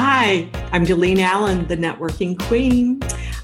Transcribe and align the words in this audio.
Hi, 0.00 0.48
I'm 0.70 0.86
Delene 0.86 1.18
Allen, 1.18 1.66
the 1.66 1.76
networking 1.76 2.38
queen. 2.38 3.02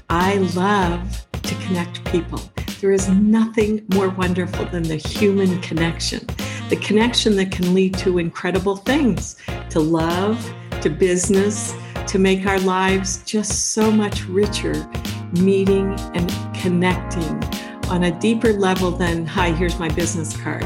I 0.09 0.35
love 0.55 1.27
to 1.33 1.55
connect 1.55 2.01
people. 2.05 2.39
There 2.79 2.93
is 2.93 3.09
nothing 3.09 3.85
more 3.93 4.07
wonderful 4.07 4.63
than 4.67 4.83
the 4.83 4.95
human 4.95 5.59
connection, 5.59 6.25
the 6.69 6.77
connection 6.77 7.35
that 7.35 7.51
can 7.51 7.73
lead 7.73 7.97
to 7.97 8.19
incredible 8.19 8.77
things, 8.77 9.35
to 9.69 9.81
love, 9.81 10.49
to 10.79 10.89
business, 10.89 11.75
to 12.07 12.19
make 12.19 12.45
our 12.45 12.61
lives 12.61 13.21
just 13.25 13.73
so 13.73 13.91
much 13.91 14.23
richer, 14.23 14.89
meeting 15.33 15.93
and 16.13 16.33
connecting 16.55 17.43
on 17.89 18.05
a 18.05 18.17
deeper 18.21 18.53
level 18.53 18.91
than, 18.91 19.25
hi, 19.25 19.51
here's 19.51 19.77
my 19.77 19.89
business 19.89 20.37
card 20.37 20.63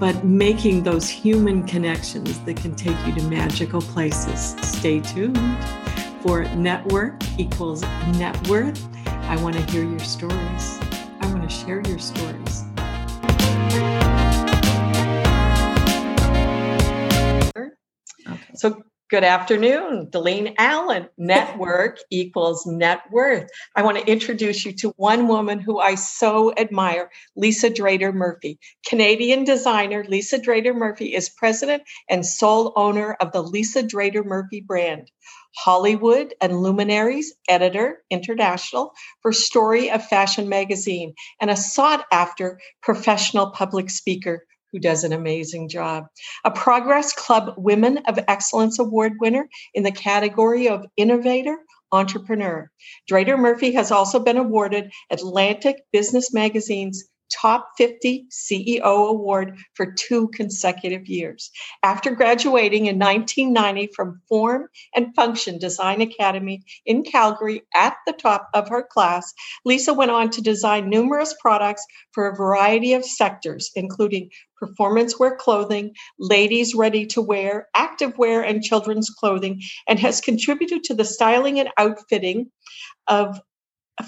but 0.00 0.24
making 0.24 0.82
those 0.82 1.10
human 1.10 1.62
connections 1.64 2.40
that 2.40 2.56
can 2.56 2.74
take 2.74 2.96
you 3.06 3.14
to 3.14 3.22
magical 3.28 3.82
places. 3.82 4.56
Stay 4.66 4.98
tuned 4.98 5.38
for 6.22 6.44
Network 6.56 7.22
equals 7.38 7.82
Net 8.16 8.48
Worth. 8.48 8.82
I 9.06 9.40
want 9.42 9.56
to 9.56 9.62
hear 9.70 9.84
your 9.84 9.98
stories. 9.98 10.78
I 11.20 11.26
want 11.26 11.48
to 11.48 11.54
share 11.54 11.82
your 11.82 11.98
stories. 11.98 12.64
Okay. 18.26 18.52
So 18.54 18.82
Good 19.10 19.24
afternoon, 19.24 20.06
Delene 20.12 20.54
Allen. 20.56 21.08
Network 21.18 21.98
equals 22.12 22.64
net 22.64 23.00
worth. 23.10 23.50
I 23.74 23.82
want 23.82 23.98
to 23.98 24.06
introduce 24.06 24.64
you 24.64 24.72
to 24.74 24.90
one 24.90 25.26
woman 25.26 25.58
who 25.58 25.80
I 25.80 25.96
so 25.96 26.54
admire, 26.56 27.10
Lisa 27.34 27.70
Drader 27.70 28.14
Murphy. 28.14 28.60
Canadian 28.86 29.42
designer 29.42 30.04
Lisa 30.04 30.38
Drader 30.38 30.76
Murphy 30.76 31.12
is 31.12 31.28
president 31.28 31.82
and 32.08 32.24
sole 32.24 32.72
owner 32.76 33.14
of 33.14 33.32
the 33.32 33.42
Lisa 33.42 33.82
Drader 33.82 34.24
Murphy 34.24 34.60
brand. 34.60 35.10
Hollywood 35.56 36.32
and 36.40 36.62
Luminaries 36.62 37.34
editor 37.48 38.04
international 38.10 38.92
for 39.22 39.32
Story 39.32 39.90
of 39.90 40.06
Fashion 40.06 40.48
magazine 40.48 41.14
and 41.40 41.50
a 41.50 41.56
sought 41.56 42.06
after 42.12 42.60
professional 42.80 43.50
public 43.50 43.90
speaker 43.90 44.46
who 44.72 44.78
does 44.78 45.04
an 45.04 45.12
amazing 45.12 45.68
job. 45.68 46.06
A 46.44 46.50
Progress 46.50 47.12
Club 47.12 47.54
Women 47.56 47.98
of 48.06 48.18
Excellence 48.28 48.78
Award 48.78 49.14
winner 49.20 49.48
in 49.74 49.82
the 49.82 49.92
category 49.92 50.68
of 50.68 50.86
Innovator 50.96 51.58
Entrepreneur. 51.92 52.70
Drader 53.10 53.38
Murphy 53.38 53.72
has 53.72 53.90
also 53.90 54.20
been 54.20 54.36
awarded 54.36 54.92
Atlantic 55.10 55.82
Business 55.92 56.32
Magazine's 56.32 57.09
Top 57.30 57.70
50 57.78 58.26
CEO 58.30 59.08
Award 59.08 59.56
for 59.74 59.92
two 59.92 60.28
consecutive 60.28 61.06
years. 61.06 61.50
After 61.82 62.10
graduating 62.10 62.86
in 62.86 62.98
1990 62.98 63.92
from 63.94 64.20
Form 64.28 64.68
and 64.94 65.14
Function 65.14 65.58
Design 65.58 66.00
Academy 66.00 66.62
in 66.86 67.02
Calgary 67.02 67.62
at 67.74 67.96
the 68.06 68.12
top 68.12 68.48
of 68.54 68.68
her 68.68 68.82
class, 68.82 69.32
Lisa 69.64 69.94
went 69.94 70.10
on 70.10 70.30
to 70.30 70.42
design 70.42 70.88
numerous 70.88 71.34
products 71.40 71.84
for 72.12 72.28
a 72.28 72.36
variety 72.36 72.94
of 72.94 73.04
sectors, 73.04 73.70
including 73.74 74.30
performance 74.60 75.18
wear 75.18 75.34
clothing, 75.36 75.94
ladies 76.18 76.74
ready 76.74 77.06
to 77.06 77.22
wear, 77.22 77.68
active 77.74 78.16
wear, 78.18 78.42
and 78.42 78.62
children's 78.62 79.10
clothing, 79.10 79.60
and 79.88 79.98
has 79.98 80.20
contributed 80.20 80.84
to 80.84 80.94
the 80.94 81.04
styling 81.04 81.58
and 81.58 81.70
outfitting 81.78 82.50
of 83.08 83.40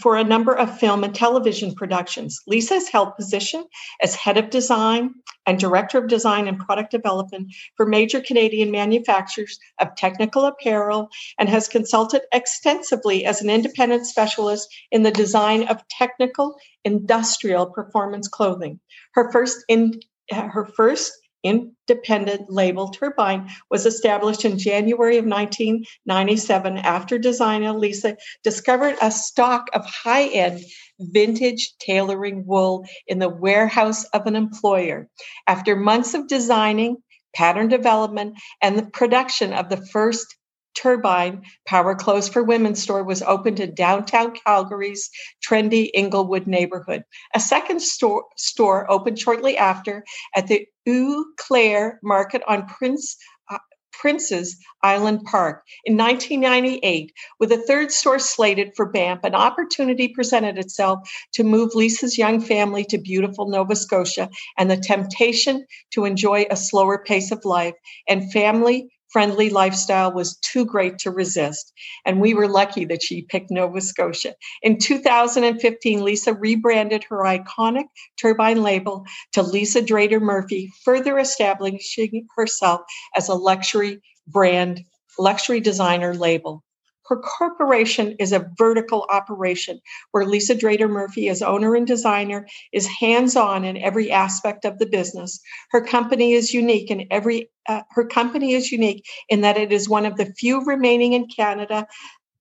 for 0.01 0.17
a 0.17 0.25
number 0.25 0.53
of 0.55 0.79
film 0.79 1.05
and 1.05 1.15
television 1.15 1.75
productions. 1.75 2.41
Lisa 2.47 2.75
has 2.75 2.89
held 2.89 3.17
position 3.17 3.65
as 4.03 4.15
head 4.15 4.39
of 4.39 4.51
design 4.51 5.15
and 5.47 5.59
director 5.59 5.98
of 5.98 6.09
design 6.09 6.47
and 6.47 6.59
product 6.59 6.91
development 6.91 7.53
for 7.77 7.87
major 7.87 8.20
Canadian 8.20 8.70
manufacturers 8.70 9.59
of 9.81 9.95
technical 9.97 10.45
apparel 10.45 11.09
and 11.39 11.48
has 11.48 11.69
consulted 11.69 12.23
extensively 12.33 13.25
as 13.25 13.43
an 13.43 13.51
independent 13.51 14.07
specialist 14.07 14.69
in 14.91 15.02
the 15.02 15.11
design 15.11 15.67
of 15.69 15.86
technical 15.89 16.57
industrial 16.85 17.67
performance 17.67 18.29
clothing. 18.29 18.79
Her 19.14 19.31
first 19.33 19.64
in 19.69 20.01
her 20.31 20.64
first 20.64 21.13
independent 21.42 22.51
label 22.51 22.89
Turbine 22.89 23.48
was 23.70 23.86
established 23.86 24.45
in 24.45 24.58
January 24.58 25.19
of 25.19 25.25
1997 25.25 26.79
after 26.79 27.19
designer 27.19 27.73
Lisa 27.73 28.17
discovered 28.45 28.97
a 29.01 29.11
stock 29.11 29.69
of 29.75 29.85
high 29.86 30.27
end 30.29 30.61
vintage 30.98 31.75
tailoring 31.79 32.47
wool 32.47 32.86
in 33.07 33.19
the 33.19 33.29
warehouse 33.29 34.05
of 34.07 34.27
an 34.27 34.36
employer. 34.36 35.08
After 35.47 35.75
months 35.75 36.14
of 36.14 36.29
designing, 36.29 36.97
pattern 37.35 37.69
development, 37.69 38.39
and 38.61 38.79
the 38.79 38.86
production 38.86 39.52
of 39.52 39.69
the 39.69 39.85
first 39.86 40.36
Turbine 40.74 41.42
Power 41.66 41.94
Clothes 41.94 42.28
for 42.28 42.42
Women 42.42 42.74
store 42.74 43.05
was 43.05 43.22
opened 43.22 43.60
in 43.60 43.74
downtown 43.74 44.33
Calgary's 44.33 45.10
trendy 45.46 45.90
Inglewood 45.94 46.46
neighborhood. 46.46 47.05
A 47.34 47.40
second 47.40 47.80
store, 47.80 48.24
store 48.36 48.90
opened 48.90 49.18
shortly 49.18 49.56
after 49.56 50.05
at 50.34 50.46
the 50.46 50.66
Eau 50.88 51.24
Claire 51.36 52.00
Market 52.02 52.42
on 52.48 52.66
Prince 52.66 53.16
uh, 53.50 53.58
Prince's 53.92 54.56
Island 54.83 55.24
Park 55.24 55.62
in 55.84 55.96
1998. 55.96 57.12
With 57.39 57.52
a 57.52 57.58
third 57.58 57.92
store 57.92 58.18
slated 58.18 58.72
for 58.74 58.86
Banff, 58.86 59.20
an 59.22 59.34
opportunity 59.34 60.08
presented 60.08 60.58
itself 60.58 61.08
to 61.34 61.44
move 61.44 61.74
Lisa's 61.74 62.18
young 62.18 62.40
family 62.40 62.84
to 62.86 62.98
beautiful 62.98 63.48
Nova 63.48 63.77
Scotia 63.77 64.28
and 64.58 64.70
the 64.70 64.77
temptation 64.77 65.66
to 65.92 66.04
enjoy 66.04 66.46
a 66.50 66.56
slower 66.56 67.04
pace 67.04 67.30
of 67.30 67.44
life 67.44 67.74
and 68.08 68.33
family 68.33 68.89
friendly 69.12 69.50
lifestyle 69.50 70.12
was 70.12 70.36
too 70.39 70.64
great 70.64 70.98
to 70.98 71.11
resist. 71.11 71.73
And 72.05 72.20
we 72.20 72.34
were 72.34 72.48
lucky 72.48 72.84
that 72.86 73.02
she 73.02 73.23
picked 73.23 73.50
Nova 73.50 73.80
Scotia. 73.80 74.34
In 74.62 74.78
2015, 74.78 76.02
Lisa 76.02 76.34
rebranded 76.34 77.05
her 77.05 77.18
iconic 77.18 77.84
turbine 78.20 78.62
label 78.62 79.05
to 79.33 79.42
Lisa 79.42 79.83
Drader 79.83 80.20
Murphy, 80.20 80.70
further 80.84 81.18
establishing 81.18 82.27
herself 82.36 82.80
as 83.17 83.28
a 83.28 83.34
luxury 83.34 84.01
brand, 84.27 84.80
luxury 85.18 85.61
designer 85.61 86.14
label. 86.14 86.64
Her 87.07 87.17
corporation 87.17 88.17
is 88.18 88.33
a 88.33 88.48
vertical 88.57 89.07
operation 89.11 89.80
where 90.13 90.24
Lisa 90.24 90.55
Drader 90.55 90.89
Murphy, 90.89 91.29
as 91.29 91.42
owner 91.42 91.74
and 91.74 91.86
designer, 91.86 92.46
is 92.73 92.86
hands 92.86 93.36
on 93.36 93.64
in 93.64 93.77
every 93.77 94.11
aspect 94.11 94.64
of 94.64 94.79
the 94.79 94.86
business. 94.86 95.40
Her 95.70 95.80
company 95.80 96.33
is 96.33 96.55
unique 96.55 96.90
in 96.90 97.07
every, 97.11 97.51
uh, 97.68 97.83
her 97.90 98.05
company 98.05 98.52
is 98.52 98.70
unique 98.70 99.05
in 99.29 99.40
that 99.40 99.57
it 99.57 99.73
is 99.73 99.89
one 99.89 100.07
of 100.07 100.17
the 100.17 100.33
few 100.39 100.64
remaining 100.64 101.13
in 101.13 101.27
Canada 101.27 101.86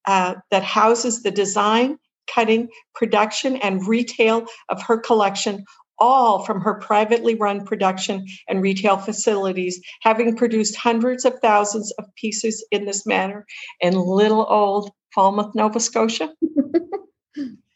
uh, 0.05 0.35
that 0.51 0.63
houses 0.63 1.23
the 1.23 1.31
design, 1.31 1.97
cutting, 2.33 2.69
production, 2.93 3.57
and 3.57 3.87
retail 3.87 4.45
of 4.69 4.81
her 4.83 4.97
collection, 4.97 5.65
all 6.01 6.43
from 6.43 6.59
her 6.59 6.73
privately 6.73 7.35
run 7.35 7.63
production 7.63 8.25
and 8.49 8.61
retail 8.61 8.97
facilities, 8.97 9.79
having 10.01 10.35
produced 10.35 10.75
hundreds 10.75 11.23
of 11.23 11.39
thousands 11.39 11.91
of 11.99 12.05
pieces 12.15 12.65
in 12.71 12.85
this 12.85 13.05
manner 13.05 13.45
in 13.79 13.93
little 13.93 14.45
old 14.49 14.91
Falmouth, 15.13 15.53
Nova 15.55 15.79
Scotia. 15.79 16.33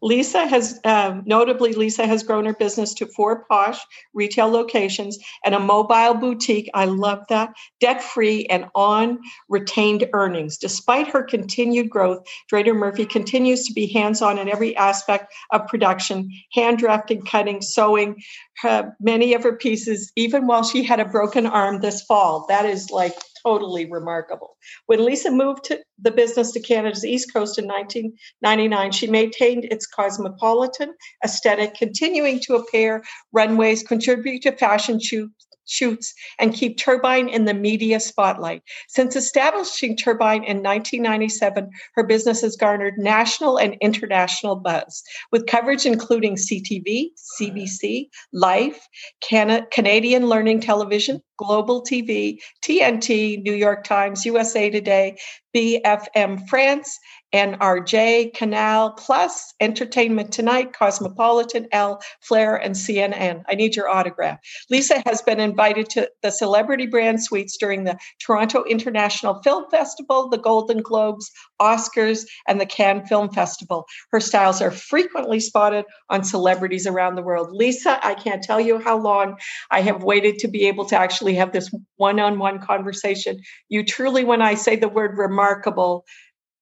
Lisa 0.00 0.46
has, 0.46 0.80
um, 0.84 1.22
notably, 1.26 1.72
Lisa 1.72 2.06
has 2.06 2.22
grown 2.22 2.44
her 2.44 2.54
business 2.54 2.94
to 2.94 3.06
four 3.06 3.44
posh 3.44 3.78
retail 4.14 4.48
locations 4.48 5.18
and 5.44 5.54
a 5.54 5.60
mobile 5.60 6.14
boutique. 6.14 6.70
I 6.74 6.84
love 6.84 7.24
that. 7.28 7.54
Debt 7.80 8.02
free 8.02 8.46
and 8.46 8.66
on 8.74 9.18
retained 9.48 10.08
earnings. 10.12 10.56
Despite 10.56 11.08
her 11.08 11.22
continued 11.22 11.90
growth, 11.90 12.26
Drader 12.50 12.76
Murphy 12.76 13.06
continues 13.06 13.64
to 13.66 13.72
be 13.72 13.86
hands 13.86 14.22
on 14.22 14.38
in 14.38 14.48
every 14.48 14.76
aspect 14.76 15.32
of 15.50 15.66
production, 15.66 16.30
hand 16.52 16.78
drafting, 16.78 17.22
cutting, 17.22 17.60
sewing, 17.60 18.22
her, 18.62 18.96
many 19.00 19.34
of 19.34 19.42
her 19.42 19.56
pieces, 19.56 20.12
even 20.16 20.46
while 20.46 20.62
she 20.62 20.82
had 20.82 21.00
a 21.00 21.04
broken 21.04 21.46
arm 21.46 21.80
this 21.80 22.02
fall. 22.02 22.46
That 22.48 22.64
is 22.64 22.90
like 22.90 23.14
totally 23.42 23.90
remarkable. 23.90 24.56
When 24.86 25.04
Lisa 25.04 25.30
moved 25.30 25.64
to 25.64 25.80
the 26.00 26.10
business 26.10 26.52
to 26.52 26.60
Canada's 26.60 27.04
East 27.04 27.32
Coast 27.32 27.58
in 27.58 27.66
1999, 27.66 28.92
she 28.92 29.06
maintained 29.06 29.64
its 29.64 29.86
cosmopolitan 29.86 30.94
aesthetic, 31.24 31.74
continuing 31.74 32.40
to 32.40 32.56
appear 32.56 33.02
runways, 33.32 33.82
contribute 33.82 34.42
to 34.42 34.52
fashion 34.52 35.00
shoots, 35.00 35.47
shoots 35.68 36.14
and 36.38 36.54
keep 36.54 36.78
Turbine 36.78 37.28
in 37.28 37.44
the 37.44 37.54
media 37.54 38.00
spotlight. 38.00 38.62
Since 38.88 39.16
establishing 39.16 39.96
Turbine 39.96 40.42
in 40.44 40.62
1997, 40.62 41.70
her 41.94 42.02
business 42.04 42.40
has 42.40 42.56
garnered 42.56 42.98
national 42.98 43.58
and 43.58 43.76
international 43.80 44.56
buzz, 44.56 45.02
with 45.30 45.46
coverage 45.46 45.86
including 45.86 46.36
CTV, 46.36 47.10
CBC, 47.40 48.08
Life, 48.32 48.88
Can- 49.20 49.66
Canadian 49.70 50.28
Learning 50.28 50.60
Television, 50.60 51.20
Global 51.36 51.82
TV, 51.82 52.38
TNT, 52.64 53.42
New 53.42 53.54
York 53.54 53.84
Times, 53.84 54.26
USA 54.26 54.70
Today, 54.70 55.16
BFM 55.54 56.48
France, 56.48 56.98
NRJ, 57.34 58.34
Canal, 58.34 58.92
Plus, 58.92 59.52
Entertainment 59.60 60.32
Tonight, 60.32 60.72
Cosmopolitan, 60.72 61.66
Elle, 61.72 62.00
Flair, 62.20 62.56
and 62.56 62.74
CNN. 62.74 63.42
I 63.48 63.54
need 63.54 63.76
your 63.76 63.88
autograph. 63.88 64.38
Lisa 64.70 65.02
has 65.06 65.20
been 65.20 65.40
invited 65.40 65.90
to 65.90 66.10
the 66.22 66.30
Celebrity 66.30 66.86
Brand 66.86 67.22
Suites 67.22 67.56
during 67.56 67.84
the 67.84 67.98
Toronto 68.18 68.64
International 68.64 69.42
Film 69.42 69.64
Festival, 69.70 70.28
the 70.28 70.38
Golden 70.38 70.80
Globes, 70.80 71.30
Oscars, 71.60 72.24
and 72.46 72.60
the 72.60 72.66
Cannes 72.66 73.06
Film 73.06 73.28
Festival. 73.30 73.86
Her 74.10 74.20
styles 74.20 74.62
are 74.62 74.70
frequently 74.70 75.40
spotted 75.40 75.84
on 76.08 76.24
celebrities 76.24 76.86
around 76.86 77.16
the 77.16 77.22
world. 77.22 77.50
Lisa, 77.52 78.04
I 78.06 78.14
can't 78.14 78.42
tell 78.42 78.60
you 78.60 78.78
how 78.78 78.96
long 78.96 79.36
I 79.70 79.82
have 79.82 80.02
waited 80.02 80.38
to 80.38 80.48
be 80.48 80.66
able 80.66 80.86
to 80.86 80.98
actually 80.98 81.34
have 81.34 81.52
this 81.52 81.70
one 81.96 82.20
on 82.20 82.38
one 82.38 82.58
conversation. 82.58 83.40
You 83.68 83.84
truly, 83.84 84.24
when 84.24 84.40
I 84.40 84.54
say 84.54 84.76
the 84.76 84.88
word 84.88 85.18
remarkable, 85.18 86.04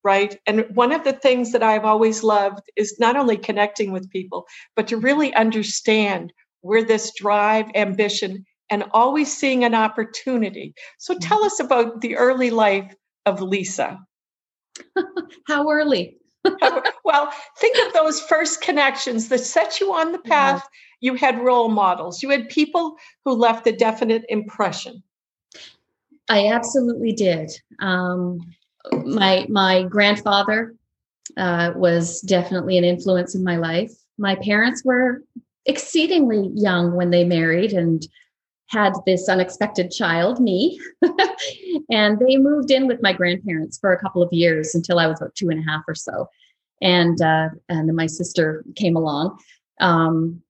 right? 0.07 0.39
And 0.47 0.65
one 0.73 0.93
of 0.93 1.03
the 1.03 1.15
things 1.15 1.51
that 1.51 1.65
I've 1.65 1.85
always 1.85 2.23
loved 2.23 2.71
is 2.77 2.97
not 3.01 3.17
only 3.17 3.37
connecting 3.37 3.91
with 3.91 4.09
people, 4.09 4.47
but 4.77 4.87
to 4.87 4.97
really 4.97 5.35
understand 5.35 6.33
where 6.61 6.85
this 6.85 7.13
drive, 7.13 7.67
ambition, 7.75 8.47
and 8.71 8.85
always 8.93 9.37
seeing 9.37 9.65
an 9.65 9.75
opportunity. 9.75 10.75
So 10.99 11.13
mm-hmm. 11.13 11.29
tell 11.29 11.45
us 11.45 11.59
about 11.59 12.03
the 12.03 12.17
early 12.17 12.51
life 12.51 12.95
of 13.27 13.43
Lisa. 13.43 13.99
How 15.49 15.69
early? 15.69 16.19
well, 17.05 17.33
think 17.59 17.77
of 17.85 17.93
those 17.93 18.21
first 18.21 18.61
connections 18.61 19.29
that 19.31 19.41
set 19.41 19.81
you 19.81 19.93
on 19.93 20.13
the 20.13 20.21
path. 20.21 20.63
Yeah. 20.63 20.69
You 21.01 21.15
had 21.15 21.43
role 21.43 21.69
models, 21.69 22.23
you 22.23 22.31
had 22.31 22.49
people 22.49 22.97
who 23.25 23.33
left 23.33 23.67
a 23.67 23.73
definite 23.73 24.23
impression. 24.29 25.03
I 26.29 26.47
absolutely 26.47 27.13
did. 27.13 27.51
Um, 27.81 28.41
my 28.93 29.47
my 29.49 29.85
grandfather 29.85 30.75
uh, 31.37 31.73
was 31.75 32.21
definitely 32.23 32.79
an 32.79 32.85
influence 32.85 33.35
in 33.35 33.45
my 33.45 33.57
life. 33.57 33.93
My 34.19 34.37
parents 34.37 34.85
were 34.85 35.23
exceedingly 35.67 36.51
young 36.55 36.95
when 36.95 37.11
they 37.11 37.25
married 37.25 37.73
and 37.73 38.07
had 38.69 38.95
this 39.05 39.29
unexpected 39.29 39.91
child, 39.91 40.41
me. 40.41 40.81
and 41.91 42.19
they 42.19 42.37
moved 42.37 42.71
in 42.71 42.87
with 42.87 43.03
my 43.03 43.13
grandparents 43.13 43.79
for 43.79 43.93
a 43.93 43.99
couple 43.99 44.23
of 44.23 44.33
years 44.33 44.75
until 44.75 44.99
I 44.99 45.07
was 45.07 45.21
about 45.21 45.35
two 45.35 45.51
and 45.51 45.61
a 45.61 45.71
half 45.71 45.83
or 45.87 45.95
so. 45.95 46.29
And 46.83 47.21
uh, 47.21 47.51
and 47.69 47.89
then 47.89 47.97
my 47.97 48.07
sister 48.07 48.65
came 48.75 48.97
along. 48.97 49.39
Um, 49.81 50.43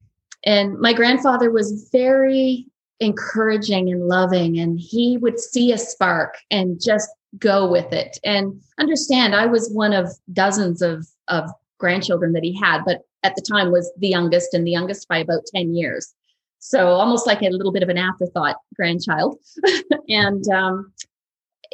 and 0.45 0.79
my 0.79 0.93
grandfather 0.93 1.51
was 1.51 1.89
very 1.93 2.67
encouraging 3.01 3.91
and 3.91 4.09
loving, 4.09 4.59
and 4.59 4.79
he 4.79 5.19
would 5.19 5.39
see 5.39 5.73
a 5.73 5.79
spark 5.79 6.37
and 6.51 6.81
just 6.81 7.09
go 7.39 7.71
with 7.71 7.93
it. 7.93 8.19
And 8.25 8.61
understand 8.79 9.35
i 9.35 9.47
was 9.47 9.71
one 9.73 9.93
of 9.95 10.09
dozens 10.33 10.83
of 10.83 11.07
of 11.29 11.51
grandchildren 11.79 12.33
that 12.33 12.45
he 12.45 12.55
had 12.59 12.83
but 12.85 13.03
at 13.27 13.35
the 13.35 13.43
time 13.43 13.73
was 13.73 13.93
the 13.99 14.09
youngest 14.09 14.55
and 14.55 14.67
the 14.67 14.71
youngest 14.71 15.09
by 15.09 15.19
about 15.19 15.41
10 15.55 15.75
years. 15.75 16.15
So 16.61 16.89
almost 16.89 17.27
like 17.27 17.43
a 17.43 17.51
little 17.51 17.73
bit 17.73 17.83
of 17.83 17.89
an 17.89 17.99
afterthought 17.99 18.57
grandchild. 18.75 19.39
And 20.09 20.49
um, 20.51 20.93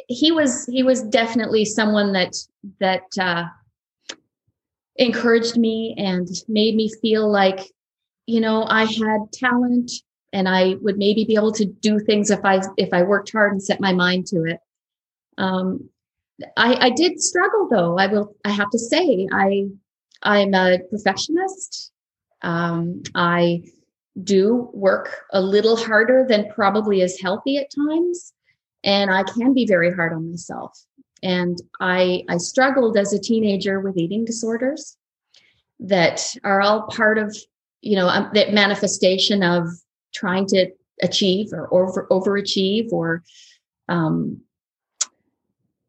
he 0.07 0.31
was 0.31 0.65
he 0.65 0.81
was 0.81 1.03
definitely 1.03 1.65
someone 1.65 2.13
that 2.13 2.35
that 2.79 3.03
uh, 3.19 3.45
encouraged 4.95 5.55
me 5.55 5.93
and 5.97 6.27
made 6.47 6.75
me 6.75 6.89
feel 7.01 7.31
like 7.31 7.59
you 8.25 8.41
know 8.41 8.65
i 8.69 8.85
had 8.85 9.19
talent 9.31 9.91
and 10.31 10.47
i 10.47 10.75
would 10.81 10.97
maybe 10.97 11.25
be 11.25 11.35
able 11.35 11.51
to 11.51 11.65
do 11.65 11.99
things 11.99 12.31
if 12.31 12.43
i 12.43 12.61
if 12.77 12.93
i 12.93 13.01
worked 13.03 13.31
hard 13.31 13.51
and 13.51 13.61
set 13.61 13.79
my 13.81 13.91
mind 13.91 14.25
to 14.27 14.43
it 14.43 14.59
um, 15.37 15.89
I, 16.57 16.87
I 16.87 16.89
did 16.89 17.21
struggle 17.21 17.67
though. 17.69 17.97
I 17.97 18.07
will. 18.07 18.35
I 18.45 18.49
have 18.49 18.69
to 18.71 18.79
say, 18.79 19.27
I 19.31 19.65
I'm 20.23 20.53
a 20.53 20.79
perfectionist. 20.89 21.91
Um, 22.41 23.03
I 23.15 23.63
do 24.21 24.69
work 24.73 25.23
a 25.31 25.41
little 25.41 25.75
harder 25.75 26.25
than 26.27 26.49
probably 26.49 27.01
is 27.01 27.19
healthy 27.19 27.57
at 27.57 27.71
times, 27.73 28.33
and 28.83 29.11
I 29.11 29.23
can 29.23 29.53
be 29.53 29.65
very 29.65 29.93
hard 29.93 30.13
on 30.13 30.29
myself. 30.29 30.77
And 31.21 31.57
I 31.79 32.23
I 32.29 32.37
struggled 32.37 32.97
as 32.97 33.13
a 33.13 33.19
teenager 33.19 33.79
with 33.79 33.97
eating 33.97 34.25
disorders 34.25 34.97
that 35.79 36.35
are 36.43 36.61
all 36.61 36.83
part 36.87 37.17
of 37.17 37.35
you 37.81 37.95
know 37.95 38.07
um, 38.07 38.29
that 38.33 38.53
manifestation 38.53 39.43
of 39.43 39.67
trying 40.13 40.45
to 40.47 40.69
achieve 41.01 41.47
or 41.51 41.73
over 41.73 42.07
overachieve 42.09 42.91
or 42.91 43.23
um, 43.89 44.41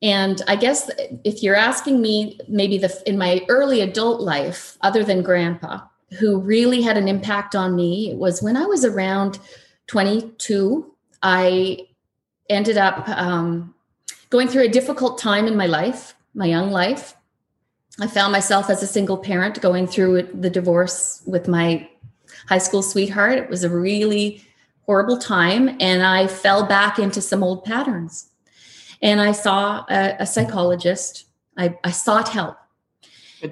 and 0.05 0.43
I 0.47 0.57
guess 0.57 0.91
if 1.25 1.43
you're 1.43 1.57
asking 1.57 2.03
me, 2.03 2.39
maybe 2.47 2.77
the 2.77 3.03
in 3.07 3.17
my 3.17 3.43
early 3.49 3.81
adult 3.81 4.21
life, 4.21 4.77
other 4.83 5.03
than 5.03 5.23
grandpa, 5.23 5.81
who 6.19 6.39
really 6.41 6.83
had 6.83 6.99
an 6.99 7.09
impact 7.09 7.57
on 7.57 7.75
me, 7.75 8.11
it 8.11 8.19
was 8.19 8.43
when 8.43 8.55
I 8.55 8.67
was 8.67 8.85
around 8.85 9.39
22. 9.87 10.95
I 11.23 11.87
ended 12.51 12.77
up 12.77 13.09
um, 13.09 13.75
going 14.29 14.47
through 14.47 14.65
a 14.65 14.69
difficult 14.69 15.17
time 15.17 15.47
in 15.47 15.57
my 15.57 15.67
life, 15.67 16.15
my 16.35 16.45
young 16.45 16.71
life. 16.71 17.17
I 17.99 18.07
found 18.07 18.31
myself 18.31 18.69
as 18.69 18.83
a 18.83 18.87
single 18.87 19.17
parent 19.17 19.63
going 19.63 19.87
through 19.87 20.25
the 20.35 20.51
divorce 20.51 21.23
with 21.27 21.49
my 21.49 21.89
high 22.47 22.59
school 22.59 22.83
sweetheart. 22.83 23.39
It 23.39 23.49
was 23.49 23.65
a 23.65 23.71
really 23.71 24.45
horrible 24.85 25.17
time, 25.17 25.79
and 25.81 26.03
I 26.03 26.27
fell 26.27 26.67
back 26.67 26.99
into 26.99 27.23
some 27.23 27.43
old 27.43 27.65
patterns 27.65 28.29
and 29.03 29.21
I 29.21 29.33
saw 29.33 29.85
a, 29.89 30.17
a 30.21 30.27
psychologist. 30.27 31.27
I, 31.57 31.77
I 31.85 31.91
sought 31.91 32.29
help. 32.29 32.57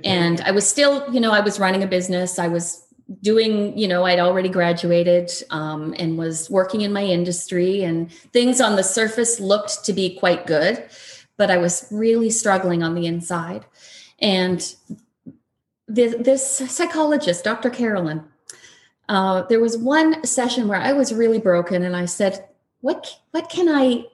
And 0.04 0.40
I 0.40 0.52
was 0.52 0.66
still, 0.66 1.12
you 1.12 1.20
know, 1.20 1.32
I 1.32 1.40
was 1.40 1.60
running 1.60 1.82
a 1.82 1.86
business. 1.86 2.38
I 2.38 2.48
was 2.48 2.86
doing, 3.20 3.76
you 3.76 3.86
know, 3.86 4.04
I'd 4.04 4.20
already 4.20 4.48
graduated 4.48 5.30
um, 5.50 5.94
and 5.98 6.16
was 6.16 6.48
working 6.48 6.80
in 6.80 6.92
my 6.92 7.04
industry, 7.04 7.82
and 7.82 8.10
things 8.32 8.60
on 8.60 8.76
the 8.76 8.84
surface 8.84 9.40
looked 9.40 9.84
to 9.84 9.92
be 9.92 10.16
quite 10.16 10.46
good, 10.46 10.88
but 11.36 11.50
I 11.50 11.58
was 11.58 11.86
really 11.90 12.30
struggling 12.30 12.82
on 12.82 12.94
the 12.94 13.06
inside. 13.06 13.66
And 14.18 14.74
this, 15.88 16.14
this 16.18 16.56
psychologist, 16.74 17.44
Dr. 17.44 17.70
Carolyn, 17.70 18.24
uh, 19.08 19.42
there 19.42 19.60
was 19.60 19.76
one 19.76 20.24
session 20.24 20.68
where 20.68 20.80
I 20.80 20.92
was 20.92 21.12
really 21.12 21.38
broken, 21.38 21.82
and 21.82 21.94
I 21.94 22.06
said, 22.06 22.48
"What 22.80 23.20
what 23.32 23.50
can 23.50 23.68
I 23.68 24.06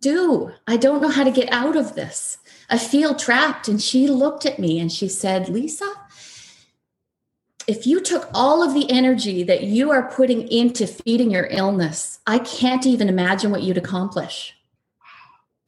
do? 0.00 0.52
I 0.66 0.76
don't 0.76 1.02
know 1.02 1.08
how 1.08 1.24
to 1.24 1.30
get 1.30 1.52
out 1.52 1.76
of 1.76 1.94
this. 1.94 2.38
I 2.68 2.78
feel 2.78 3.14
trapped. 3.14 3.68
And 3.68 3.80
she 3.80 4.08
looked 4.08 4.46
at 4.46 4.58
me 4.58 4.78
and 4.78 4.90
she 4.90 5.08
said, 5.08 5.48
Lisa, 5.48 5.92
if 7.66 7.86
you 7.86 8.00
took 8.00 8.28
all 8.32 8.62
of 8.62 8.74
the 8.74 8.90
energy 8.90 9.42
that 9.42 9.64
you 9.64 9.90
are 9.90 10.10
putting 10.10 10.48
into 10.48 10.86
feeding 10.86 11.30
your 11.30 11.48
illness, 11.50 12.20
I 12.26 12.38
can't 12.38 12.86
even 12.86 13.08
imagine 13.08 13.50
what 13.50 13.62
you'd 13.62 13.78
accomplish. 13.78 14.54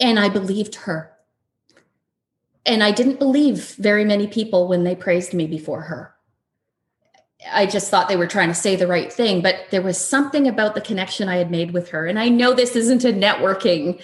And 0.00 0.18
I 0.18 0.28
believed 0.28 0.76
her. 0.76 1.12
And 2.64 2.84
I 2.84 2.92
didn't 2.92 3.18
believe 3.18 3.74
very 3.76 4.04
many 4.04 4.26
people 4.26 4.68
when 4.68 4.84
they 4.84 4.94
praised 4.94 5.34
me 5.34 5.46
before 5.46 5.82
her. 5.82 6.14
I 7.52 7.66
just 7.66 7.90
thought 7.90 8.08
they 8.08 8.16
were 8.16 8.26
trying 8.26 8.48
to 8.48 8.54
say 8.54 8.74
the 8.74 8.86
right 8.86 9.12
thing, 9.12 9.42
but 9.42 9.66
there 9.70 9.82
was 9.82 9.98
something 9.98 10.48
about 10.48 10.74
the 10.74 10.80
connection 10.80 11.28
I 11.28 11.36
had 11.36 11.50
made 11.50 11.70
with 11.70 11.88
her. 11.90 12.06
And 12.06 12.18
I 12.18 12.28
know 12.28 12.52
this 12.52 12.74
isn't 12.74 13.04
a 13.04 13.12
networking 13.12 14.02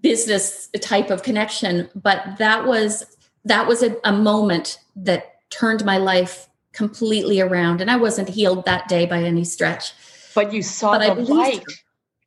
business 0.00 0.68
type 0.80 1.10
of 1.10 1.22
connection, 1.22 1.90
but 1.94 2.38
that 2.38 2.66
was 2.66 3.16
that 3.44 3.66
was 3.66 3.82
a, 3.82 3.96
a 4.04 4.12
moment 4.12 4.78
that 4.96 5.40
turned 5.50 5.84
my 5.84 5.98
life 5.98 6.48
completely 6.72 7.40
around. 7.40 7.80
And 7.80 7.90
I 7.90 7.96
wasn't 7.96 8.28
healed 8.28 8.64
that 8.66 8.88
day 8.88 9.06
by 9.06 9.22
any 9.22 9.44
stretch. 9.44 9.92
But 10.34 10.52
you 10.52 10.62
saw 10.62 10.98
but 10.98 11.14
the 11.14 11.22
light. 11.22 11.60
Her. 11.60 11.72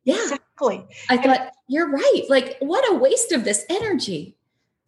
Yeah. 0.04 0.22
Exactly. 0.22 0.86
I 1.08 1.14
and 1.14 1.24
thought, 1.24 1.52
you're 1.66 1.88
right. 1.88 2.22
Like, 2.28 2.56
what 2.60 2.88
a 2.90 2.96
waste 2.96 3.32
of 3.32 3.44
this 3.44 3.64
energy. 3.70 4.36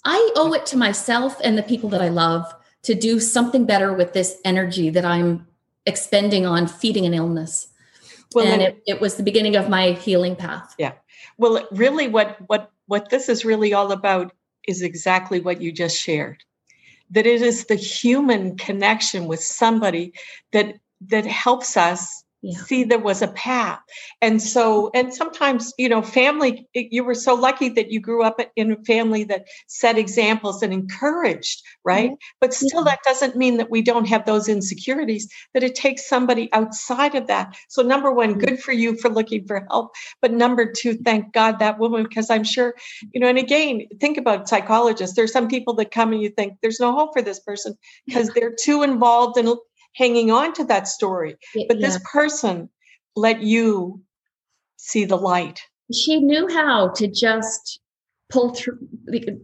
I 0.05 0.33
owe 0.37 0.53
it 0.53 0.67
to 0.67 0.77
myself 0.77 1.41
and 1.43 1.57
the 1.57 1.63
people 1.63 1.89
that 1.91 2.03
I 2.03 2.09
love 2.09 2.55
to 2.83 2.95
do 2.95 3.19
something 3.19 3.65
better 3.67 3.93
with 3.93 4.13
this 4.13 4.39
energy 4.45 4.91
that 4.91 5.05
I'm 5.05 5.47
expending 5.87 6.47
on 6.47 6.67
feeding 6.67 7.07
an 7.07 7.15
illness. 7.15 7.69
Well, 8.35 8.47
and 8.47 8.61
it, 8.61 8.83
it 8.87 9.01
was 9.01 9.17
the 9.17 9.23
beginning 9.23 9.57
of 9.57 9.69
my 9.69 9.93
healing 9.93 10.37
path. 10.37 10.75
Yeah. 10.79 10.93
Well, 11.39 11.67
really 11.71 12.09
what 12.09 12.37
what 12.49 12.71
what 12.87 13.11
this 13.11 13.29
is 13.29 13.45
really 13.45 13.73
all 13.73 13.93
about 13.93 14.33
is 14.67 14.83
exactly 14.83 15.41
what 15.41 15.61
you 15.61 15.73
just 15.73 15.97
shared. 15.99 16.43
That 17.11 17.27
it 17.27 17.41
is 17.41 17.67
the 17.67 17.77
human 17.77 18.57
connection 18.57 19.27
with 19.27 19.41
somebody 19.41 20.13
that 20.53 20.75
that 21.09 21.27
helps 21.27 21.77
us 21.77 22.25
yeah. 22.47 22.59
see 22.59 22.85
there 22.85 22.99
was 22.99 23.23
a 23.23 23.29
path 23.29 23.81
and 24.23 24.41
so 24.41 24.91
and 24.95 25.13
sometimes 25.13 25.73
you 25.79 25.89
know 25.89 26.03
family 26.03 26.67
you 26.75 27.03
were 27.03 27.15
so 27.15 27.35
lucky 27.35 27.69
that 27.69 27.91
you 27.91 28.01
grew 28.01 28.23
up 28.23 28.41
in 28.55 28.73
a 28.73 28.85
family 28.85 29.25
that 29.25 29.47
set 29.67 29.99
examples 29.99 30.63
and 30.63 30.73
encouraged 30.73 31.63
right 31.85 32.11
mm-hmm. 32.11 32.37
but 32.41 32.55
still 32.55 32.85
yeah. 32.85 32.93
that 32.93 33.01
doesn't 33.05 33.37
mean 33.37 33.57
that 33.57 33.71
we 33.71 33.83
don't 33.83 34.07
have 34.07 34.25
those 34.25 34.49
insecurities 34.49 35.29
that 35.55 35.63
it 35.63 35.75
takes 35.75 36.09
somebody 36.09 36.49
outside 36.53 37.15
of 37.15 37.27
that 37.27 37.57
so 37.69 37.83
number 37.83 38.13
one 38.13 38.31
mm-hmm. 38.31 38.41
good 38.41 38.61
for 38.61 38.73
you 38.73 38.97
for 38.97 39.09
looking 39.09 39.47
for 39.47 39.67
help 39.71 39.93
but 40.23 40.33
number 40.33 40.71
two 40.71 40.95
thank 40.95 41.33
god 41.33 41.59
that 41.59 41.79
woman 41.79 42.05
because 42.05 42.31
i'm 42.31 42.45
sure 42.45 42.75
you 43.13 43.21
know 43.21 43.29
and 43.29 43.39
again 43.39 43.83
think 44.01 44.17
about 44.17 44.49
psychologists 44.49 45.17
there's 45.17 45.33
some 45.33 45.49
people 45.49 45.75
that 45.75 45.91
come 45.91 46.13
and 46.13 46.23
you 46.23 46.31
think 46.31 46.55
there's 46.63 46.81
no 46.81 46.93
hope 46.93 47.13
for 47.13 47.23
this 47.23 47.41
person 47.41 47.75
because 48.07 48.29
they're 48.35 48.55
too 48.55 48.83
involved 48.83 49.37
in 49.37 49.47
hanging 49.97 50.31
on 50.31 50.53
to 50.55 50.65
that 50.65 50.87
story. 50.87 51.37
But 51.69 51.81
yeah. 51.81 51.87
this 51.87 52.01
person 52.13 52.69
let 53.17 53.43
you 53.43 54.03
see 54.77 55.05
the 55.05 55.17
light. 55.17 55.61
She 55.93 56.21
knew 56.21 56.49
how 56.49 56.89
to 56.97 57.09
just 57.09 57.81
pull 58.29 58.55
through 58.55 58.79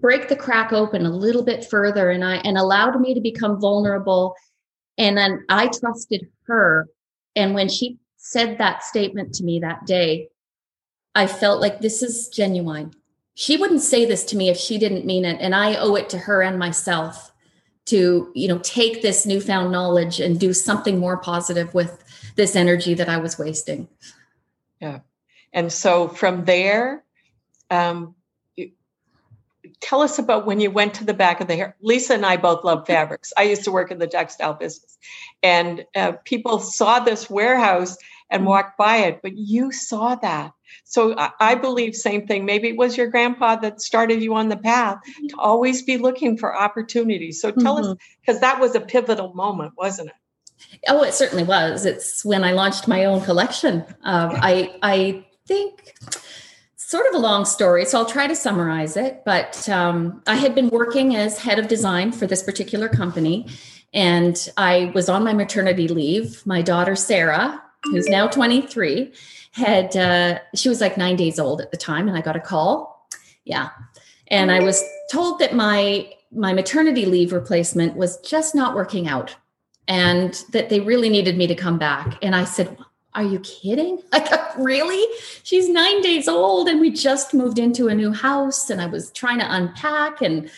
break 0.01 0.29
the 0.29 0.37
crack 0.37 0.73
open 0.73 1.07
a 1.07 1.11
little 1.11 1.45
bit 1.45 1.65
further 1.65 2.11
and 2.11 2.25
I 2.25 2.37
and 2.37 2.59
allowed 2.59 3.01
me 3.01 3.15
to 3.15 3.21
become 3.21 3.61
vulnerable 3.61 4.35
and 4.99 5.17
then 5.17 5.45
I 5.49 5.69
trusted 5.69 6.27
her 6.47 6.89
and 7.37 7.55
when 7.55 7.69
she 7.69 7.99
said 8.17 8.59
that 8.59 8.83
statement 8.83 9.35
to 9.35 9.45
me 9.45 9.61
that 9.61 9.87
day 9.87 10.31
I 11.15 11.29
felt 11.29 11.61
like 11.61 11.81
this 11.81 12.03
is 12.03 12.29
genuine. 12.29 12.91
She 13.35 13.57
wouldn't 13.57 13.83
say 13.83 14.05
this 14.05 14.25
to 14.25 14.37
me 14.37 14.49
if 14.49 14.57
she 14.57 14.79
didn't 14.79 15.07
mean 15.07 15.25
it 15.25 15.41
and 15.41 15.55
I 15.55 15.77
owe 15.77 15.95
it 15.95 16.09
to 16.11 16.19
her 16.19 16.43
and 16.43 16.59
myself 16.59 17.32
to 17.87 18.31
you 18.35 18.49
know 18.49 18.59
take 18.59 19.03
this 19.03 19.27
newfound 19.27 19.73
knowledge 19.73 20.21
and 20.21 20.39
do 20.39 20.53
something 20.53 20.99
more 20.99 21.17
positive 21.17 21.75
with 21.75 22.03
this 22.37 22.55
energy 22.57 22.95
that 22.95 23.09
i 23.09 23.19
was 23.19 23.39
wasting. 23.39 23.89
Yeah. 24.81 25.01
And 25.53 25.73
so 25.73 26.09
from 26.09 26.45
there 26.45 27.05
um, 27.71 28.15
tell 29.81 30.01
us 30.01 30.19
about 30.19 30.47
when 30.47 30.61
you 30.61 30.71
went 30.71 30.95
to 30.95 31.05
the 31.05 31.15
back 31.15 31.41
of 31.41 31.49
the 31.49 31.57
hair 31.57 31.77
lisa 31.81 32.15
and 32.15 32.27
i 32.27 32.37
both 32.37 32.65
love 32.65 32.87
fabrics. 32.95 33.33
I 33.37 33.45
used 33.45 33.65
to 33.65 33.73
work 33.73 33.91
in 33.91 33.99
the 33.99 34.07
textile 34.07 34.55
business. 34.55 34.97
And 35.43 35.85
uh, 35.97 36.13
people 36.25 36.61
saw 36.61 37.01
this 37.01 37.29
warehouse 37.29 37.97
and 38.31 38.41
mm-hmm. 38.41 38.49
walked 38.49 38.79
by 38.79 38.99
it 38.99 39.21
but 39.23 39.37
you 39.37 39.73
saw 39.73 40.15
that 40.17 40.53
so 40.85 41.15
I 41.41 41.55
believe 41.55 41.95
same 41.95 42.27
thing. 42.27 42.45
Maybe 42.45 42.69
it 42.69 42.77
was 42.77 42.97
your 42.97 43.09
grandpa 43.09 43.57
that 43.57 43.81
started 43.81 44.23
you 44.23 44.35
on 44.35 44.49
the 44.49 44.57
path 44.57 44.99
mm-hmm. 44.99 45.29
to 45.29 45.37
always 45.39 45.83
be 45.83 45.97
looking 45.97 46.37
for 46.37 46.57
opportunities. 46.57 47.41
So 47.41 47.51
tell 47.51 47.77
mm-hmm. 47.77 47.93
us, 47.93 47.99
because 48.21 48.41
that 48.41 48.61
was 48.61 48.75
a 48.75 48.81
pivotal 48.81 49.33
moment, 49.35 49.73
wasn't 49.77 50.09
it? 50.09 50.15
Oh, 50.89 51.03
it 51.03 51.15
certainly 51.15 51.45
was. 51.45 51.85
It's 51.85 52.25
when 52.25 52.45
I 52.45 52.53
launched 52.53 52.87
my 52.87 53.05
own 53.05 53.21
collection. 53.23 53.85
Um, 54.03 54.31
I 54.35 54.77
I 54.83 55.25
think 55.47 55.95
sort 56.77 57.07
of 57.07 57.15
a 57.15 57.19
long 57.19 57.45
story, 57.45 57.85
so 57.85 57.99
I'll 57.99 58.07
try 58.07 58.27
to 58.27 58.37
summarize 58.37 58.97
it. 58.97 59.23
But 59.25 59.69
um, 59.69 60.23
I 60.27 60.37
had 60.37 60.55
been 60.55 60.69
working 60.69 61.17
as 61.17 61.39
head 61.39 61.59
of 61.59 61.67
design 61.69 62.13
for 62.13 62.27
this 62.27 62.43
particular 62.43 62.89
company, 62.89 63.49
and 63.93 64.37
I 64.57 64.93
was 64.95 65.09
on 65.09 65.25
my 65.25 65.33
maternity 65.33 65.89
leave. 65.89 66.47
My 66.47 66.63
daughter 66.63 66.95
Sarah, 66.95 67.61
who's 67.85 68.09
now 68.09 68.27
23 68.27 69.13
had 69.53 69.97
uh, 69.97 70.39
she 70.55 70.69
was 70.69 70.81
like 70.81 70.97
nine 70.97 71.17
days 71.17 71.39
old 71.39 71.61
at 71.61 71.71
the 71.71 71.77
time, 71.77 72.09
and 72.09 72.17
I 72.17 72.21
got 72.21 72.37
a 72.37 72.41
call. 72.41 73.09
Yeah, 73.45 73.69
and 74.29 74.51
I 74.51 74.61
was 74.61 74.83
told 75.11 75.39
that 75.39 75.55
my 75.55 76.11
my 76.33 76.53
maternity 76.53 77.05
leave 77.05 77.33
replacement 77.33 77.95
was 77.95 78.19
just 78.19 78.55
not 78.55 78.75
working 78.75 79.07
out, 79.07 79.37
and 79.87 80.43
that 80.53 80.71
they 80.71 80.81
really 80.81 81.09
needed 81.09 81.37
me 81.37 81.47
to 81.47 81.55
come 81.55 81.79
back. 81.79 82.19
And 82.23 82.35
I 82.35 82.45
said, 82.45 82.77
"Are 83.15 83.25
you 83.25 83.41
kidding? 83.41 84.03
Like, 84.13 84.59
really? 84.59 85.07
She's 85.43 85.69
nine 85.69 86.03
days 86.03 86.29
old, 86.29 86.69
and 86.69 86.81
we 86.81 86.91
just 86.91 87.33
moved 87.33 87.59
into 87.59 87.89
a 87.89 87.95
new 87.95 88.13
house, 88.13 88.71
and 88.71 88.81
I 88.81 88.87
was 88.87 89.11
trying 89.13 89.39
to 89.39 89.55
unpack 89.55 90.23
and." 90.23 90.51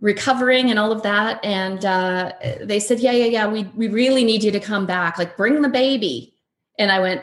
recovering 0.00 0.68
and 0.68 0.80
all 0.80 0.90
of 0.90 1.02
that 1.02 1.38
and 1.44 1.84
uh, 1.84 2.32
they 2.60 2.80
said 2.80 2.98
yeah 2.98 3.12
yeah 3.12 3.26
yeah 3.26 3.46
we, 3.46 3.62
we 3.76 3.86
really 3.86 4.24
need 4.24 4.42
you 4.42 4.50
to 4.50 4.58
come 4.58 4.84
back 4.84 5.16
like 5.16 5.36
bring 5.36 5.62
the 5.62 5.68
baby 5.68 6.34
and 6.78 6.90
i 6.90 6.98
went 6.98 7.22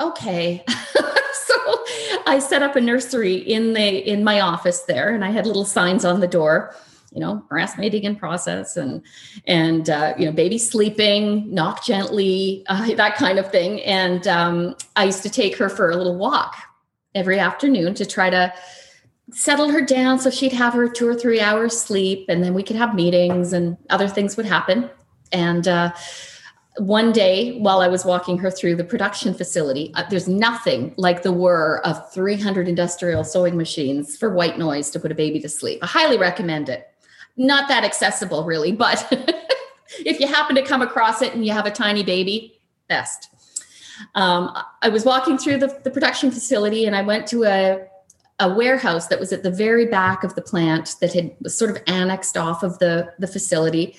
okay. 0.00 0.64
so 1.32 1.84
I 2.26 2.38
set 2.38 2.62
up 2.62 2.76
a 2.76 2.80
nursery 2.80 3.36
in 3.36 3.72
the 3.72 4.08
in 4.08 4.24
my 4.24 4.40
office 4.40 4.82
there, 4.82 5.14
and 5.14 5.24
I 5.24 5.30
had 5.30 5.46
little 5.46 5.64
signs 5.64 6.04
on 6.04 6.20
the 6.20 6.28
door, 6.28 6.74
you 7.12 7.20
know, 7.20 7.42
breast 7.48 7.78
mating 7.78 8.04
in 8.04 8.16
process, 8.16 8.76
and 8.76 9.02
and 9.46 9.90
uh, 9.90 10.14
you 10.18 10.26
know, 10.26 10.32
baby 10.32 10.58
sleeping, 10.58 11.52
knock 11.52 11.84
gently, 11.84 12.64
uh, 12.68 12.94
that 12.94 13.16
kind 13.16 13.38
of 13.38 13.50
thing. 13.50 13.80
And 13.82 14.26
um, 14.28 14.76
I 14.96 15.04
used 15.04 15.22
to 15.22 15.30
take 15.30 15.56
her 15.56 15.68
for 15.68 15.90
a 15.90 15.96
little 15.96 16.16
walk 16.16 16.56
every 17.14 17.38
afternoon 17.38 17.94
to 17.94 18.06
try 18.06 18.30
to 18.30 18.52
settle 19.32 19.70
her 19.70 19.82
down 19.82 20.18
so 20.18 20.30
she'd 20.30 20.52
have 20.52 20.72
her 20.72 20.88
two 20.88 21.06
or 21.06 21.14
three 21.14 21.38
hours 21.38 21.78
sleep 21.78 22.24
and 22.30 22.42
then 22.42 22.54
we 22.54 22.62
could 22.62 22.76
have 22.76 22.94
meetings 22.94 23.52
and 23.52 23.76
other 23.90 24.08
things 24.08 24.38
would 24.38 24.46
happen 24.46 24.88
and 25.32 25.68
uh, 25.68 25.92
one 26.78 27.12
day 27.12 27.58
while 27.58 27.80
I 27.80 27.88
was 27.88 28.04
walking 28.04 28.38
her 28.38 28.50
through 28.50 28.76
the 28.76 28.84
production 28.84 29.34
facility, 29.34 29.92
uh, 29.94 30.04
there's 30.08 30.28
nothing 30.28 30.94
like 30.96 31.22
the 31.22 31.32
whir 31.32 31.78
of 31.78 32.12
300 32.12 32.68
industrial 32.68 33.24
sewing 33.24 33.56
machines 33.56 34.16
for 34.16 34.32
white 34.32 34.58
noise 34.58 34.90
to 34.90 35.00
put 35.00 35.10
a 35.10 35.14
baby 35.14 35.40
to 35.40 35.48
sleep. 35.48 35.80
I 35.82 35.86
highly 35.86 36.18
recommend 36.18 36.68
it. 36.68 36.88
Not 37.36 37.68
that 37.68 37.84
accessible, 37.84 38.44
really, 38.44 38.72
but 38.72 39.06
if 40.04 40.20
you 40.20 40.26
happen 40.26 40.54
to 40.56 40.62
come 40.62 40.82
across 40.82 41.20
it 41.22 41.34
and 41.34 41.44
you 41.44 41.52
have 41.52 41.66
a 41.66 41.70
tiny 41.70 42.02
baby, 42.02 42.60
best. 42.88 43.28
Um, 44.14 44.56
I 44.82 44.88
was 44.88 45.04
walking 45.04 45.36
through 45.36 45.58
the, 45.58 45.80
the 45.82 45.90
production 45.90 46.30
facility 46.30 46.86
and 46.86 46.94
I 46.94 47.02
went 47.02 47.26
to 47.28 47.44
a, 47.44 47.86
a 48.38 48.54
warehouse 48.54 49.08
that 49.08 49.18
was 49.18 49.32
at 49.32 49.42
the 49.42 49.50
very 49.50 49.86
back 49.86 50.22
of 50.22 50.36
the 50.36 50.42
plant 50.42 50.94
that 51.00 51.12
had 51.12 51.34
was 51.40 51.58
sort 51.58 51.70
of 51.70 51.82
annexed 51.88 52.36
off 52.36 52.62
of 52.62 52.78
the, 52.78 53.12
the 53.18 53.26
facility 53.26 53.96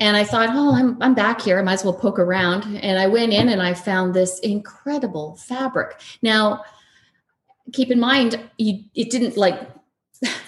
and 0.00 0.16
I 0.16 0.24
thought, 0.24 0.48
oh, 0.50 0.74
I'm, 0.74 1.00
I'm 1.02 1.14
back 1.14 1.42
here. 1.42 1.58
I 1.58 1.62
might 1.62 1.74
as 1.74 1.84
well 1.84 1.92
poke 1.92 2.18
around. 2.18 2.64
And 2.82 2.98
I 2.98 3.06
went 3.06 3.34
in 3.34 3.50
and 3.50 3.62
I 3.62 3.74
found 3.74 4.14
this 4.14 4.38
incredible 4.40 5.36
fabric. 5.36 6.00
Now, 6.22 6.64
keep 7.74 7.90
in 7.90 8.00
mind, 8.00 8.42
you, 8.56 8.82
it 8.94 9.10
didn't 9.10 9.36
like 9.36 9.60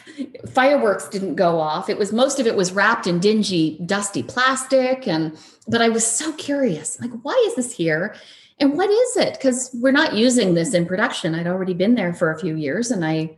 fireworks 0.52 1.06
didn't 1.10 1.34
go 1.34 1.60
off. 1.60 1.90
It 1.90 1.98
was 1.98 2.14
most 2.14 2.40
of 2.40 2.46
it 2.46 2.56
was 2.56 2.72
wrapped 2.72 3.06
in 3.06 3.18
dingy, 3.20 3.78
dusty 3.84 4.22
plastic. 4.22 5.06
And 5.06 5.38
but 5.68 5.82
I 5.82 5.90
was 5.90 6.06
so 6.06 6.32
curious, 6.32 6.98
like, 6.98 7.12
why 7.20 7.34
is 7.46 7.54
this 7.54 7.72
here? 7.72 8.14
And 8.58 8.74
what 8.76 8.88
is 8.88 9.16
it? 9.18 9.34
Because 9.34 9.70
we're 9.74 9.92
not 9.92 10.14
using 10.14 10.54
this 10.54 10.72
in 10.72 10.86
production. 10.86 11.34
I'd 11.34 11.46
already 11.46 11.74
been 11.74 11.94
there 11.94 12.14
for 12.14 12.30
a 12.30 12.38
few 12.38 12.56
years 12.56 12.90
and 12.90 13.04
I 13.04 13.36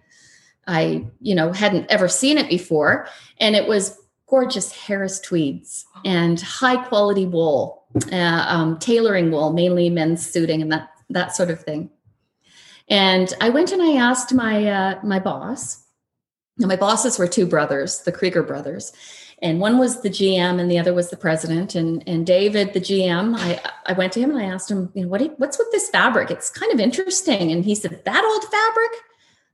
I, 0.66 1.04
you 1.20 1.34
know, 1.34 1.52
hadn't 1.52 1.90
ever 1.90 2.08
seen 2.08 2.38
it 2.38 2.48
before. 2.48 3.06
And 3.38 3.56
it 3.56 3.66
was 3.66 3.98
gorgeous 4.28 4.72
Harris 4.72 5.20
tweeds 5.20 5.86
and 6.04 6.40
high 6.40 6.82
quality 6.84 7.26
wool, 7.26 7.84
uh, 8.12 8.46
um, 8.48 8.78
tailoring 8.78 9.30
wool, 9.30 9.52
mainly 9.52 9.90
men's 9.90 10.28
suiting 10.28 10.62
and 10.62 10.72
that 10.72 10.90
that 11.10 11.36
sort 11.36 11.50
of 11.50 11.60
thing. 11.60 11.90
And 12.88 13.32
I 13.40 13.50
went 13.50 13.72
and 13.72 13.82
I 13.82 13.96
asked 13.96 14.32
my 14.34 14.66
uh, 14.66 15.00
my 15.02 15.18
boss. 15.18 15.82
Now 16.58 16.68
my 16.68 16.76
bosses 16.76 17.18
were 17.18 17.26
two 17.26 17.46
brothers, 17.46 18.00
the 18.00 18.12
Krieger 18.12 18.42
brothers, 18.42 18.92
and 19.42 19.60
one 19.60 19.78
was 19.78 20.02
the 20.02 20.10
GM 20.10 20.60
and 20.60 20.70
the 20.70 20.78
other 20.78 20.94
was 20.94 21.10
the 21.10 21.16
president. 21.16 21.74
And 21.74 22.02
and 22.06 22.26
David, 22.26 22.72
the 22.72 22.80
GM, 22.80 23.36
I 23.36 23.60
I 23.86 23.92
went 23.92 24.12
to 24.14 24.20
him 24.20 24.30
and 24.30 24.38
I 24.38 24.44
asked 24.44 24.70
him, 24.70 24.90
you 24.94 25.02
know, 25.02 25.08
what 25.08 25.20
what's 25.38 25.58
with 25.58 25.70
this 25.72 25.90
fabric? 25.90 26.30
It's 26.30 26.50
kind 26.50 26.72
of 26.72 26.80
interesting. 26.80 27.50
And 27.52 27.64
he 27.64 27.74
said, 27.74 28.04
that 28.04 28.24
old 28.24 28.44
fabric, 28.44 28.90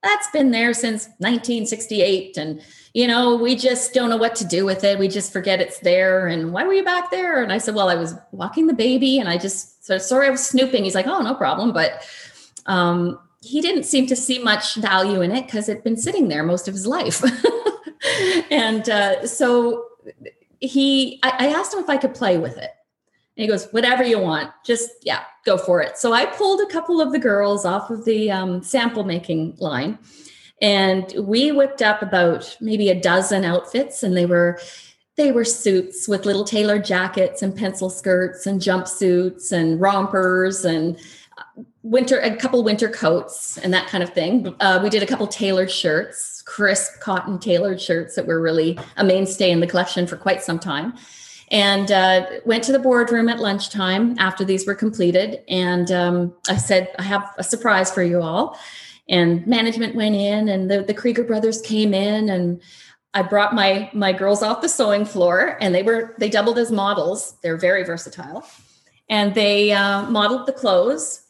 that's 0.02 0.30
been 0.30 0.50
there 0.50 0.73
since 0.75 1.07
1968, 1.19 2.37
and 2.37 2.62
you 2.92 3.07
know, 3.07 3.37
we 3.37 3.54
just 3.54 3.95
don't 3.95 4.11
know 4.11 4.16
what 4.16 4.35
to 4.37 4.45
do 4.45 4.64
with 4.64 4.83
it. 4.83 4.99
We 4.99 5.09
just 5.09 5.33
forget 5.33 5.61
it's 5.61 5.78
there. 5.80 6.26
And 6.26 6.52
why 6.52 6.64
were 6.64 6.73
you 6.73 6.85
back 6.85 7.11
there? 7.11 7.42
And 7.42 7.52
I 7.52 7.59
said, 7.59 7.75
well, 7.75 7.88
I 7.88 7.95
was 7.95 8.14
walking 8.33 8.66
the 8.66 8.73
baby 8.73 9.21
and 9.21 9.28
I 9.28 9.38
just, 9.38 9.85
so 9.85 9.99
sorry, 9.99 10.26
I 10.26 10.30
was 10.30 10.45
snooping. 10.45 10.85
He's 10.85 10.95
like, 10.95 11.07
oh, 11.07 11.21
no 11.21 11.35
problem. 11.35 11.73
But 11.73 12.04
um, 12.66 13.19
he 13.42 13.61
didn't 13.61 13.85
seem 13.85 14.07
to 14.09 14.16
see 14.16 14.40
much 14.40 14.75
value 14.75 15.21
in 15.21 15.30
it 15.30 15.47
because 15.47 15.69
it'd 15.69 15.85
been 15.85 15.97
sitting 15.97 16.28
there 16.28 16.42
most 16.42 16.66
of 16.66 16.75
his 16.75 16.87
life. 16.87 17.23
and 18.50 18.88
uh, 18.90 19.25
so 19.26 19.87
he, 20.59 21.21
I, 21.23 21.47
I 21.47 21.47
asked 21.52 21.73
him 21.73 21.80
if 21.80 21.88
I 21.88 21.97
could 21.97 22.14
play 22.14 22.38
with 22.38 22.59
it. 22.59 22.71
And 23.37 23.43
he 23.43 23.47
goes, 23.47 23.69
whatever 23.71 24.05
you 24.05 24.19
want, 24.19 24.51
just 24.65 24.91
yeah, 25.03 25.23
go 25.45 25.57
for 25.57 25.81
it. 25.81 25.97
So 25.97 26.13
I 26.13 26.27
pulled 26.27 26.61
a 26.61 26.73
couple 26.73 27.01
of 27.01 27.13
the 27.13 27.19
girls 27.19 27.65
off 27.65 27.91
of 27.91 28.05
the 28.05 28.31
um, 28.31 28.63
sample 28.63 29.05
making 29.05 29.57
line 29.59 29.99
and 30.61 31.15
we 31.19 31.53
whipped 31.53 31.83
up 31.83 32.03
about 32.03 32.57
maybe 32.61 32.91
a 32.91 33.01
dozen 33.01 33.45
outfits 33.45 34.03
and 34.03 34.17
they 34.17 34.27
were 34.27 34.61
they 35.17 35.33
were 35.33 35.45
suits 35.45 36.09
with 36.09 36.25
little 36.25 36.45
tailored 36.45 36.85
jackets 36.85 37.43
and 37.43 37.57
pencil 37.57 37.91
skirts 37.91 38.47
and 38.47 38.61
jumpsuits 38.61 39.53
and 39.53 39.81
rompers 39.81 40.65
and 40.65 40.99
uh, 41.39 41.63
winter 41.83 42.19
a 42.21 42.37
couple 42.37 42.63
winter 42.63 42.89
coats 42.89 43.59
and 43.59 43.73
that 43.73 43.89
kind 43.89 44.03
of 44.03 44.13
thing 44.13 44.55
uh, 44.61 44.79
we 44.83 44.91
did 44.91 45.03
a 45.03 45.07
couple 45.07 45.27
tailored 45.27 45.71
shirts 45.71 46.43
crisp 46.43 47.01
cotton 47.01 47.39
tailored 47.39 47.81
shirts 47.81 48.15
that 48.15 48.27
were 48.27 48.41
really 48.41 48.79
a 48.97 49.05
mainstay 49.05 49.51
in 49.51 49.61
the 49.61 49.67
collection 49.67 50.07
for 50.07 50.17
quite 50.17 50.43
some 50.43 50.59
time 50.59 50.95
and 51.50 51.90
uh, 51.90 52.26
went 52.45 52.62
to 52.64 52.73
the 52.73 52.78
boardroom 52.78 53.28
at 53.28 53.40
lunchtime 53.40 54.16
after 54.19 54.45
these 54.45 54.66
were 54.66 54.75
completed. 54.75 55.42
And 55.49 55.90
um, 55.90 56.35
I 56.49 56.57
said, 56.57 56.88
I 56.99 57.02
have 57.02 57.35
a 57.38 57.45
surprise 57.45 57.90
for 57.90 58.02
you 58.02 58.23
all. 58.23 58.59
And 59.09 59.45
management 59.47 59.97
went 59.97 60.14
in, 60.14 60.49
and 60.49 60.71
the, 60.71 60.83
the 60.83 60.95
Krieger 60.95 61.25
brothers 61.25 61.61
came 61.61 61.92
in, 61.92 62.28
and 62.28 62.62
I 63.12 63.23
brought 63.23 63.54
my 63.57 63.90
my 63.92 64.12
girls 64.12 64.40
off 64.40 64.62
the 64.62 64.69
sewing 64.69 65.04
floor, 65.04 65.59
and 65.61 65.75
they 65.75 65.83
were 65.83 66.14
they 66.19 66.28
doubled 66.28 66.59
as 66.59 66.71
models. 66.71 67.35
They're 67.42 67.57
very 67.57 67.83
versatile, 67.83 68.45
and 69.09 69.35
they 69.35 69.73
uh, 69.73 70.04
modeled 70.04 70.47
the 70.47 70.52
clothes, 70.52 71.23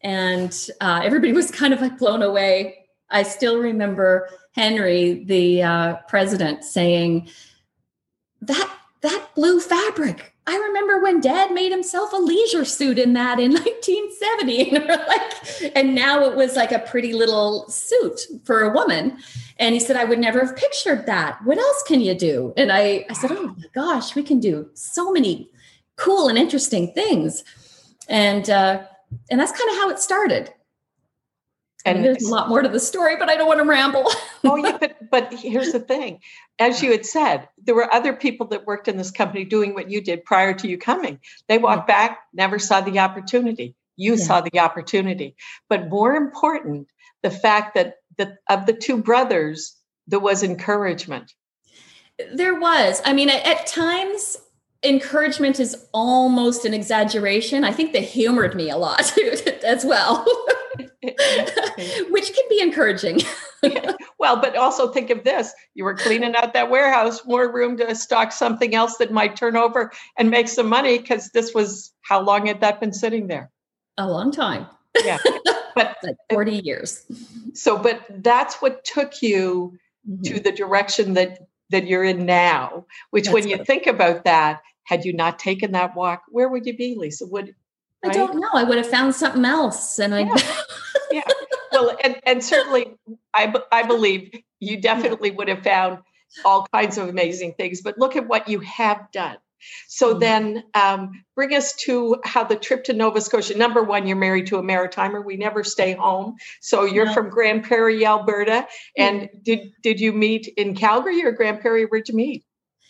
and 0.00 0.56
uh, 0.80 1.00
everybody 1.02 1.32
was 1.32 1.50
kind 1.50 1.74
of 1.74 1.80
like 1.80 1.98
blown 1.98 2.22
away. 2.22 2.86
I 3.10 3.24
still 3.24 3.58
remember 3.58 4.28
Henry, 4.52 5.24
the 5.24 5.62
uh, 5.64 5.94
president, 6.06 6.62
saying 6.62 7.28
that 8.42 8.70
that 9.04 9.28
blue 9.34 9.60
fabric. 9.60 10.32
I 10.46 10.56
remember 10.56 11.00
when 11.00 11.20
dad 11.20 11.52
made 11.52 11.70
himself 11.70 12.12
a 12.12 12.16
leisure 12.16 12.64
suit 12.64 12.98
in 12.98 13.12
that 13.12 13.38
in 13.38 13.52
1970. 13.54 14.70
And, 14.74 14.86
like, 14.88 15.76
and 15.76 15.94
now 15.94 16.24
it 16.24 16.36
was 16.36 16.56
like 16.56 16.72
a 16.72 16.80
pretty 16.80 17.12
little 17.12 17.68
suit 17.68 18.20
for 18.44 18.62
a 18.62 18.72
woman. 18.72 19.18
And 19.58 19.74
he 19.74 19.80
said, 19.80 19.96
I 19.96 20.04
would 20.04 20.18
never 20.18 20.44
have 20.44 20.56
pictured 20.56 21.06
that. 21.06 21.38
What 21.44 21.58
else 21.58 21.82
can 21.86 22.00
you 22.00 22.14
do? 22.14 22.52
And 22.56 22.72
I, 22.72 23.06
I 23.08 23.12
said, 23.12 23.30
Oh 23.32 23.54
my 23.56 23.66
gosh, 23.74 24.14
we 24.14 24.22
can 24.22 24.40
do 24.40 24.68
so 24.74 25.12
many 25.12 25.48
cool 25.96 26.28
and 26.28 26.36
interesting 26.36 26.92
things. 26.92 27.44
And 28.08 28.50
uh, 28.50 28.82
and 29.30 29.40
that's 29.40 29.52
kind 29.52 29.70
of 29.70 29.76
how 29.76 29.90
it 29.90 29.98
started. 29.98 30.52
And, 31.84 32.02
there's 32.02 32.22
a 32.22 32.30
lot 32.30 32.48
more 32.48 32.62
to 32.62 32.68
the 32.68 32.80
story, 32.80 33.16
but 33.16 33.28
I 33.28 33.36
don't 33.36 33.46
want 33.46 33.60
to 33.60 33.66
ramble. 33.66 34.10
oh 34.44 34.56
yeah, 34.56 34.78
but 34.78 34.96
but 35.10 35.34
here's 35.34 35.72
the 35.72 35.80
thing. 35.80 36.20
As 36.58 36.82
you 36.82 36.90
had 36.90 37.04
said, 37.04 37.48
there 37.62 37.74
were 37.74 37.92
other 37.92 38.14
people 38.14 38.46
that 38.48 38.66
worked 38.66 38.88
in 38.88 38.96
this 38.96 39.10
company 39.10 39.44
doing 39.44 39.74
what 39.74 39.90
you 39.90 40.00
did 40.00 40.24
prior 40.24 40.54
to 40.54 40.68
you 40.68 40.78
coming. 40.78 41.20
They 41.48 41.58
walked 41.58 41.88
yeah. 41.88 42.08
back, 42.08 42.18
never 42.32 42.58
saw 42.58 42.80
the 42.80 43.00
opportunity. 43.00 43.74
You 43.96 44.14
yeah. 44.14 44.24
saw 44.24 44.40
the 44.40 44.60
opportunity. 44.60 45.36
But 45.68 45.90
more 45.90 46.14
important, 46.14 46.88
the 47.22 47.30
fact 47.30 47.74
that 47.74 47.96
the 48.16 48.36
of 48.48 48.64
the 48.64 48.72
two 48.72 48.96
brothers, 48.96 49.76
there 50.06 50.20
was 50.20 50.42
encouragement. 50.42 51.34
There 52.32 52.58
was. 52.58 53.02
I 53.04 53.12
mean, 53.12 53.28
at, 53.28 53.44
at 53.46 53.66
times 53.66 54.38
encouragement 54.82 55.60
is 55.60 55.86
almost 55.92 56.64
an 56.64 56.72
exaggeration. 56.72 57.64
I 57.64 57.72
think 57.72 57.92
they 57.92 58.02
humored 58.02 58.54
me 58.54 58.70
a 58.70 58.76
lot 58.76 59.12
as 59.64 59.84
well. 59.84 60.26
which 62.10 62.34
can 62.34 62.44
be 62.48 62.60
encouraging. 62.60 63.20
well, 64.18 64.40
but 64.40 64.56
also 64.56 64.90
think 64.90 65.10
of 65.10 65.24
this 65.24 65.52
you 65.74 65.84
were 65.84 65.94
cleaning 65.94 66.34
out 66.36 66.52
that 66.54 66.70
warehouse, 66.70 67.24
more 67.24 67.52
room 67.52 67.76
to 67.78 67.94
stock 67.94 68.32
something 68.32 68.74
else 68.74 68.96
that 68.96 69.12
might 69.12 69.36
turn 69.36 69.56
over 69.56 69.92
and 70.18 70.30
make 70.30 70.48
some 70.48 70.68
money 70.68 70.98
because 70.98 71.30
this 71.30 71.54
was 71.54 71.92
how 72.02 72.20
long 72.20 72.46
had 72.46 72.60
that 72.60 72.80
been 72.80 72.92
sitting 72.92 73.26
there? 73.26 73.50
A 73.98 74.08
long 74.08 74.30
time. 74.30 74.66
Yeah. 75.04 75.18
But 75.76 75.96
like 76.04 76.14
40 76.30 76.60
years. 76.62 77.04
So, 77.52 77.76
but 77.76 78.00
that's 78.22 78.62
what 78.62 78.84
took 78.84 79.22
you 79.22 79.76
mm-hmm. 80.08 80.22
to 80.22 80.38
the 80.38 80.52
direction 80.52 81.14
that 81.14 81.48
that 81.70 81.88
you're 81.88 82.04
in 82.04 82.24
now, 82.24 82.86
which 83.10 83.24
that's 83.24 83.34
when 83.34 83.48
you 83.48 83.64
think 83.64 83.88
about 83.88 84.22
that, 84.22 84.60
had 84.84 85.04
you 85.04 85.12
not 85.12 85.40
taken 85.40 85.72
that 85.72 85.96
walk, 85.96 86.22
where 86.28 86.48
would 86.48 86.64
you 86.64 86.76
be, 86.76 86.94
Lisa? 86.94 87.26
Would 87.26 87.56
I 88.04 88.12
don't 88.12 88.38
know. 88.38 88.50
I 88.52 88.64
would 88.64 88.78
have 88.78 88.88
found 88.88 89.14
something 89.14 89.44
else, 89.44 89.98
and 89.98 90.14
I. 90.14 90.20
Yeah. 90.20 90.52
yeah. 91.12 91.22
Well, 91.72 91.96
and 92.04 92.20
and 92.24 92.44
certainly, 92.44 92.94
I 93.34 93.52
I 93.72 93.82
believe 93.82 94.32
you 94.60 94.80
definitely 94.80 95.30
would 95.30 95.48
have 95.48 95.62
found 95.62 95.98
all 96.44 96.66
kinds 96.72 96.98
of 96.98 97.08
amazing 97.08 97.54
things. 97.54 97.80
But 97.82 97.98
look 97.98 98.16
at 98.16 98.26
what 98.26 98.48
you 98.48 98.60
have 98.60 99.10
done. 99.12 99.38
So 99.88 100.10
mm-hmm. 100.10 100.20
then, 100.20 100.64
um, 100.74 101.24
bring 101.34 101.54
us 101.54 101.74
to 101.84 102.16
how 102.24 102.44
the 102.44 102.56
trip 102.56 102.84
to 102.84 102.92
Nova 102.92 103.20
Scotia. 103.20 103.56
Number 103.56 103.82
one, 103.82 104.06
you're 104.06 104.16
married 104.16 104.46
to 104.48 104.58
a 104.58 104.62
maritimer. 104.62 105.24
We 105.24 105.36
never 105.36 105.64
stay 105.64 105.94
home. 105.94 106.36
So 106.60 106.84
you're 106.84 107.06
yeah. 107.06 107.14
from 107.14 107.30
Grande 107.30 107.64
Prairie, 107.64 108.04
Alberta. 108.04 108.66
And 108.96 109.28
did 109.42 109.72
did 109.82 110.00
you 110.00 110.12
meet 110.12 110.48
in 110.56 110.74
Calgary 110.74 111.24
or 111.24 111.32
Grande 111.32 111.60
Prairie? 111.60 111.86
Where'd 111.86 112.08
you 112.08 112.14
meet? 112.14 112.44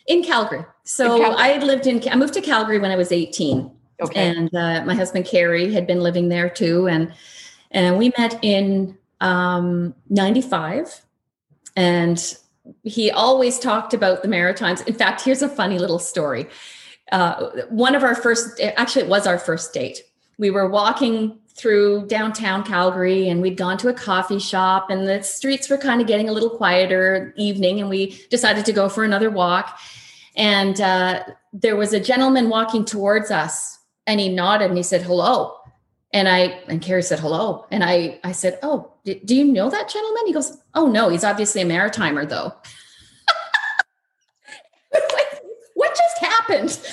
In 0.07 0.23
Calgary. 0.23 0.65
So 0.85 1.17
in 1.17 1.23
Calgary. 1.23 1.43
I 1.43 1.59
lived 1.59 1.87
in. 1.87 2.07
I 2.11 2.17
moved 2.17 2.35
to 2.35 2.41
Calgary 2.41 2.79
when 2.79 2.91
I 2.91 2.97
was 2.97 3.13
18. 3.13 3.71
Okay. 4.03 4.29
And 4.29 4.55
uh, 4.55 4.85
my 4.85 4.95
husband 4.95 5.27
Carrie 5.27 5.73
had 5.73 5.87
been 5.87 6.01
living 6.01 6.29
there 6.29 6.49
too, 6.49 6.89
and 6.89 7.13
and 7.71 7.99
we 7.99 8.13
met 8.19 8.39
in 8.43 8.97
um, 9.21 9.95
'95, 10.09 11.03
and 11.77 12.37
he 12.83 13.11
always 13.11 13.59
talked 13.59 13.95
about 13.95 14.23
the 14.23 14.29
Maritimes. 14.29 14.81
In 14.83 14.95
fact, 14.95 15.23
here's 15.23 15.43
a 15.43 15.49
funny 15.49 15.79
little 15.79 15.99
story. 15.99 16.47
Uh, 17.13 17.51
one 17.69 17.95
of 17.95 18.03
our 18.03 18.15
first, 18.15 18.61
actually, 18.61 19.03
it 19.03 19.09
was 19.09 19.27
our 19.27 19.39
first 19.39 19.73
date. 19.75 20.03
We 20.39 20.51
were 20.51 20.69
walking 20.69 21.39
through 21.55 22.07
downtown 22.07 22.65
Calgary 22.65 23.29
and 23.29 23.41
we'd 23.41 23.57
gone 23.57 23.79
to 23.79 23.89
a 23.89 23.95
coffee 23.95 24.41
shop 24.41 24.91
and 24.91 25.07
the 25.07 25.23
streets 25.23 25.71
were 25.71 25.79
kind 25.79 26.01
of 26.01 26.07
getting 26.07 26.29
a 26.29 26.33
little 26.33 26.51
quieter 26.51 27.33
evening 27.37 27.79
and 27.79 27.89
we 27.89 28.21
decided 28.29 28.65
to 28.65 28.73
go 28.73 28.89
for 28.89 29.05
another 29.05 29.31
walk 29.31 29.79
and 30.37 30.81
uh, 30.81 31.23
there 31.53 31.77
was 31.77 31.93
a 31.93 32.01
gentleman 32.01 32.49
walking 32.49 32.85
towards 32.85 33.31
us 33.31 33.74
and 34.07 34.21
he 34.21 34.29
nodded 34.29 34.69
and 34.69 34.77
he 34.77 34.83
said 34.83 35.03
hello. 35.03 35.57
And 36.13 36.29
i 36.29 36.61
and 36.69 36.81
carrie 36.81 37.03
said 37.03 37.19
hello. 37.21 37.67
And 37.71 37.83
i 37.83 38.21
i 38.25 38.33
said 38.33 38.59
oh 38.63 38.93
do 39.05 39.35
you 39.35 39.45
know 39.45 39.71
that 39.71 39.89
gentleman? 39.89 40.27
He 40.27 40.33
goes 40.33 40.59
oh 40.75 40.87
no 40.87 41.09
he's 41.09 41.25
obviously 41.25 41.63
a 41.63 41.65
maritimer 41.65 42.29
though. 42.29 42.53
Like, 44.93 45.43
what 45.75 45.91
just 45.91 46.19
happened? 46.21 46.79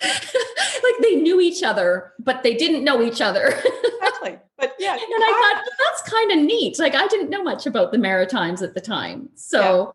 Like, 0.00 0.14
like 0.84 0.94
they 1.02 1.16
knew 1.16 1.40
each 1.40 1.64
other 1.64 2.12
but 2.20 2.42
they 2.42 2.54
didn't 2.54 2.84
know 2.84 3.02
each 3.02 3.20
other. 3.20 3.48
Exactly. 3.48 4.38
But 4.56 4.74
yeah 4.78 4.92
and 4.92 5.02
i 5.02 5.52
thought 5.54 5.64
that's 5.78 6.10
kind 6.10 6.32
of 6.32 6.38
neat. 6.38 6.78
Like 6.78 6.94
i 6.94 7.06
didn't 7.08 7.30
know 7.30 7.42
much 7.42 7.66
about 7.66 7.92
the 7.92 7.98
maritimes 7.98 8.62
at 8.62 8.74
the 8.74 8.80
time. 8.80 9.28
So 9.34 9.94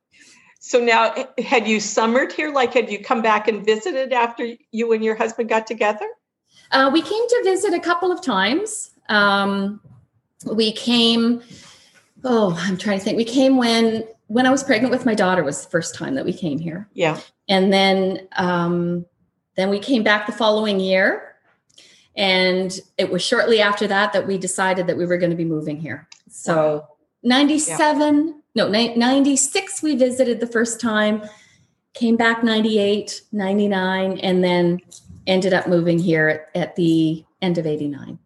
so 0.66 0.80
now, 0.80 1.14
had 1.44 1.68
you 1.68 1.82
summered 1.82 2.32
here? 2.32 2.50
Like, 2.50 2.74
had 2.74 2.90
you 2.90 3.04
come 3.04 3.22
back 3.22 3.50
and 3.50 3.66
visited 3.66 4.14
after 4.14 4.48
you 4.72 4.94
and 4.94 5.04
your 5.04 5.14
husband 5.14 5.50
got 5.50 5.68
together? 5.68 6.06
Uh, 6.72 6.90
we 6.92 7.02
came 7.02 7.28
to 7.28 7.42
visit 7.44 7.74
a 7.74 7.82
couple 7.82 8.14
of 8.14 8.22
times. 8.22 8.92
Um, 9.10 9.82
we 10.46 10.72
came. 10.72 11.42
Oh, 12.24 12.58
I'm 12.62 12.78
trying 12.78 12.98
to 12.98 13.04
think. 13.04 13.18
We 13.18 13.26
came 13.26 13.58
when 13.58 14.06
when 14.28 14.46
I 14.46 14.52
was 14.52 14.64
pregnant 14.64 14.90
with 14.90 15.06
my 15.06 15.14
daughter 15.14 15.44
was 15.44 15.66
the 15.66 15.70
first 15.70 15.96
time 15.96 16.16
that 16.16 16.24
we 16.24 16.32
came 16.32 16.60
here. 16.60 16.88
Yeah. 16.94 17.20
And 17.50 17.74
then 17.74 18.30
um, 18.38 19.06
then 19.56 19.70
we 19.70 19.80
came 19.80 20.02
back 20.02 20.28
the 20.28 20.32
following 20.32 20.80
year, 20.80 21.36
and 22.16 22.80
it 22.98 23.12
was 23.12 23.22
shortly 23.22 23.60
after 23.60 23.86
that 23.88 24.14
that 24.14 24.26
we 24.26 24.38
decided 24.38 24.88
that 24.88 24.96
we 24.96 25.06
were 25.06 25.18
going 25.18 25.32
to 25.32 25.36
be 25.36 25.44
moving 25.44 25.76
here. 25.76 26.08
So 26.30 26.88
97. 27.22 28.28
Yeah 28.28 28.34
no 28.56 28.68
96 28.68 29.84
we 29.84 29.96
visited 29.96 30.40
the 30.40 30.48
first 30.48 30.80
time 30.80 31.24
came 31.94 32.16
back 32.16 32.44
98 32.44 33.22
99 33.32 34.20
and 34.20 34.44
then 34.44 34.80
ended 35.28 35.54
up 35.54 35.68
moving 35.68 36.00
here 36.00 36.28
at, 36.56 36.62
at 36.62 36.76
the 36.76 37.24
end 37.42 37.58
of 37.58 37.66
89 37.66 38.20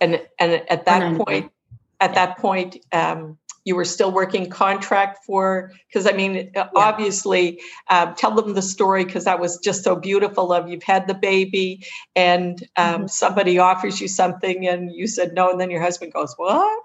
and 0.00 0.20
and 0.38 0.52
at 0.68 0.84
that 0.86 1.16
point 1.16 1.50
at 2.00 2.10
yeah. 2.10 2.14
that 2.14 2.38
point 2.38 2.76
um, 2.92 3.38
you 3.64 3.76
were 3.76 3.84
still 3.84 4.10
working 4.10 4.48
contract 4.48 5.18
for 5.26 5.72
because 5.88 6.06
i 6.06 6.12
mean 6.12 6.38
uh, 6.38 6.42
yeah. 6.54 6.68
obviously 6.74 7.60
uh, 7.88 8.12
tell 8.14 8.30
them 8.30 8.54
the 8.54 8.62
story 8.62 9.04
because 9.04 9.24
that 9.24 9.40
was 9.40 9.58
just 9.58 9.84
so 9.84 9.94
beautiful 9.96 10.52
of 10.52 10.68
you've 10.68 10.82
had 10.82 11.06
the 11.06 11.14
baby 11.14 11.84
and 12.16 12.66
um, 12.76 12.94
mm-hmm. 12.94 13.06
somebody 13.06 13.58
offers 13.58 14.00
you 14.00 14.08
something 14.08 14.66
and 14.66 14.90
you 14.92 15.06
said 15.06 15.34
no 15.34 15.50
and 15.50 15.60
then 15.60 15.70
your 15.70 15.82
husband 15.82 16.12
goes 16.12 16.34
what 16.36 16.82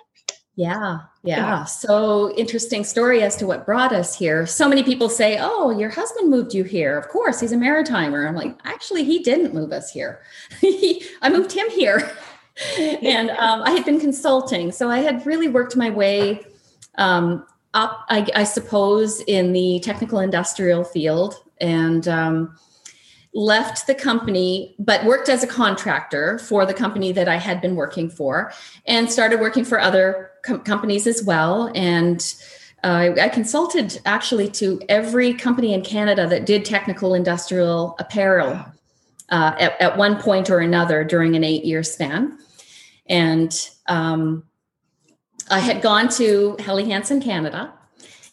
yeah, 0.56 1.00
yeah, 1.24 1.63
So 1.63 2.32
interesting 2.36 2.84
story 2.84 3.24
as 3.24 3.36
to 3.38 3.48
what 3.48 3.66
brought 3.66 3.92
us 3.92 4.16
here. 4.16 4.46
So 4.46 4.70
many 4.70 4.84
people 4.84 5.10
say, 5.10 5.39
"Oh, 5.39 5.72
your 5.72 5.89
husband 5.89 6.30
moved 6.30 6.54
you 6.54 6.63
here." 6.63 6.96
Of 6.96 7.08
course, 7.08 7.39
he's 7.39 7.52
a 7.52 7.56
maritimer. 7.56 8.28
I'm 8.28 8.36
like, 8.36 8.60
actually, 8.63 9.04
he 9.04 9.20
didn't 9.20 9.54
move 9.54 9.72
us 9.72 9.89
here. 9.89 10.22
I 10.63 11.30
moved 11.30 11.54
him 11.54 11.68
here, 11.72 12.12
and 12.78 13.32
um, 13.32 13.63
I 13.63 13.72
had 13.72 13.84
been 13.84 14.00
consulting, 14.00 14.72
so 14.72 14.92
I 14.92 15.00
had 15.00 15.26
really 15.26 15.48
worked 15.48 15.76
my 15.76 15.89
way 15.89 16.42
um, 17.00 17.48
up, 17.74 18.06
I, 18.10 18.28
I, 18.36 18.44
suppose, 18.44 19.22
in 19.22 19.54
the 19.54 19.80
technical 19.80 20.20
industrial 20.20 20.84
field, 20.84 21.36
and 21.60 22.08
um, 22.08 22.56
left 23.34 23.88
the 23.88 23.96
company, 23.96 24.76
but 24.78 25.04
worked 25.04 25.30
as 25.30 25.42
a 25.42 25.48
contractor 25.48 26.38
for 26.38 26.68
the 26.68 26.74
company 26.76 27.12
that 27.13 27.28
I 27.28 27.38
had 27.38 27.60
been 27.60 27.76
working 27.76 28.08
for, 28.08 28.54
and 28.86 29.12
started 29.12 29.39
working 29.39 29.66
for 29.66 29.80
other 29.80 30.30
com- 30.43 30.62
companies 30.62 31.08
as 31.08 31.23
well. 31.23 31.71
And 31.73 32.21
uh, 32.84 33.13
I 33.19 33.29
consulted 33.29 33.99
actually 34.06 34.49
to 34.51 34.82
every 34.89 35.34
company 35.34 35.73
in 35.73 35.82
Canada 35.82 36.27
that 36.27 36.45
did 36.45 36.65
technical 36.65 37.13
industrial 37.13 37.95
apparel 37.97 38.65
uh, 39.29 39.56
at, 39.58 39.82
at, 39.82 39.97
one 39.97 40.21
point 40.21 40.49
or 40.49 40.60
another 40.60 41.03
during 41.03 41.36
an 41.36 41.43
eight 41.43 41.63
year 41.63 41.82
span. 41.82 42.38
And 43.08 43.53
um, 43.88 44.43
I 45.49 45.60
had 45.60 45.82
gone 45.82 46.10
to 46.10 46.58
Helly 46.60 46.86
Hansen 46.89 47.21
Canada 47.21 47.73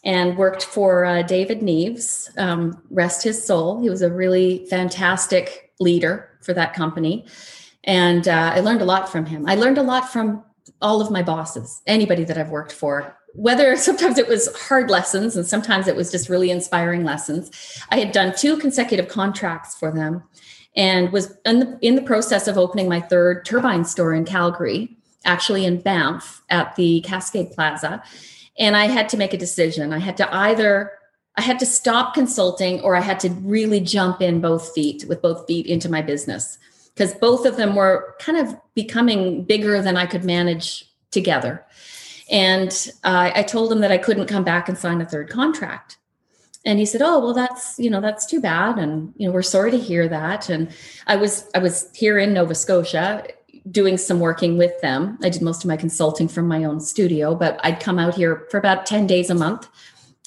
and 0.04 0.36
worked 0.36 0.64
for 0.64 1.04
uh, 1.04 1.22
David 1.22 1.60
Neves. 1.60 2.36
Um, 2.38 2.82
rest 2.90 3.22
his 3.22 3.44
soul. 3.44 3.80
He 3.80 3.88
was 3.88 4.02
a 4.02 4.10
really 4.10 4.66
fantastic 4.66 5.72
leader 5.78 6.28
for 6.42 6.54
that 6.54 6.74
company. 6.74 7.26
And 7.84 8.26
uh, 8.28 8.52
I 8.54 8.60
learned 8.60 8.82
a 8.82 8.84
lot 8.84 9.08
from 9.08 9.26
him. 9.26 9.46
I 9.48 9.54
learned 9.54 9.78
a 9.78 9.82
lot 9.82 10.10
from 10.10 10.44
all 10.80 11.00
of 11.00 11.10
my 11.10 11.22
bosses, 11.22 11.82
anybody 11.86 12.24
that 12.24 12.38
I've 12.38 12.50
worked 12.50 12.72
for, 12.72 13.16
whether 13.34 13.76
sometimes 13.76 14.18
it 14.18 14.28
was 14.28 14.54
hard 14.68 14.90
lessons 14.90 15.36
and 15.36 15.46
sometimes 15.46 15.88
it 15.88 15.96
was 15.96 16.10
just 16.10 16.28
really 16.28 16.50
inspiring 16.50 17.04
lessons. 17.04 17.50
I 17.90 17.98
had 17.98 18.12
done 18.12 18.34
two 18.36 18.56
consecutive 18.56 19.08
contracts 19.08 19.76
for 19.76 19.90
them 19.90 20.22
and 20.76 21.12
was 21.12 21.36
in 21.44 21.60
the, 21.60 21.78
in 21.82 21.96
the 21.96 22.02
process 22.02 22.46
of 22.46 22.56
opening 22.56 22.88
my 22.88 23.00
third 23.00 23.44
turbine 23.44 23.84
store 23.84 24.14
in 24.14 24.24
Calgary, 24.24 24.96
actually 25.24 25.64
in 25.64 25.80
Banff 25.80 26.42
at 26.48 26.76
the 26.76 27.00
Cascade 27.02 27.52
Plaza. 27.52 28.02
And 28.58 28.76
I 28.76 28.86
had 28.86 29.08
to 29.10 29.16
make 29.16 29.34
a 29.34 29.38
decision. 29.38 29.92
I 29.92 29.98
had 29.98 30.16
to 30.18 30.34
either 30.34 30.92
I 31.36 31.42
had 31.42 31.58
to 31.60 31.66
stop 31.66 32.12
consulting 32.12 32.80
or 32.80 32.96
I 32.96 33.00
had 33.00 33.20
to 33.20 33.30
really 33.30 33.80
jump 33.80 34.20
in 34.20 34.40
both 34.40 34.74
feet 34.74 35.04
with 35.08 35.22
both 35.22 35.46
feet 35.46 35.64
into 35.66 35.88
my 35.88 36.02
business 36.02 36.58
because 36.94 37.14
both 37.14 37.46
of 37.46 37.56
them 37.56 37.74
were 37.74 38.14
kind 38.18 38.38
of 38.38 38.56
becoming 38.74 39.44
bigger 39.44 39.80
than 39.82 39.96
I 39.96 40.06
could 40.06 40.24
manage 40.24 40.90
together. 41.10 41.64
And 42.30 42.70
uh, 43.02 43.32
I 43.34 43.42
told 43.42 43.72
him 43.72 43.80
that 43.80 43.90
I 43.90 43.98
couldn't 43.98 44.26
come 44.26 44.44
back 44.44 44.68
and 44.68 44.78
sign 44.78 45.00
a 45.00 45.06
third 45.06 45.30
contract. 45.30 45.98
And 46.64 46.78
he 46.78 46.84
said, 46.84 47.00
"Oh, 47.02 47.18
well, 47.20 47.32
that's 47.32 47.78
you 47.78 47.88
know 47.88 48.02
that's 48.02 48.26
too 48.26 48.40
bad, 48.40 48.78
and 48.78 49.14
you 49.16 49.26
know 49.26 49.32
we're 49.32 49.42
sorry 49.42 49.70
to 49.70 49.78
hear 49.78 50.06
that." 50.08 50.50
And 50.50 50.70
I 51.06 51.16
was 51.16 51.48
I 51.54 51.58
was 51.58 51.90
here 51.94 52.18
in 52.18 52.34
Nova 52.34 52.54
Scotia 52.54 53.24
doing 53.70 53.96
some 53.96 54.20
working 54.20 54.58
with 54.58 54.78
them. 54.82 55.18
I 55.22 55.30
did 55.30 55.40
most 55.40 55.64
of 55.64 55.68
my 55.68 55.76
consulting 55.78 56.28
from 56.28 56.46
my 56.46 56.64
own 56.64 56.80
studio, 56.80 57.34
but 57.34 57.58
I'd 57.64 57.80
come 57.80 57.98
out 57.98 58.14
here 58.14 58.46
for 58.50 58.58
about 58.58 58.84
ten 58.84 59.06
days 59.06 59.30
a 59.30 59.34
month, 59.34 59.68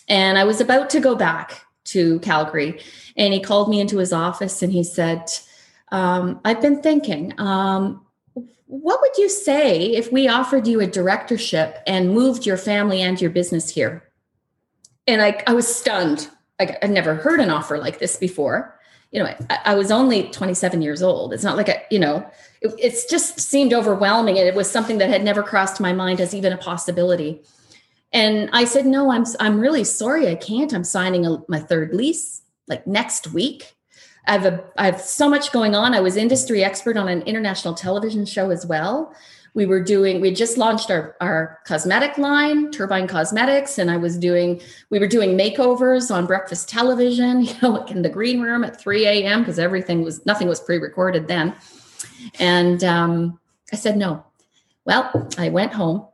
and 0.09 0.39
I 0.39 0.43
was 0.43 0.59
about 0.59 0.89
to 0.89 0.99
go 0.99 1.13
back 1.13 1.65
to 1.85 2.19
Calgary, 2.19 2.81
and 3.15 3.33
he 3.33 3.39
called 3.39 3.69
me 3.69 3.79
into 3.79 3.97
his 3.97 4.11
office 4.13 4.61
and 4.61 4.71
he 4.71 4.83
said, 4.83 5.29
um, 5.93 6.41
"I've 6.43 6.61
been 6.61 6.81
thinking." 6.81 7.33
Um, 7.39 8.05
what 8.73 9.01
would 9.01 9.15
you 9.17 9.29
say 9.29 9.91
if 9.91 10.11
we 10.11 10.27
offered 10.27 10.65
you 10.65 10.81
a 10.81 10.87
directorship 10.87 11.77
and 11.85 12.09
moved 12.09 12.43
your 12.43 12.57
family 12.57 13.03
and 13.03 13.21
your 13.21 13.29
business 13.29 13.69
here? 13.69 14.03
And 15.05 15.21
I, 15.21 15.43
I 15.45 15.53
was 15.53 15.73
stunned. 15.73 16.27
I, 16.59 16.75
I'd 16.81 16.89
never 16.89 17.13
heard 17.13 17.39
an 17.39 17.51
offer 17.51 17.77
like 17.77 17.99
this 17.99 18.17
before. 18.17 18.79
You 19.11 19.21
know, 19.21 19.35
I, 19.51 19.59
I 19.65 19.75
was 19.75 19.91
only 19.91 20.23
27 20.23 20.81
years 20.81 21.03
old. 21.03 21.33
It's 21.33 21.43
not 21.43 21.55
like 21.55 21.69
a, 21.69 21.83
you 21.91 21.99
know, 21.99 22.27
it, 22.61 22.73
it's 22.79 23.05
just 23.05 23.39
seemed 23.39 23.73
overwhelming. 23.73 24.37
It 24.37 24.55
was 24.55 24.71
something 24.71 24.97
that 24.97 25.09
had 25.09 25.23
never 25.23 25.43
crossed 25.43 25.79
my 25.79 25.93
mind 25.93 26.19
as 26.19 26.33
even 26.33 26.51
a 26.51 26.57
possibility. 26.57 27.43
And 28.11 28.49
I 28.53 28.65
said, 28.65 28.87
no, 28.87 29.11
I'm, 29.11 29.25
I'm 29.39 29.59
really 29.59 29.83
sorry. 29.83 30.27
I 30.27 30.35
can't. 30.35 30.73
I'm 30.73 30.83
signing 30.83 31.27
a, 31.27 31.43
my 31.47 31.59
third 31.59 31.93
lease 31.93 32.41
like 32.67 32.87
next 32.87 33.33
week. 33.33 33.75
I 34.25 34.31
have 34.33 34.45
a 34.45 34.63
I 34.77 34.85
have 34.85 35.01
so 35.01 35.29
much 35.29 35.51
going 35.51 35.75
on. 35.75 35.93
I 35.93 35.99
was 35.99 36.15
industry 36.15 36.63
expert 36.63 36.97
on 36.97 37.07
an 37.07 37.21
international 37.23 37.73
television 37.73 38.25
show 38.25 38.49
as 38.49 38.65
well. 38.65 39.13
We 39.53 39.65
were 39.65 39.83
doing 39.83 40.21
we 40.21 40.33
just 40.33 40.57
launched 40.57 40.89
our 40.89 41.15
our 41.19 41.59
cosmetic 41.65 42.17
line, 42.17 42.71
Turbine 42.71 43.07
Cosmetics, 43.07 43.77
and 43.77 43.91
I 43.91 43.97
was 43.97 44.17
doing 44.17 44.61
we 44.89 44.99
were 44.99 45.07
doing 45.07 45.37
makeovers 45.37 46.13
on 46.13 46.25
breakfast 46.25 46.69
television, 46.69 47.41
you 47.45 47.53
know, 47.61 47.71
like 47.71 47.91
in 47.91 48.01
the 48.01 48.09
green 48.09 48.41
room 48.41 48.63
at 48.63 48.79
3 48.79 49.05
a.m. 49.05 49.41
because 49.41 49.59
everything 49.59 50.03
was 50.03 50.25
nothing 50.25 50.47
was 50.47 50.61
pre-recorded 50.61 51.27
then. 51.27 51.53
And 52.39 52.83
um, 52.83 53.39
I 53.71 53.75
said 53.75 53.97
no. 53.97 54.25
Well, 54.85 55.29
I 55.37 55.49
went 55.49 55.73
home 55.73 56.07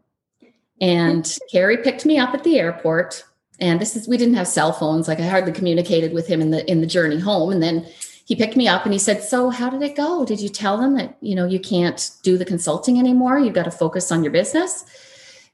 and 0.82 1.38
Carrie 1.52 1.78
picked 1.78 2.06
me 2.06 2.17
up 2.17 2.34
at 2.34 2.43
the 2.43 2.60
airport 2.60 3.24
and 3.62 3.80
this 3.80 3.95
is 3.95 4.08
we 4.08 4.17
didn't 4.17 4.36
have 4.36 4.48
cell 4.48 4.72
phones. 4.72 5.08
Like 5.08 5.19
i 5.19 5.28
hardly 5.28 5.52
communicated 5.52 6.13
with 6.13 6.28
him 6.28 6.41
in 6.41 6.52
the 6.52 6.69
in 6.69 6.82
the 6.82 6.88
journey 6.88 7.19
home. 7.19 7.52
And 7.52 7.62
then 7.62 7.86
he 8.26 8.36
picked 8.36 8.56
me 8.56 8.67
up 8.67 8.86
and 8.86 8.93
he 8.93 9.00
said 9.00 9.24
so 9.24 9.50
how 9.50 9.69
did 9.69 9.82
it 9.82 9.95
go? 9.95 10.26
Did 10.26 10.39
you 10.39 10.50
tell 10.50 10.78
them 10.78 10.95
that 10.95 11.17
you 11.22 11.36
know 11.36 11.45
you 11.45 11.60
can't 11.60 12.12
do 12.24 12.38
the 12.38 12.45
consulting 12.45 13.00
anymore? 13.00 13.39
You've 13.39 13.54
got 13.56 13.63
to 13.63 13.72
focus 13.72 14.12
on 14.12 14.24
your 14.24 14.32
business? 14.32 14.86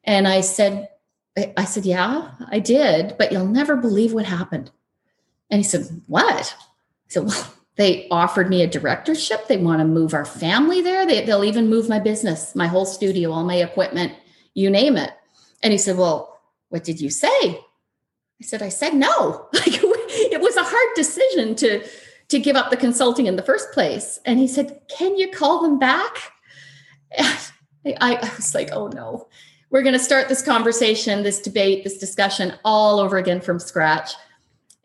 And 0.03 0.27
i 0.27 0.41
said 0.41 0.89
i 1.57 1.65
said 1.65 1.85
yeah 1.85 2.31
i 2.49 2.59
did 2.59 3.17
but 3.17 3.31
you'll 3.31 3.47
never 3.47 3.75
believe 3.75 4.13
what 4.13 4.25
happened. 4.25 4.71
And 5.49 5.59
he 5.59 5.63
said 5.63 6.01
what? 6.07 6.55
I 6.57 7.07
said 7.07 7.25
well 7.25 7.53
they 7.77 8.07
offered 8.09 8.49
me 8.49 8.61
a 8.61 8.67
directorship. 8.67 9.47
They 9.47 9.57
want 9.57 9.79
to 9.79 9.85
move 9.85 10.13
our 10.13 10.23
family 10.23 10.81
there. 10.81 11.05
They, 11.05 11.25
they'll 11.25 11.43
even 11.43 11.69
move 11.69 11.89
my 11.89 11.99
business 11.99 12.55
my 12.55 12.67
whole 12.67 12.85
studio 12.85 13.31
all 13.31 13.43
my 13.43 13.55
equipment 13.55 14.13
you 14.53 14.69
name 14.69 14.95
it. 14.95 15.11
And 15.63 15.71
he 15.71 15.79
said 15.79 15.97
well 15.97 16.39
what 16.69 16.83
did 16.83 17.01
you 17.01 17.09
say 17.09 17.64
I 18.41 18.43
said, 18.43 18.61
I 18.61 18.69
said 18.69 18.93
no. 18.93 19.47
Like 19.53 19.79
it 20.27 20.41
was 20.41 20.55
a 20.55 20.63
hard 20.63 20.95
decision 20.95 21.55
to 21.55 21.87
to 22.29 22.39
give 22.39 22.55
up 22.55 22.71
the 22.71 22.77
consulting 22.77 23.27
in 23.27 23.35
the 23.35 23.43
first 23.43 23.71
place. 23.71 24.19
And 24.25 24.39
he 24.39 24.47
said, 24.47 24.81
Can 24.87 25.17
you 25.17 25.29
call 25.29 25.61
them 25.61 25.79
back? 25.79 26.31
I, 27.19 28.15
I 28.21 28.31
was 28.35 28.55
like, 28.55 28.69
oh 28.71 28.87
no. 28.87 29.27
We're 29.71 29.81
going 29.81 29.93
to 29.93 29.99
start 29.99 30.29
this 30.29 30.41
conversation, 30.41 31.23
this 31.23 31.41
debate, 31.41 31.83
this 31.83 31.97
discussion 31.97 32.53
all 32.63 32.99
over 32.99 33.17
again 33.17 33.41
from 33.41 33.59
scratch. 33.59 34.13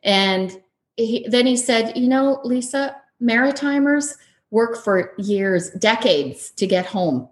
And 0.02 0.58
he, 0.96 1.26
then 1.28 1.46
he 1.46 1.56
said, 1.56 1.96
You 1.96 2.08
know, 2.08 2.40
Lisa, 2.44 2.96
Maritimers 3.22 4.14
work 4.50 4.82
for 4.82 5.12
years, 5.18 5.70
decades 5.72 6.50
to 6.52 6.66
get 6.66 6.86
home. 6.86 7.28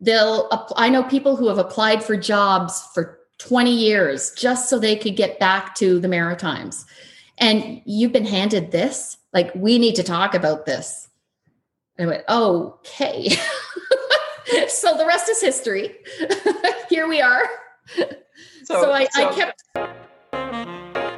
They'll, 0.00 0.48
I 0.76 0.88
know 0.88 1.02
people 1.02 1.36
who 1.36 1.48
have 1.48 1.58
applied 1.58 2.02
for 2.02 2.16
jobs 2.16 2.88
for 2.94 3.17
20 3.38 3.74
years 3.74 4.32
just 4.32 4.68
so 4.68 4.78
they 4.78 4.96
could 4.96 5.16
get 5.16 5.38
back 5.38 5.74
to 5.76 6.00
the 6.00 6.08
Maritimes. 6.08 6.84
And 7.38 7.80
you've 7.84 8.12
been 8.12 8.26
handed 8.26 8.72
this? 8.72 9.16
Like, 9.32 9.54
we 9.54 9.78
need 9.78 9.94
to 9.96 10.02
talk 10.02 10.34
about 10.34 10.66
this. 10.66 11.08
And 11.96 12.08
I 12.08 12.12
went, 12.12 12.24
okay. 12.28 13.28
so 14.68 14.96
the 14.96 15.06
rest 15.06 15.28
is 15.28 15.40
history. 15.40 15.96
Here 16.88 17.08
we 17.08 17.20
are. 17.20 17.44
So, 18.64 18.82
so 18.82 18.92
I, 18.92 19.06
so, 19.06 19.28
I 19.28 19.34
kept. 19.34 19.62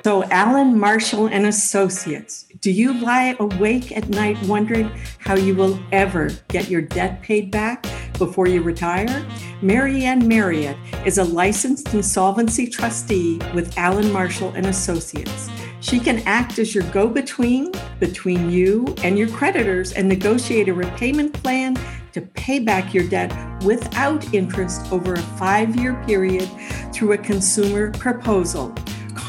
So, 0.02 0.24
Alan 0.24 0.78
Marshall 0.78 1.26
and 1.26 1.46
Associates, 1.46 2.46
do 2.60 2.70
you 2.70 2.94
lie 2.94 3.36
awake 3.38 3.94
at 3.96 4.08
night 4.08 4.40
wondering 4.44 4.90
how 5.18 5.36
you 5.36 5.54
will 5.54 5.78
ever 5.92 6.30
get 6.48 6.70
your 6.70 6.82
debt 6.82 7.22
paid 7.22 7.50
back? 7.50 7.86
before 8.20 8.46
you 8.46 8.62
retire? 8.62 9.26
Marianne 9.62 10.28
Marriott 10.28 10.76
is 11.04 11.18
a 11.18 11.24
licensed 11.24 11.92
insolvency 11.92 12.68
trustee 12.68 13.40
with 13.52 13.76
Alan 13.76 14.12
Marshall 14.12 14.52
and 14.54 14.66
Associates. 14.66 15.48
She 15.80 15.98
can 15.98 16.20
act 16.26 16.60
as 16.60 16.72
your 16.72 16.84
go-between 16.92 17.72
between 17.98 18.50
you 18.50 18.94
and 19.02 19.18
your 19.18 19.28
creditors 19.28 19.92
and 19.94 20.08
negotiate 20.08 20.68
a 20.68 20.74
repayment 20.74 21.32
plan 21.32 21.76
to 22.12 22.20
pay 22.20 22.58
back 22.58 22.92
your 22.92 23.08
debt 23.08 23.32
without 23.64 24.34
interest 24.34 24.92
over 24.92 25.14
a 25.14 25.22
5-year 25.40 25.94
period 26.06 26.48
through 26.92 27.12
a 27.12 27.18
consumer 27.18 27.90
proposal. 27.92 28.74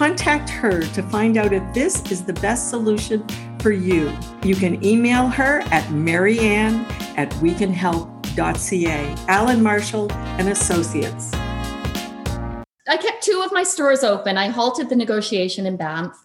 Contact 0.02 0.50
her 0.50 0.82
to 0.82 1.04
find 1.04 1.38
out 1.38 1.54
if 1.54 1.62
this 1.76 2.12
is 2.12 2.24
the 2.24 2.34
best 2.34 2.72
solution 2.72 3.24
for 3.60 3.70
you. 3.70 4.12
You 4.42 4.56
can 4.56 4.84
email 4.84 5.28
her 5.28 5.60
at 5.70 5.92
marianne 5.92 6.84
at 7.18 7.30
wecanhelp.ca. 7.34 9.16
Alan 9.28 9.62
Marshall 9.62 10.12
and 10.12 10.50
Associates. 10.50 11.32
I 11.36 12.98
kept 13.00 13.22
two 13.22 13.44
of 13.46 13.52
my 13.52 13.62
stores 13.62 14.04
open. 14.04 14.40
I 14.40 14.48
halted 14.48 14.90
the 14.90 14.96
negotiation 14.96 15.68
in 15.68 15.78
Banff 15.78 16.18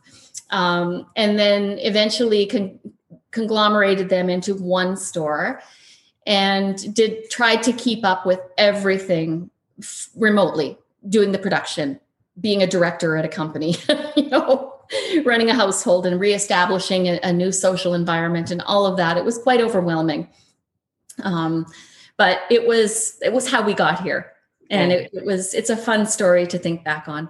um, 0.49 1.07
and 1.15 1.39
then 1.39 1.79
eventually 1.81 2.47
con- 2.47 2.81
conglomerated 3.31 4.09
them 4.09 4.31
into 4.31 4.55
one 4.55 4.97
store 4.97 5.61
and 6.27 6.95
did 6.95 7.29
try 7.29 7.57
to 7.57 7.75
keep 7.75 8.07
up 8.07 8.25
with 8.25 8.41
everything 8.57 9.51
f- 9.81 10.09
remotely 10.17 10.79
doing 11.11 11.33
the 11.33 11.39
production 11.39 12.01
being 12.40 12.62
a 12.62 12.66
director 12.66 13.16
at 13.16 13.25
a 13.25 13.29
company 13.29 13.77
you 14.16 14.29
know 14.29 14.77
running 15.25 15.51
a 15.51 15.55
household 15.55 16.07
and 16.07 16.20
reestablishing 16.20 17.09
a, 17.09 17.20
a 17.22 17.33
new 17.33 17.53
social 17.53 17.94
environment 17.94 18.51
and 18.51 18.62
all 18.62 18.87
of 18.87 18.96
that. 18.96 19.16
It 19.16 19.25
was 19.25 19.38
quite 19.38 19.61
overwhelming. 19.61 20.29
Um, 21.22 21.66
but 22.16 22.40
it 22.51 22.66
was 22.66 23.18
it 23.22 23.33
was 23.33 23.49
how 23.49 23.62
we 23.62 23.75
got 23.75 24.03
here. 24.03 24.33
And 24.68 24.90
it, 24.90 25.11
it 25.12 25.25
was 25.25 25.55
it's 25.55 25.70
a 25.70 25.77
fun 25.77 26.07
story 26.07 26.46
to 26.49 26.59
think 26.59 26.85
back 26.85 27.09
on. 27.09 27.29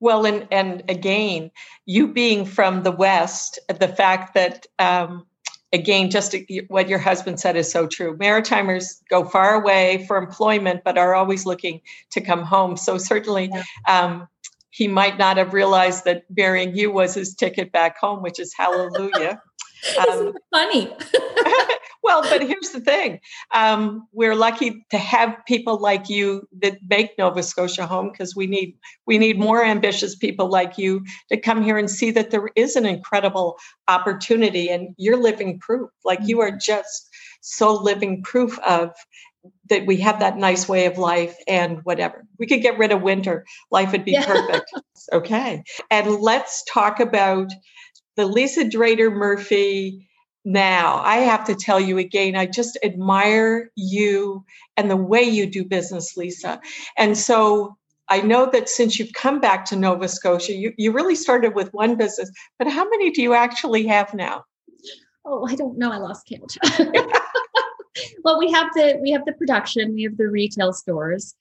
Well 0.00 0.26
and 0.26 0.46
and 0.50 0.82
again 0.88 1.50
you 1.84 2.12
being 2.12 2.44
from 2.44 2.82
the 2.82 2.92
west 2.92 3.58
the 3.80 3.88
fact 3.88 4.34
that 4.34 4.66
um, 4.78 5.26
again 5.72 6.10
just 6.10 6.36
what 6.68 6.88
your 6.88 6.98
husband 6.98 7.40
said 7.40 7.56
is 7.56 7.70
so 7.70 7.86
true. 7.86 8.16
Maritimers 8.16 9.00
go 9.10 9.24
far 9.24 9.54
away 9.54 10.04
for 10.06 10.16
employment 10.16 10.82
but 10.84 10.98
are 10.98 11.14
always 11.14 11.44
looking 11.44 11.80
to 12.10 12.20
come 12.20 12.42
home. 12.42 12.76
So 12.76 12.98
certainly 12.98 13.50
yeah. 13.52 13.62
um, 13.88 14.28
he 14.76 14.86
might 14.86 15.16
not 15.16 15.38
have 15.38 15.54
realized 15.54 16.04
that 16.04 16.22
burying 16.34 16.76
you 16.76 16.90
was 16.90 17.14
his 17.14 17.34
ticket 17.34 17.72
back 17.72 17.98
home 17.98 18.22
which 18.22 18.38
is 18.38 18.54
hallelujah. 18.56 19.40
Um, 20.08 20.32
funny? 20.50 20.90
Well, 22.06 22.22
but 22.22 22.40
here's 22.40 22.70
the 22.70 22.78
thing: 22.78 23.18
um, 23.52 24.06
we're 24.12 24.36
lucky 24.36 24.86
to 24.92 24.96
have 24.96 25.36
people 25.44 25.80
like 25.80 26.08
you 26.08 26.46
that 26.62 26.78
make 26.88 27.18
Nova 27.18 27.42
Scotia 27.42 27.84
home 27.84 28.12
because 28.12 28.36
we 28.36 28.46
need 28.46 28.78
we 29.06 29.18
need 29.18 29.40
more 29.40 29.64
ambitious 29.64 30.14
people 30.14 30.48
like 30.48 30.78
you 30.78 31.04
to 31.30 31.36
come 31.36 31.64
here 31.64 31.76
and 31.76 31.90
see 31.90 32.12
that 32.12 32.30
there 32.30 32.48
is 32.54 32.76
an 32.76 32.86
incredible 32.86 33.58
opportunity, 33.88 34.68
and 34.68 34.94
you're 34.98 35.20
living 35.20 35.58
proof. 35.58 35.90
Like 36.04 36.20
you 36.22 36.40
are 36.40 36.52
just 36.52 37.08
so 37.40 37.74
living 37.74 38.22
proof 38.22 38.56
of 38.60 38.92
that 39.68 39.86
we 39.86 39.96
have 39.98 40.20
that 40.20 40.36
nice 40.36 40.68
way 40.68 40.86
of 40.86 40.98
life 40.98 41.36
and 41.48 41.80
whatever. 41.84 42.24
We 42.38 42.46
could 42.46 42.62
get 42.62 42.78
rid 42.78 42.92
of 42.92 43.02
winter, 43.02 43.44
life 43.70 43.92
would 43.92 44.04
be 44.04 44.12
yeah. 44.12 44.26
perfect. 44.26 44.70
okay, 45.12 45.62
and 45.90 46.16
let's 46.16 46.64
talk 46.64 47.00
about 47.00 47.52
the 48.16 48.26
Lisa 48.26 48.64
Drader 48.64 49.12
Murphy 49.12 50.08
now. 50.44 51.02
I 51.04 51.16
have 51.16 51.44
to 51.46 51.54
tell 51.54 51.80
you 51.80 51.98
again, 51.98 52.36
I 52.36 52.46
just 52.46 52.78
admire 52.82 53.70
you 53.74 54.44
and 54.76 54.90
the 54.90 54.96
way 54.96 55.22
you 55.22 55.46
do 55.46 55.64
business, 55.64 56.16
Lisa. 56.16 56.60
And 56.96 57.18
so 57.18 57.76
I 58.08 58.20
know 58.20 58.48
that 58.52 58.68
since 58.68 58.98
you've 58.98 59.12
come 59.12 59.40
back 59.40 59.64
to 59.66 59.76
Nova 59.76 60.08
Scotia, 60.08 60.54
you, 60.54 60.72
you 60.78 60.92
really 60.92 61.16
started 61.16 61.54
with 61.54 61.74
one 61.74 61.96
business, 61.96 62.30
but 62.58 62.68
how 62.68 62.88
many 62.88 63.10
do 63.10 63.20
you 63.20 63.34
actually 63.34 63.86
have 63.86 64.14
now? 64.14 64.44
Oh, 65.24 65.44
I 65.46 65.56
don't 65.56 65.76
know. 65.76 65.90
I 65.90 65.98
lost 65.98 66.28
count. 66.28 66.56
well, 68.24 68.38
we 68.38 68.50
have 68.52 68.68
the 68.74 68.98
we 69.02 69.10
have 69.10 69.24
the 69.24 69.32
production, 69.32 69.94
we 69.94 70.02
have 70.02 70.16
the 70.16 70.28
retail 70.28 70.72
stores, 70.72 71.34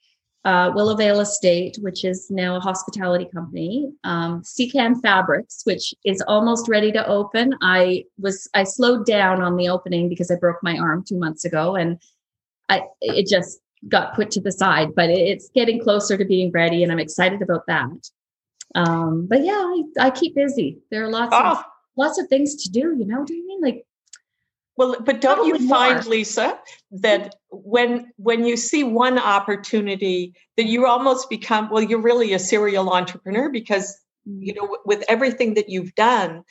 uh, 0.46 0.72
Willowvale 0.72 1.22
Estate, 1.22 1.78
which 1.82 2.06
is 2.06 2.30
now 2.30 2.56
a 2.56 2.60
hospitality 2.60 3.26
company, 3.34 3.92
um, 4.04 4.44
Secan 4.44 5.02
Fabrics, 5.02 5.62
which 5.64 5.94
is 6.06 6.22
almost 6.28 6.70
ready 6.70 6.92
to 6.92 7.06
open. 7.08 7.56
I 7.62 8.06
was 8.20 8.48
I 8.54 8.64
slowed 8.64 9.08
down 9.08 9.42
on 9.42 9.58
the 9.58 9.70
opening 9.70 10.08
because 10.08 10.30
I 10.30 10.36
broke 10.36 10.62
my 10.62 10.78
arm 10.78 11.04
two 11.04 11.18
months 11.18 11.46
ago, 11.46 11.76
and 11.76 12.00
I 12.70 12.84
it 13.02 13.28
just 13.28 13.60
got 13.90 14.16
put 14.16 14.30
to 14.32 14.42
the 14.42 14.52
side. 14.52 14.94
But 14.96 15.10
it's 15.10 15.50
getting 15.50 15.82
closer 15.82 16.16
to 16.16 16.26
being 16.26 16.52
ready, 16.52 16.84
and 16.84 16.92
I'm 16.92 17.00
excited 17.00 17.42
about 17.42 17.66
that. 17.68 18.10
Um, 18.76 19.26
but 19.28 19.44
yeah, 19.44 19.54
I, 19.54 19.84
I 20.00 20.10
keep 20.12 20.36
busy. 20.36 20.78
There 20.92 21.04
are 21.04 21.10
lots 21.10 21.34
oh. 21.34 21.52
of 21.54 21.64
lots 21.98 22.20
of 22.20 22.28
things 22.28 22.56
to 22.64 22.70
do. 22.70 22.96
You 22.96 23.06
know, 23.06 23.26
do 23.26 23.34
you 23.34 23.48
mean 23.48 23.62
like 23.62 23.85
well, 24.78 24.98
but 25.00 25.22
don't 25.22 25.38
Probably 25.38 25.60
you 25.62 25.70
find, 25.70 26.04
more. 26.04 26.12
Lisa, 26.12 26.60
that 26.92 27.36
when 27.50 28.12
when 28.18 28.46
you 28.46 28.58
see 28.58 28.84
one 28.84 29.18
opportunity, 29.18 30.34
that 30.58 30.66
you 30.66 30.86
almost 30.86 31.30
become 31.30 31.70
well, 31.70 31.84
you're 31.84 32.02
really 32.02 32.34
a 32.34 32.40
serial 32.40 32.90
entrepreneur 32.90 33.50
because 33.50 33.98
you 34.26 34.54
know 34.54 34.78
with 34.86 35.04
everything 35.08 35.54
that 35.54 35.70
you've 35.70 35.96
done, 35.96 36.44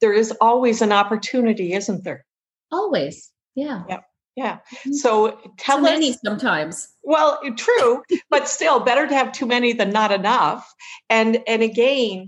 there 0.00 0.12
is 0.12 0.32
always 0.40 0.82
an 0.82 0.92
opportunity, 0.92 1.72
isn't 1.72 2.04
there? 2.04 2.24
Always, 2.70 3.30
yeah. 3.54 3.82
Yeah. 3.88 4.00
Yeah. 4.36 4.56
Mm-hmm. 4.56 4.92
So 4.94 5.38
tell 5.58 5.78
too 5.78 5.84
us. 5.84 5.90
many 5.90 6.12
sometimes. 6.24 6.88
Well, 7.02 7.38
true, 7.56 8.02
but 8.30 8.48
still 8.48 8.80
better 8.80 9.06
to 9.06 9.14
have 9.14 9.32
too 9.32 9.46
many 9.46 9.72
than 9.72 9.90
not 9.90 10.10
enough. 10.10 10.72
And 11.08 11.38
and 11.46 11.62
again, 11.62 12.26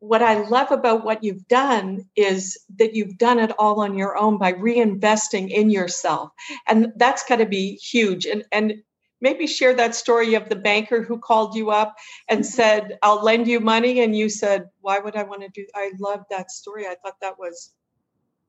what 0.00 0.22
I 0.22 0.42
love 0.42 0.70
about 0.70 1.04
what 1.04 1.24
you've 1.24 1.46
done 1.48 2.06
is 2.16 2.58
that 2.78 2.94
you've 2.94 3.18
done 3.18 3.38
it 3.38 3.52
all 3.58 3.80
on 3.80 3.96
your 3.96 4.16
own 4.16 4.38
by 4.38 4.52
reinvesting 4.52 5.50
in 5.50 5.70
yourself. 5.70 6.30
And 6.68 6.92
that's 6.96 7.24
got 7.24 7.36
to 7.36 7.46
be 7.46 7.76
huge. 7.76 8.26
And, 8.26 8.44
and 8.52 8.74
maybe 9.20 9.46
share 9.46 9.74
that 9.74 9.94
story 9.94 10.34
of 10.34 10.48
the 10.48 10.56
banker 10.56 11.02
who 11.02 11.18
called 11.18 11.54
you 11.54 11.70
up 11.70 11.96
and 12.28 12.40
mm-hmm. 12.40 12.46
said, 12.46 12.98
I'll 13.02 13.22
lend 13.22 13.48
you 13.48 13.60
money. 13.60 14.00
And 14.00 14.16
you 14.16 14.28
said, 14.28 14.68
Why 14.80 14.98
would 14.98 15.16
I 15.16 15.22
want 15.22 15.42
to 15.42 15.48
do? 15.48 15.66
I 15.74 15.92
love 15.98 16.24
that 16.30 16.50
story. 16.50 16.86
I 16.86 16.96
thought 17.02 17.20
that 17.20 17.38
was. 17.38 17.72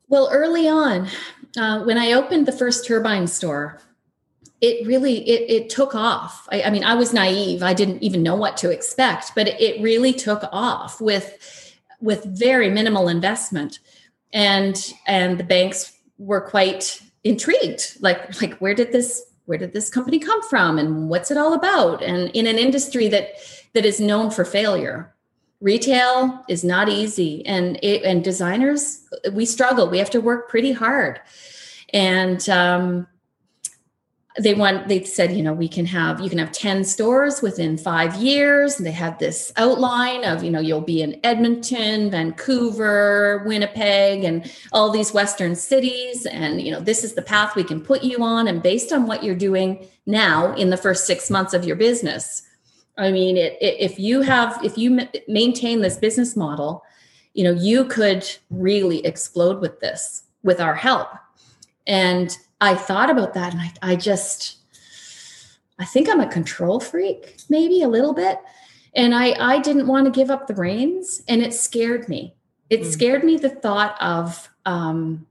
Well, 0.10 0.30
early 0.32 0.70
on, 0.70 1.10
uh, 1.58 1.84
when 1.84 1.98
I 1.98 2.14
opened 2.14 2.46
the 2.46 2.54
first 2.54 2.86
turbine 2.86 3.28
store, 3.28 3.82
it 4.62 4.88
really 4.88 5.28
it, 5.28 5.63
it 5.63 5.70
took 5.70 5.93
off. 5.96 6.48
I, 6.52 6.63
I, 6.63 6.70
mean 6.70 6.84
i 6.84 6.96
was 6.96 7.13
naive. 7.13 7.63
I 7.63 7.74
didn't 7.74 8.02
even 8.04 8.24
know 8.24 8.36
what 8.36 8.58
to 8.58 8.72
expect 8.72 9.34
but 9.36 9.48
it 9.48 9.82
really 9.82 10.13
took 10.13 10.43
off 10.52 11.00
with 11.02 11.76
with 12.02 12.24
very 12.26 12.70
minimal 12.70 13.08
investment. 13.08 13.80
And 14.34 14.93
and 15.06 15.39
the 15.39 15.43
banks 15.43 15.93
were 16.17 16.41
quite 16.41 17.02
intrigued. 17.24 17.98
Like 18.02 18.41
like 18.41 18.56
where 18.56 18.74
did 18.74 18.91
this 18.91 19.26
where 19.46 19.58
did 19.58 19.74
this 19.74 19.89
company 19.89 20.20
come 20.20 20.41
from 20.43 20.78
and 20.78 21.10
what's 21.10 21.32
it 21.32 21.38
all 21.38 21.54
about? 21.54 22.04
And 22.04 22.30
in 22.32 22.48
an 22.48 22.58
industry 22.58 23.08
that 23.10 23.30
that 23.74 23.86
is 23.86 24.00
known 24.00 24.32
for 24.32 24.43
failure 24.43 25.13
retail 25.60 26.43
is 26.48 26.63
not 26.63 26.89
easy. 26.89 27.46
And 27.46 27.80
it, 27.82 28.04
and 28.04 28.24
designers 28.24 29.08
we 29.32 29.46
struggle. 29.46 29.89
We 29.89 29.98
have 30.00 30.10
to 30.12 30.22
work 30.22 30.50
pretty 30.50 30.72
hard. 30.72 31.20
And 31.93 32.48
um, 32.50 33.08
they 34.39 34.54
want 34.54 34.88
they 34.88 35.04
said 35.04 35.36
you 35.36 35.41
know 35.41 35.54
we 35.54 35.67
can 35.67 35.86
have 35.86 36.19
you 36.21 36.30
can 36.30 36.38
have 36.38 36.52
10 36.52 36.84
stores 36.84 37.41
within 37.41 37.78
five 37.78 38.15
years. 38.15 38.78
And 38.78 38.86
they 38.86 38.91
had 38.91 39.19
this 39.19 39.52
outline 39.58 40.23
of 40.23 40.43
you 40.43 40.52
know 40.52 40.60
you'll 40.60 40.82
be 40.82 41.02
in 41.02 41.19
edmonton 41.23 42.10
vancouver 42.12 43.43
winnipeg 43.45 44.23
and 44.23 44.52
all 44.71 44.91
these 44.91 45.13
western 45.13 45.56
cities. 45.56 46.26
And 46.26 46.62
you 46.62 46.71
know 46.71 46.80
this 46.80 47.04
is 47.04 47.13
the 47.13 47.21
path 47.21 47.56
we 47.56 47.63
can 47.63 47.82
put 47.82 48.04
you 48.04 48.23
on. 48.23 48.47
And 48.47 48.62
based 48.62 48.91
on 48.91 49.08
what 49.08 49.23
you're 49.23 49.36
doing 49.36 49.88
now 50.06 50.54
in 50.56 50.69
the 50.69 50.78
first 50.78 51.06
six 51.06 51.30
months 51.30 51.54
of 51.54 51.65
your 51.65 51.76
business 51.76 52.43
i 52.97 53.12
mean 53.12 53.36
it, 53.36 53.58
it, 53.60 53.76
if 53.78 54.00
you 54.00 54.21
have 54.21 54.58
if 54.63 54.78
you 54.78 55.02
maintain 55.28 55.82
this 55.82 55.97
business 55.97 56.38
model 56.38 56.82
you 57.34 57.43
know 57.43 57.52
you 57.52 57.84
could 57.86 58.26
really 58.50 59.06
explode 59.06 59.60
with 59.60 59.80
this 59.82 60.23
with 60.47 60.60
our 60.60 60.73
help. 60.73 61.10
And 61.86 62.36
I 62.60 62.76
thought 62.76 63.10
about 63.10 63.34
that 63.36 63.54
and 63.54 63.62
I, 63.62 63.72
I 63.82 63.96
just, 63.96 64.58
I 65.80 65.86
think 65.86 66.10
I'm 66.10 66.20
a 66.20 66.28
control 66.28 66.80
freak, 66.80 67.38
maybe 67.50 67.84
a 67.84 67.88
little 67.88 68.13
bit. 68.13 68.39
And 68.96 69.13
I, 69.13 69.34
I 69.39 69.60
didn't 69.60 69.88
want 69.88 70.06
to 70.06 70.12
give 70.12 70.32
up 70.32 70.48
the 70.48 70.56
reins 70.56 71.22
and 71.28 71.41
it 71.41 71.54
scared 71.54 72.10
me. 72.10 72.36
It 72.70 72.82
mm. 72.82 72.86
scared 72.86 73.24
me 73.24 73.38
the 73.38 73.50
thought 73.50 73.96
of 74.02 74.50
um, 74.65 75.28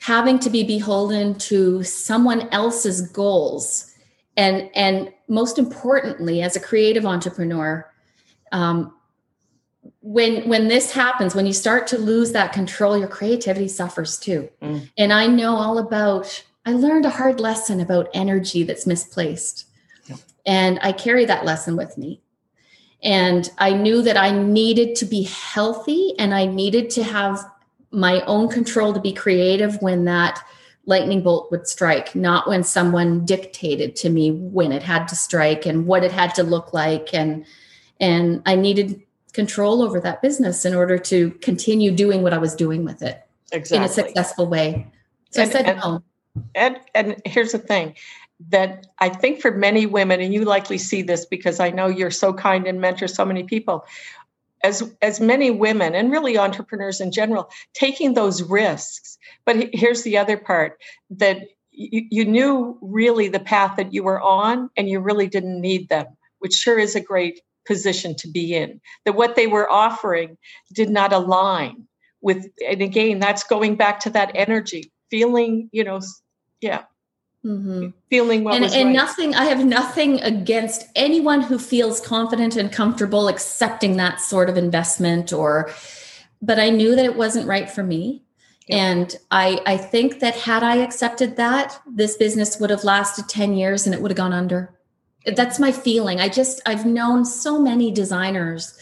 having 0.00 0.38
to 0.40 0.50
be 0.50 0.64
beholden 0.64 1.36
to 1.36 1.82
someone 1.84 2.48
else's 2.50 3.02
goals. 3.10 3.92
And, 4.36 4.68
and 4.74 5.12
most 5.28 5.58
importantly, 5.58 6.42
as 6.42 6.56
a 6.56 6.60
creative 6.60 7.06
entrepreneur, 7.06 7.88
um, 8.50 8.94
when 10.04 10.46
when 10.46 10.68
this 10.68 10.92
happens 10.92 11.34
when 11.34 11.46
you 11.46 11.52
start 11.54 11.86
to 11.86 11.96
lose 11.96 12.32
that 12.32 12.52
control 12.52 12.96
your 12.96 13.08
creativity 13.08 13.66
suffers 13.66 14.18
too 14.18 14.46
mm. 14.60 14.86
and 14.98 15.14
i 15.14 15.26
know 15.26 15.56
all 15.56 15.78
about 15.78 16.44
i 16.66 16.72
learned 16.72 17.06
a 17.06 17.10
hard 17.10 17.40
lesson 17.40 17.80
about 17.80 18.10
energy 18.12 18.64
that's 18.64 18.86
misplaced 18.86 19.66
yeah. 20.04 20.16
and 20.44 20.78
i 20.82 20.92
carry 20.92 21.24
that 21.24 21.46
lesson 21.46 21.74
with 21.74 21.96
me 21.96 22.20
and 23.02 23.50
i 23.56 23.72
knew 23.72 24.02
that 24.02 24.18
i 24.18 24.30
needed 24.30 24.94
to 24.94 25.06
be 25.06 25.22
healthy 25.22 26.12
and 26.18 26.34
i 26.34 26.44
needed 26.44 26.90
to 26.90 27.02
have 27.02 27.42
my 27.90 28.20
own 28.26 28.46
control 28.46 28.92
to 28.92 29.00
be 29.00 29.12
creative 29.12 29.80
when 29.80 30.04
that 30.04 30.38
lightning 30.84 31.22
bolt 31.22 31.50
would 31.50 31.66
strike 31.66 32.14
not 32.14 32.46
when 32.46 32.62
someone 32.62 33.24
dictated 33.24 33.96
to 33.96 34.10
me 34.10 34.30
when 34.30 34.70
it 34.70 34.82
had 34.82 35.08
to 35.08 35.16
strike 35.16 35.64
and 35.64 35.86
what 35.86 36.04
it 36.04 36.12
had 36.12 36.34
to 36.34 36.42
look 36.42 36.74
like 36.74 37.14
and 37.14 37.46
and 38.00 38.42
i 38.44 38.54
needed 38.54 39.00
control 39.34 39.82
over 39.82 40.00
that 40.00 40.22
business 40.22 40.64
in 40.64 40.74
order 40.74 40.96
to 40.96 41.30
continue 41.42 41.90
doing 41.90 42.22
what 42.22 42.32
I 42.32 42.38
was 42.38 42.54
doing 42.54 42.84
with 42.84 43.02
it 43.02 43.20
exactly. 43.52 43.76
in 43.76 43.82
a 43.82 43.88
successful 43.88 44.46
way. 44.46 44.86
So 45.30 45.42
and, 45.42 45.50
I 45.50 45.52
said 45.52 45.66
and, 45.66 45.78
no. 45.80 46.02
And 46.54 46.80
and 46.94 47.20
here's 47.26 47.52
the 47.52 47.58
thing 47.58 47.94
that 48.48 48.86
I 48.98 49.08
think 49.08 49.40
for 49.40 49.50
many 49.50 49.86
women, 49.86 50.20
and 50.20 50.32
you 50.32 50.44
likely 50.44 50.78
see 50.78 51.02
this 51.02 51.26
because 51.26 51.60
I 51.60 51.70
know 51.70 51.86
you're 51.86 52.10
so 52.10 52.32
kind 52.32 52.66
and 52.66 52.80
mentor 52.80 53.08
so 53.08 53.24
many 53.24 53.44
people, 53.44 53.84
as 54.62 54.82
as 55.02 55.20
many 55.20 55.50
women 55.50 55.94
and 55.94 56.10
really 56.10 56.38
entrepreneurs 56.38 57.00
in 57.00 57.12
general, 57.12 57.50
taking 57.74 58.14
those 58.14 58.42
risks. 58.42 59.18
But 59.44 59.68
here's 59.72 60.02
the 60.02 60.18
other 60.18 60.36
part 60.36 60.80
that 61.10 61.42
you, 61.70 62.06
you 62.10 62.24
knew 62.24 62.78
really 62.80 63.28
the 63.28 63.40
path 63.40 63.76
that 63.76 63.92
you 63.92 64.02
were 64.02 64.20
on 64.20 64.70
and 64.76 64.88
you 64.88 65.00
really 65.00 65.26
didn't 65.26 65.60
need 65.60 65.88
them, 65.88 66.06
which 66.38 66.54
sure 66.54 66.78
is 66.78 66.94
a 66.94 67.00
great 67.00 67.40
position 67.66 68.14
to 68.16 68.28
be 68.28 68.54
in, 68.54 68.80
that 69.04 69.14
what 69.14 69.36
they 69.36 69.46
were 69.46 69.70
offering 69.70 70.36
did 70.72 70.90
not 70.90 71.12
align 71.12 71.86
with, 72.20 72.46
and 72.66 72.82
again, 72.82 73.18
that's 73.18 73.44
going 73.44 73.76
back 73.76 74.00
to 74.00 74.10
that 74.10 74.32
energy, 74.34 74.92
feeling, 75.10 75.68
you 75.72 75.84
know, 75.84 76.00
yeah. 76.60 76.82
Mm-hmm. 77.44 77.88
Feeling 78.08 78.42
what 78.42 78.54
and, 78.54 78.64
and 78.64 78.86
right. 78.86 78.96
nothing. 78.96 79.34
I 79.34 79.44
have 79.44 79.66
nothing 79.66 80.18
against 80.22 80.86
anyone 80.96 81.42
who 81.42 81.58
feels 81.58 82.00
confident 82.00 82.56
and 82.56 82.72
comfortable 82.72 83.28
accepting 83.28 83.98
that 83.98 84.18
sort 84.18 84.48
of 84.48 84.56
investment, 84.56 85.30
or. 85.30 85.70
But 86.40 86.58
I 86.58 86.70
knew 86.70 86.94
that 86.94 87.04
it 87.04 87.16
wasn't 87.16 87.46
right 87.46 87.70
for 87.70 87.82
me, 87.82 88.24
yeah. 88.66 88.76
And 88.76 89.16
I, 89.30 89.60
I 89.66 89.76
think 89.76 90.20
that 90.20 90.34
had 90.34 90.62
I 90.62 90.76
accepted 90.76 91.36
that, 91.36 91.80
this 91.86 92.16
business 92.16 92.58
would 92.58 92.70
have 92.70 92.84
lasted 92.84 93.28
10 93.28 93.54
years 93.54 93.86
and 93.86 93.94
it 93.94 94.00
would 94.00 94.10
have 94.10 94.16
gone 94.16 94.32
under 94.32 94.74
that's 95.34 95.58
my 95.58 95.72
feeling 95.72 96.20
i 96.20 96.28
just 96.28 96.60
i've 96.66 96.86
known 96.86 97.24
so 97.24 97.60
many 97.60 97.90
designers 97.90 98.78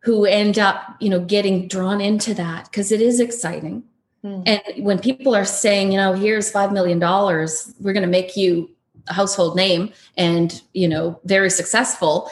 who 0.00 0.24
end 0.24 0.58
up 0.58 0.96
you 1.00 1.08
know 1.08 1.20
getting 1.20 1.68
drawn 1.68 2.00
into 2.00 2.34
that 2.34 2.64
because 2.64 2.92
it 2.92 3.00
is 3.00 3.20
exciting 3.20 3.82
Mm. 4.24 4.42
And 4.46 4.84
when 4.84 4.98
people 4.98 5.34
are 5.34 5.44
saying, 5.44 5.92
you 5.92 5.98
know, 5.98 6.12
here's 6.12 6.52
$5 6.52 6.72
million, 6.72 7.00
we're 7.00 7.92
going 7.92 8.02
to 8.02 8.08
make 8.08 8.36
you 8.36 8.70
a 9.08 9.14
household 9.14 9.56
name 9.56 9.92
and, 10.16 10.62
you 10.74 10.88
know, 10.88 11.20
very 11.24 11.50
successful, 11.50 12.30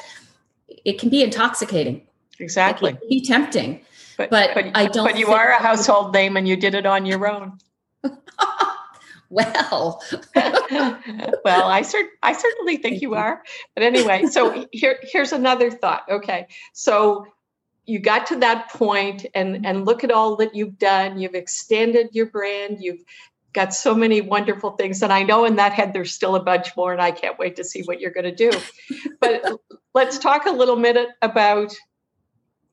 it 0.84 0.98
can 0.98 1.08
be 1.08 1.22
intoxicating. 1.22 2.06
Exactly. 2.38 2.90
It 2.90 3.00
can 3.00 3.08
be 3.08 3.20
tempting. 3.20 3.80
But, 4.16 4.30
but, 4.30 4.54
but 4.54 4.66
I 4.74 4.86
don't. 4.86 5.06
But 5.06 5.18
you 5.18 5.28
are 5.28 5.50
a 5.50 5.58
household 5.58 6.12
name 6.12 6.36
and 6.36 6.46
you 6.46 6.56
did 6.56 6.74
it 6.74 6.86
on 6.86 7.06
your 7.06 7.28
own. 7.28 7.58
well, 9.30 10.02
well, 10.34 11.68
I 11.68 11.82
cert- 11.82 12.08
I 12.22 12.32
certainly 12.32 12.76
think 12.76 13.00
you 13.00 13.14
are. 13.14 13.42
But 13.74 13.84
anyway, 13.84 14.26
so 14.26 14.66
here 14.72 14.98
here's 15.02 15.32
another 15.32 15.70
thought. 15.70 16.04
Okay, 16.10 16.48
so 16.72 17.26
you 17.86 17.98
got 17.98 18.26
to 18.26 18.36
that 18.36 18.70
point 18.70 19.26
and 19.34 19.64
and 19.64 19.86
look 19.86 20.04
at 20.04 20.10
all 20.10 20.36
that 20.36 20.54
you've 20.54 20.78
done. 20.78 21.18
You've 21.18 21.34
extended 21.34 22.08
your 22.12 22.26
brand. 22.26 22.78
You've 22.80 23.04
got 23.52 23.72
so 23.74 23.94
many 23.94 24.20
wonderful 24.20 24.72
things. 24.72 25.02
And 25.02 25.12
i 25.12 25.22
know 25.22 25.44
in 25.44 25.56
that 25.56 25.72
head 25.72 25.92
there's 25.92 26.12
still 26.12 26.36
a 26.36 26.42
bunch 26.42 26.76
more 26.76 26.92
and 26.92 27.02
i 27.02 27.10
can't 27.10 27.38
wait 27.38 27.56
to 27.56 27.64
see 27.64 27.82
what 27.82 28.00
you're 28.00 28.12
going 28.12 28.24
to 28.24 28.50
do. 28.50 28.50
But 29.20 29.44
let's 29.94 30.18
talk 30.18 30.46
a 30.46 30.52
little 30.52 30.76
minute 30.76 31.08
about 31.22 31.74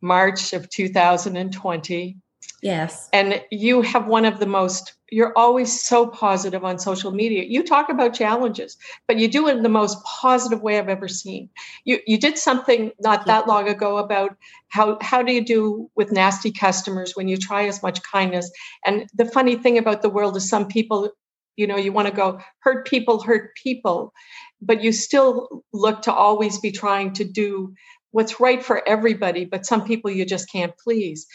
march 0.01 0.53
of 0.53 0.69
2020 0.69 2.17
Yes. 2.63 3.07
And 3.13 3.43
you 3.51 3.81
have 3.83 4.07
one 4.07 4.25
of 4.25 4.39
the 4.39 4.47
most, 4.47 4.93
you're 5.11 5.37
always 5.37 5.83
so 5.83 6.07
positive 6.07 6.65
on 6.65 6.79
social 6.79 7.11
media. 7.11 7.43
You 7.43 7.63
talk 7.63 7.89
about 7.89 8.15
challenges, 8.15 8.77
but 9.07 9.17
you 9.17 9.27
do 9.27 9.47
it 9.47 9.57
in 9.57 9.63
the 9.63 9.69
most 9.69 10.03
positive 10.03 10.61
way 10.61 10.79
I've 10.79 10.89
ever 10.89 11.07
seen. 11.07 11.49
You 11.85 11.99
you 12.07 12.17
did 12.17 12.37
something 12.37 12.91
not 12.99 13.27
that 13.27 13.47
long 13.47 13.69
ago 13.69 13.97
about 13.97 14.35
how 14.69 14.97
how 15.01 15.21
do 15.21 15.33
you 15.33 15.45
do 15.45 15.89
with 15.95 16.11
nasty 16.11 16.51
customers 16.51 17.15
when 17.15 17.27
you 17.27 17.37
try 17.37 17.67
as 17.67 17.83
much 17.83 18.01
kindness? 18.01 18.51
And 18.85 19.07
the 19.13 19.25
funny 19.25 19.55
thing 19.55 19.77
about 19.77 20.01
the 20.01 20.09
world 20.09 20.35
is 20.35 20.49
some 20.49 20.67
people, 20.67 21.11
you 21.57 21.67
know, 21.67 21.77
you 21.77 21.91
want 21.91 22.07
to 22.07 22.13
go 22.13 22.39
hurt 22.59 22.87
people, 22.87 23.21
hurt 23.21 23.55
people, 23.55 24.13
but 24.61 24.83
you 24.83 24.91
still 24.91 25.63
look 25.73 26.01
to 26.01 26.13
always 26.13 26.57
be 26.57 26.71
trying 26.71 27.13
to 27.13 27.23
do 27.23 27.73
what's 28.11 28.39
right 28.39 28.63
for 28.63 28.87
everybody, 28.87 29.45
but 29.45 29.65
some 29.65 29.85
people 29.85 30.09
you 30.09 30.25
just 30.25 30.51
can't 30.51 30.75
please. 30.79 31.27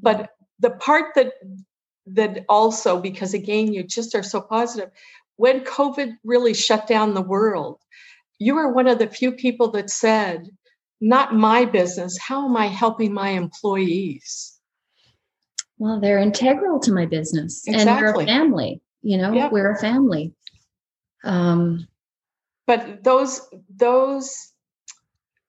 But 0.00 0.30
the 0.62 0.70
part 0.70 1.14
that 1.16 1.34
that 2.06 2.44
also 2.48 3.00
because 3.00 3.34
again 3.34 3.72
you 3.72 3.82
just 3.82 4.14
are 4.14 4.22
so 4.22 4.40
positive 4.40 4.90
when 5.36 5.60
covid 5.64 6.12
really 6.24 6.54
shut 6.54 6.86
down 6.86 7.14
the 7.14 7.20
world 7.20 7.78
you 8.38 8.54
were 8.54 8.72
one 8.72 8.88
of 8.88 8.98
the 8.98 9.06
few 9.06 9.32
people 9.32 9.70
that 9.70 9.90
said 9.90 10.48
not 11.00 11.34
my 11.34 11.64
business 11.64 12.16
how 12.18 12.48
am 12.48 12.56
i 12.56 12.66
helping 12.66 13.12
my 13.12 13.30
employees 13.30 14.58
well 15.78 16.00
they're 16.00 16.18
integral 16.18 16.80
to 16.80 16.92
my 16.92 17.06
business 17.06 17.62
exactly. 17.66 17.90
and 17.90 18.00
we're 18.00 18.22
a 18.22 18.26
family 18.26 18.80
you 19.02 19.18
know 19.18 19.32
yep. 19.32 19.52
we're 19.52 19.72
a 19.72 19.78
family 19.78 20.32
um 21.24 21.86
but 22.66 23.04
those 23.04 23.42
those 23.76 24.52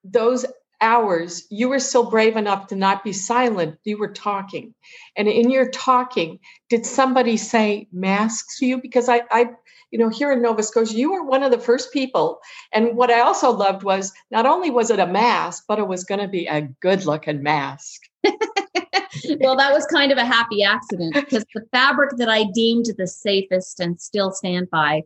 those 0.04 0.46
hours, 0.84 1.48
you 1.50 1.70
were 1.70 1.80
still 1.80 2.10
brave 2.10 2.36
enough 2.36 2.68
to 2.68 2.76
not 2.76 3.04
be 3.04 3.14
silent. 3.14 3.80
You 3.86 3.98
were 3.98 4.12
talking. 4.12 4.76
And 5.16 5.28
in 5.28 5.50
your 5.50 5.70
talking, 5.70 6.40
did 6.70 6.86
somebody 6.86 7.38
say 7.38 7.88
masks 7.92 8.60
to 8.60 8.66
you? 8.66 8.82
Because 8.82 9.08
I, 9.08 9.22
I, 9.32 9.52
you 9.92 9.98
know, 9.98 10.10
here 10.10 10.32
in 10.32 10.42
Nova 10.42 10.62
Scotia, 10.62 10.94
you 10.94 11.12
were 11.12 11.24
one 11.24 11.42
of 11.42 11.52
the 11.52 11.60
first 11.60 11.94
people. 11.94 12.40
And 12.74 12.98
what 12.98 13.10
I 13.10 13.22
also 13.22 13.50
loved 13.50 13.84
was 13.84 14.12
not 14.30 14.46
only 14.46 14.70
was 14.70 14.92
it 14.92 15.00
a 15.00 15.08
mask, 15.08 15.64
but 15.68 15.80
it 15.80 15.88
was 15.88 16.04
going 16.04 16.22
to 16.22 16.28
be 16.28 16.46
a 16.48 16.62
good 16.82 17.06
looking 17.06 17.42
mask. 17.42 18.02
well, 18.24 19.56
that 19.56 19.72
was 19.72 19.86
kind 19.86 20.12
of 20.12 20.18
a 20.18 20.26
happy 20.26 20.64
accident 20.64 21.14
because 21.14 21.46
the 21.56 21.66
fabric 21.72 22.18
that 22.18 22.30
I 22.30 22.46
deemed 22.54 22.88
the 22.98 23.08
safest 23.08 23.80
and 23.80 24.00
still 24.00 24.32
stand 24.32 24.70
by 24.70 25.04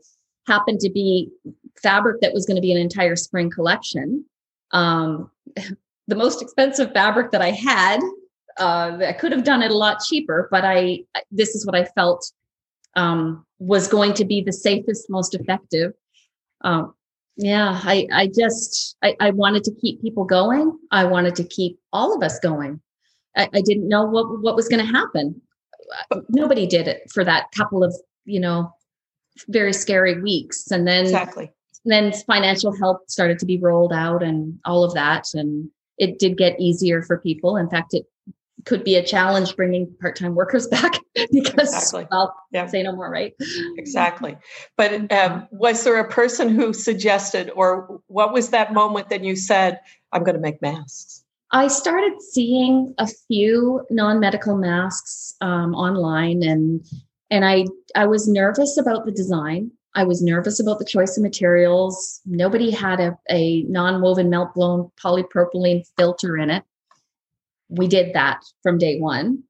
happened 0.47 0.79
to 0.79 0.89
be 0.89 1.29
fabric 1.81 2.21
that 2.21 2.33
was 2.33 2.45
going 2.45 2.55
to 2.55 2.61
be 2.61 2.71
an 2.71 2.79
entire 2.79 3.15
spring 3.15 3.51
collection 3.51 4.25
um, 4.71 5.29
the 6.07 6.15
most 6.15 6.41
expensive 6.41 6.91
fabric 6.93 7.31
that 7.31 7.41
I 7.41 7.51
had. 7.51 7.99
Uh, 8.57 8.97
I 9.07 9.13
could 9.13 9.31
have 9.31 9.43
done 9.43 9.61
it 9.61 9.71
a 9.71 9.77
lot 9.77 9.99
cheaper, 10.03 10.47
but 10.51 10.65
I 10.65 11.03
this 11.29 11.53
is 11.55 11.65
what 11.65 11.75
I 11.75 11.85
felt 11.85 12.31
um, 12.95 13.45
was 13.59 13.87
going 13.87 14.13
to 14.13 14.25
be 14.25 14.41
the 14.41 14.53
safest, 14.53 15.09
most 15.09 15.35
effective. 15.35 15.93
Um, 16.61 16.93
yeah, 17.35 17.79
I 17.83 18.07
I 18.11 18.27
just 18.27 18.97
I, 19.03 19.15
I 19.19 19.29
wanted 19.29 19.63
to 19.65 19.75
keep 19.75 20.01
people 20.01 20.25
going. 20.25 20.77
I 20.91 21.03
wanted 21.03 21.35
to 21.35 21.43
keep 21.43 21.77
all 21.93 22.15
of 22.15 22.23
us 22.23 22.39
going. 22.39 22.81
I, 23.35 23.47
I 23.53 23.61
didn't 23.61 23.87
know 23.87 24.05
what 24.05 24.41
what 24.41 24.55
was 24.55 24.67
going 24.67 24.83
to 24.83 24.91
happen. 24.91 25.39
Nobody 26.29 26.65
did 26.65 26.87
it 26.87 27.03
for 27.13 27.23
that 27.23 27.51
couple 27.55 27.83
of 27.83 27.95
you 28.25 28.39
know 28.39 28.71
very 29.49 29.73
scary 29.73 30.19
weeks, 30.19 30.71
and 30.71 30.87
then 30.87 31.05
exactly 31.05 31.51
then 31.91 32.13
financial 32.25 32.75
help 32.75 33.09
started 33.09 33.39
to 33.39 33.45
be 33.45 33.57
rolled 33.57 33.93
out 33.93 34.23
and 34.23 34.59
all 34.65 34.83
of 34.83 34.93
that. 34.93 35.25
And 35.33 35.69
it 35.97 36.19
did 36.19 36.37
get 36.37 36.59
easier 36.59 37.01
for 37.01 37.17
people. 37.17 37.57
In 37.57 37.69
fact, 37.69 37.93
it 37.93 38.05
could 38.65 38.83
be 38.83 38.95
a 38.95 39.03
challenge 39.03 39.55
bringing 39.55 39.93
part-time 40.01 40.35
workers 40.35 40.67
back 40.71 40.99
because 41.31 41.73
exactly. 41.73 42.07
well 42.11 42.35
yeah. 42.51 42.67
say 42.67 42.83
no 42.83 42.95
more 42.95 43.09
right 43.09 43.33
exactly 43.77 44.37
but 44.75 45.11
um, 45.11 45.47
was 45.51 45.83
there 45.83 45.97
a 45.97 46.09
person 46.09 46.49
who 46.49 46.73
suggested 46.73 47.49
or 47.55 48.01
what 48.07 48.33
was 48.33 48.49
that 48.49 48.73
moment 48.73 49.09
that 49.09 49.23
you 49.23 49.35
said 49.35 49.79
i'm 50.11 50.23
going 50.23 50.35
to 50.35 50.41
make 50.41 50.61
masks 50.61 51.23
i 51.51 51.67
started 51.67 52.21
seeing 52.21 52.93
a 52.97 53.07
few 53.27 53.85
non-medical 53.89 54.57
masks 54.57 55.35
um, 55.41 55.73
online 55.73 56.43
and 56.43 56.85
and 57.31 57.45
i 57.45 57.65
i 57.95 58.05
was 58.05 58.27
nervous 58.27 58.77
about 58.77 59.05
the 59.05 59.11
design 59.11 59.71
I 59.97 60.03
was 60.03 60.21
nervous 60.21 60.59
about 60.59 60.77
the 60.77 60.85
choice 60.85 61.17
of 61.17 61.23
materials. 61.23 62.21
Nobody 62.23 62.69
had 62.69 62.99
a, 62.99 63.17
a 63.31 63.63
non 63.63 63.99
woven 63.99 64.29
melt 64.29 64.53
blown 64.53 64.91
polypropylene 65.03 65.87
filter 65.97 66.37
in 66.37 66.51
it. 66.51 66.63
We 67.69 67.87
did 67.87 68.13
that 68.13 68.41
from 68.61 68.77
day 68.77 68.99
one. 68.99 69.43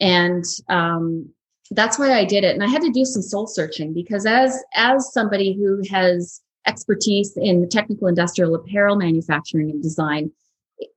And 0.00 0.44
um, 0.68 1.28
that's 1.72 1.98
why 1.98 2.12
I 2.12 2.24
did 2.24 2.44
it. 2.44 2.54
And 2.54 2.62
I 2.62 2.68
had 2.68 2.82
to 2.82 2.92
do 2.92 3.04
some 3.04 3.22
soul 3.22 3.48
searching 3.48 3.92
because 3.92 4.24
as 4.24 4.56
as 4.74 5.12
somebody 5.12 5.54
who 5.54 5.82
has 5.90 6.42
expertise 6.64 7.36
in 7.36 7.68
technical 7.68 8.06
industrial 8.06 8.54
apparel 8.54 8.94
manufacturing 8.94 9.68
and 9.68 9.82
design, 9.82 10.30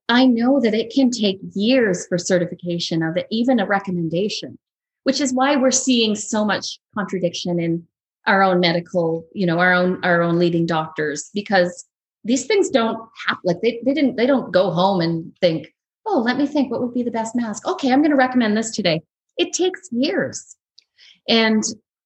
I 0.09 0.27
know 0.27 0.59
that 0.59 0.75
it 0.75 0.93
can 0.93 1.09
take 1.09 1.39
years 1.55 2.05
for 2.05 2.19
certification 2.19 3.01
of 3.01 3.17
it, 3.17 3.25
even 3.31 3.59
a 3.59 3.65
recommendation, 3.65 4.59
which 5.05 5.19
is 5.19 5.33
why 5.33 5.55
we're 5.55 5.71
seeing 5.71 6.13
so 6.13 6.45
much 6.45 6.79
contradiction 6.93 7.59
in 7.59 7.87
our 8.27 8.43
own 8.43 8.60
medical, 8.60 9.25
you 9.34 9.45
know, 9.45 9.60
our 9.60 9.73
own 9.73 10.03
our 10.03 10.21
own 10.21 10.38
leading 10.38 10.65
doctors 10.65 11.29
because 11.34 11.86
these 12.23 12.45
things 12.45 12.69
don't 12.69 12.99
happen 13.27 13.41
like 13.43 13.62
they, 13.62 13.81
they 13.86 13.93
didn't 13.93 14.15
they 14.15 14.27
don't 14.27 14.51
go 14.51 14.71
home 14.71 15.01
and 15.01 15.36
think, 15.41 15.73
oh, 16.05 16.19
let 16.19 16.38
me 16.38 16.45
think 16.45 16.71
what 16.71 16.81
would 16.81 16.93
be 16.93 17.03
the 17.03 17.12
best 17.12 17.36
mask. 17.36 17.67
Okay, 17.67 17.91
I'm 17.91 18.01
going 18.01 18.12
to 18.12 18.17
recommend 18.17 18.55
this 18.55 18.71
today. 18.71 19.01
It 19.38 19.53
takes 19.53 19.89
years. 19.91 20.55
And 21.27 21.63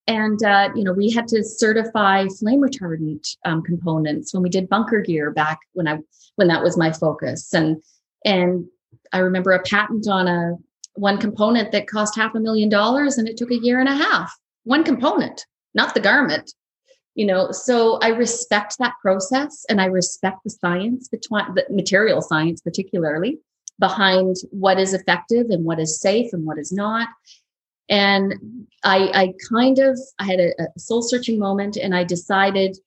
and 0.07 0.43
uh, 0.43 0.69
you 0.75 0.83
know 0.83 0.93
we 0.93 1.11
had 1.11 1.27
to 1.29 1.43
certify 1.43 2.27
flame 2.39 2.61
retardant 2.61 3.35
um, 3.45 3.61
components 3.63 4.33
when 4.33 4.43
we 4.43 4.49
did 4.49 4.69
bunker 4.69 5.01
gear 5.01 5.31
back 5.31 5.59
when 5.73 5.87
I 5.87 5.99
when 6.35 6.47
that 6.47 6.63
was 6.63 6.77
my 6.77 6.91
focus 6.91 7.53
and 7.53 7.81
and 8.23 8.65
I 9.13 9.19
remember 9.19 9.51
a 9.51 9.61
patent 9.63 10.07
on 10.07 10.27
a 10.27 10.55
one 10.95 11.17
component 11.17 11.71
that 11.71 11.87
cost 11.87 12.15
half 12.15 12.35
a 12.35 12.39
million 12.39 12.69
dollars 12.69 13.17
and 13.17 13.27
it 13.27 13.37
took 13.37 13.51
a 13.51 13.59
year 13.59 13.79
and 13.79 13.89
a 13.89 13.95
half 13.95 14.33
one 14.63 14.83
component 14.83 15.45
not 15.75 15.93
the 15.93 15.99
garment 15.99 16.53
you 17.15 17.25
know? 17.25 17.51
So 17.51 17.97
i 18.01 18.09
respect 18.09 18.77
that 18.79 18.93
process 19.01 19.65
and 19.69 19.81
i 19.81 19.85
respect 19.85 20.43
the 20.43 20.49
science 20.49 21.07
between 21.07 21.45
the 21.55 21.65
material 21.69 22.21
science 22.21 22.61
particularly 22.61 23.39
behind 23.79 24.35
what 24.51 24.79
is 24.79 24.93
effective 24.93 25.47
and 25.49 25.65
what 25.65 25.79
is 25.79 25.99
safe 25.99 26.31
and 26.31 26.45
what 26.45 26.57
is 26.57 26.71
not. 26.71 27.07
And 27.89 28.67
i 28.83 29.09
i 29.13 29.33
kind 29.49 29.79
of 29.79 29.97
i 30.19 30.25
had 30.25 30.39
a, 30.39 30.49
a 30.61 30.79
soul 30.79 31.01
searching 31.01 31.39
moment 31.39 31.77
and 31.77 31.95
i 31.95 32.03
decided 32.03 32.77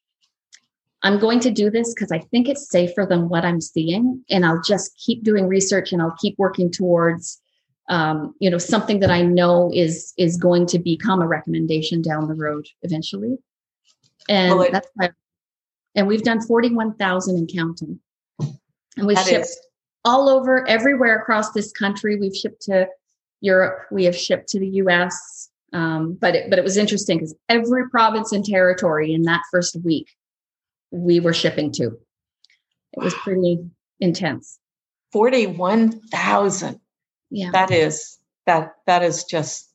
i'm 1.04 1.20
going 1.20 1.38
to 1.40 1.52
do 1.52 1.70
this 1.70 1.94
because 1.94 2.10
i 2.10 2.18
think 2.18 2.48
it's 2.48 2.68
safer 2.68 3.06
than 3.08 3.28
what 3.28 3.44
i'm 3.44 3.60
seeing 3.60 4.24
and 4.28 4.44
i'll 4.44 4.62
just 4.62 4.96
keep 4.98 5.22
doing 5.22 5.46
research 5.46 5.92
and 5.92 6.02
i'll 6.02 6.16
keep 6.20 6.36
working 6.36 6.68
towards 6.68 7.40
um, 7.88 8.34
you 8.38 8.50
know 8.50 8.58
something 8.58 9.00
that 9.00 9.10
i 9.10 9.22
know 9.22 9.70
is 9.74 10.12
is 10.16 10.36
going 10.36 10.66
to 10.66 10.78
become 10.78 11.20
a 11.22 11.26
recommendation 11.26 12.02
down 12.02 12.28
the 12.28 12.34
road 12.34 12.66
eventually. 12.82 13.36
And 14.28 14.56
well, 14.56 14.62
it, 14.62 14.72
that's 14.72 14.88
why 14.94 15.10
and 15.94 16.06
we've 16.06 16.22
done 16.22 16.40
41000 16.40 17.36
and 17.36 17.50
counting. 17.52 17.98
And 18.38 19.06
we've 19.06 19.18
shipped 19.20 19.46
is. 19.46 19.60
all 20.04 20.28
over 20.28 20.68
everywhere 20.68 21.18
across 21.18 21.52
this 21.52 21.72
country. 21.72 22.16
We've 22.16 22.36
shipped 22.36 22.62
to 22.62 22.88
europe 23.40 23.86
we 23.92 24.04
have 24.04 24.16
shipped 24.16 24.48
to 24.48 24.58
the 24.58 24.66
us 24.66 25.48
um, 25.72 26.14
but 26.14 26.34
it, 26.34 26.50
but 26.50 26.58
it 26.58 26.64
was 26.64 26.76
interesting 26.76 27.18
because 27.18 27.34
every 27.48 27.88
province 27.90 28.32
and 28.32 28.44
territory 28.44 29.12
in 29.12 29.22
that 29.22 29.42
first 29.50 29.76
week 29.84 30.08
we 30.90 31.20
were 31.20 31.34
shipping 31.34 31.70
to. 31.72 31.98
It 32.94 33.02
was 33.02 33.14
pretty 33.14 33.58
intense. 34.00 34.58
41000 35.12 36.80
yeah 37.30 37.50
that 37.50 37.70
is 37.70 38.18
that 38.46 38.74
that 38.86 39.02
is 39.02 39.24
just 39.24 39.68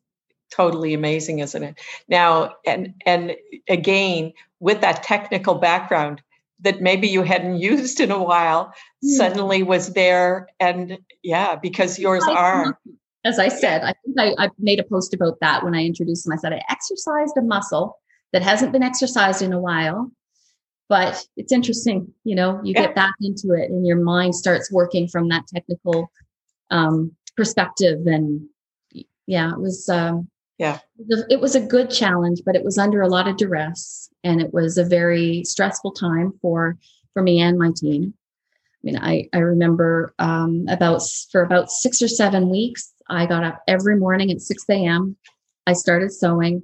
totally 0.54 0.94
amazing, 0.94 1.40
isn't 1.40 1.64
it? 1.64 1.80
Now, 2.08 2.56
and 2.66 2.94
and 3.06 3.36
again, 3.70 4.34
with 4.60 4.82
that 4.82 5.04
technical 5.04 5.56
background 5.56 6.22
that 6.62 6.82
maybe 6.82 7.08
you 7.08 7.24
hadn't 7.24 7.58
used 7.72 8.00
in 8.00 8.12
a 8.12 8.22
while, 8.22 8.68
mm. 9.04 9.10
suddenly 9.18 9.64
was 9.64 9.94
there, 9.94 10.48
and 10.60 10.98
yeah, 11.24 11.56
because 11.56 11.98
yours 11.98 12.24
are. 12.30 12.78
As 13.26 13.40
I 13.40 13.48
said, 13.48 13.84
I 13.84 13.94
think 14.04 14.20
I, 14.20 14.46
I 14.46 14.50
made 14.60 14.82
a 14.82 14.84
post 14.84 15.14
about 15.14 15.40
that 15.40 15.64
when 15.64 15.74
I 15.74 15.86
introduced 15.86 16.26
them. 16.26 16.34
I 16.34 16.38
said 16.38 16.52
I 16.52 16.62
exercised 16.70 17.38
a 17.38 17.42
muscle 17.42 17.98
that 18.34 18.42
hasn't 18.42 18.74
been 18.74 18.84
exercised 18.84 19.42
in 19.42 19.54
a 19.54 19.60
while 19.60 20.12
but 20.90 21.26
it's 21.38 21.54
interesting 21.54 22.14
you 22.26 22.36
know 22.36 22.60
you 22.62 22.74
yeah. 22.76 22.88
get 22.88 22.96
back 22.96 23.14
into 23.22 23.54
it 23.54 23.70
and 23.70 23.88
your 23.88 23.96
mind 23.96 24.36
starts 24.36 24.70
working 24.70 25.08
from 25.08 25.30
that 25.30 25.44
technical 25.48 26.12
um, 26.72 27.16
perspective 27.36 28.06
and 28.06 28.48
yeah 29.26 29.52
it 29.52 29.60
was 29.60 29.90
um, 29.90 30.28
yeah 30.58 30.80
it 30.98 31.40
was 31.40 31.56
a 31.56 31.62
good 31.62 31.90
challenge 31.90 32.42
but 32.46 32.56
it 32.56 32.64
was 32.64 32.78
under 32.78 33.02
a 33.02 33.08
lot 33.08 33.28
of 33.28 33.38
duress 33.38 34.10
and 34.24 34.42
it 34.42 34.54
was 34.54 34.78
a 34.78 34.86
very 34.86 35.44
stressful 35.44 35.92
time 35.92 36.34
for 36.42 36.78
for 37.14 37.22
me 37.22 37.40
and 37.40 37.58
my 37.58 37.72
team 37.76 38.14
i 38.56 38.80
mean 38.84 38.98
i 38.98 39.28
i 39.34 39.40
remember 39.40 40.14
um, 40.20 40.66
about 40.70 41.02
for 41.32 41.42
about 41.42 41.72
six 41.72 42.02
or 42.02 42.08
seven 42.08 42.50
weeks 42.50 42.94
i 43.10 43.26
got 43.26 43.44
up 43.44 43.62
every 43.68 43.98
morning 43.98 44.32
at 44.32 44.42
6 44.42 44.64
a.m 44.70 45.16
i 45.66 45.74
started 45.74 46.12
sewing 46.12 46.62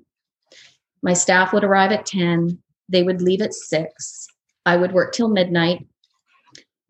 my 1.02 1.14
staff 1.14 1.54
would 1.54 1.64
arrive 1.64 1.92
at 1.92 2.06
10 2.06 2.60
they 2.90 3.04
would 3.04 3.22
leave 3.22 3.42
at 3.42 3.54
six. 3.54 4.28
I 4.66 4.76
would 4.76 4.92
work 4.92 5.14
till 5.14 5.30
midnight. 5.30 5.88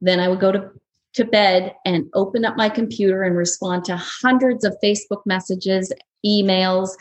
Then 0.02 0.20
I 0.20 0.30
would 0.30 0.40
go 0.40 0.52
to, 0.52 0.72
to 1.20 1.26
bed 1.26 1.76
and 1.84 2.09
open 2.13 2.45
up 2.45 2.55
my 2.55 2.70
computer 2.70 3.24
and 3.24 3.36
respond 3.36 3.84
to 3.84 3.97
hundreds 3.97 4.63
of 4.63 4.74
Facebook 4.82 5.22
messages, 5.26 5.91
emails, 6.26 6.91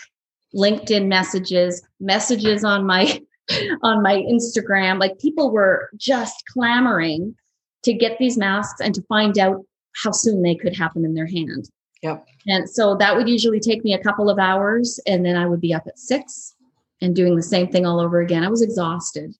LinkedIn 0.52 1.06
messages, 1.06 1.80
messages 2.00 2.64
on 2.64 2.84
my 2.84 3.20
on 3.84 4.02
my 4.02 4.16
Instagram. 4.16 4.98
Like 4.98 5.20
people 5.20 5.52
were 5.52 5.90
just 5.96 6.42
clamoring 6.52 7.36
to 7.84 7.92
get 7.92 8.18
these 8.18 8.36
masks 8.36 8.80
and 8.80 8.92
to 8.96 9.02
find 9.02 9.38
out 9.38 9.64
how 10.02 10.10
soon 10.10 10.42
they 10.42 10.56
could 10.56 10.76
happen 10.76 11.04
in 11.04 11.14
their 11.14 11.28
hand. 11.28 11.70
Yep. 12.02 12.26
And 12.48 12.68
so 12.68 12.96
that 12.96 13.16
would 13.16 13.28
usually 13.28 13.60
take 13.60 13.84
me 13.84 13.94
a 13.94 14.02
couple 14.02 14.28
of 14.28 14.38
hours 14.40 14.98
and 15.06 15.24
then 15.24 15.36
I 15.36 15.46
would 15.46 15.60
be 15.60 15.72
up 15.72 15.86
at 15.86 15.98
6 15.98 16.54
and 17.00 17.14
doing 17.14 17.36
the 17.36 17.42
same 17.42 17.68
thing 17.68 17.86
all 17.86 18.00
over 18.00 18.20
again. 18.20 18.42
I 18.42 18.48
was 18.48 18.62
exhausted. 18.62 19.34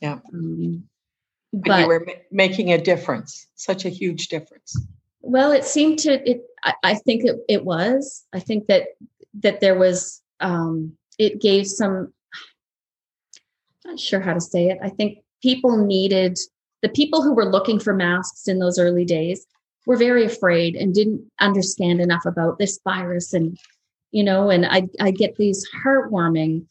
Yeah. 0.00 0.18
Um, 0.32 0.88
but, 1.62 1.80
you 1.80 1.86
were 1.86 2.06
making 2.30 2.72
a 2.72 2.80
difference, 2.80 3.46
such 3.54 3.84
a 3.84 3.88
huge 3.88 4.28
difference. 4.28 4.76
Well, 5.20 5.52
it 5.52 5.64
seemed 5.64 5.98
to 6.00 6.28
it. 6.28 6.42
I, 6.62 6.74
I 6.82 6.94
think 6.94 7.24
it, 7.24 7.36
it 7.48 7.64
was. 7.64 8.24
I 8.32 8.40
think 8.40 8.66
that 8.66 8.88
that 9.42 9.60
there 9.60 9.78
was. 9.78 10.20
Um, 10.40 10.96
it 11.18 11.40
gave 11.40 11.66
some. 11.66 12.12
I'm 13.84 13.92
not 13.92 14.00
sure 14.00 14.20
how 14.20 14.34
to 14.34 14.40
say 14.40 14.68
it. 14.68 14.78
I 14.82 14.88
think 14.88 15.18
people 15.42 15.76
needed 15.84 16.38
the 16.84 16.88
people 16.90 17.22
who 17.22 17.32
were 17.32 17.46
looking 17.46 17.80
for 17.80 17.94
masks 17.94 18.46
in 18.46 18.58
those 18.58 18.78
early 18.78 19.06
days 19.06 19.46
were 19.86 19.96
very 19.96 20.26
afraid 20.26 20.76
and 20.76 20.94
didn't 20.94 21.24
understand 21.40 21.98
enough 21.98 22.26
about 22.26 22.58
this 22.58 22.78
virus 22.84 23.32
and 23.32 23.58
you 24.10 24.22
know 24.22 24.50
and 24.50 24.66
i 24.66 24.86
i 25.00 25.10
get 25.10 25.36
these 25.36 25.66
heartwarming 25.82 26.62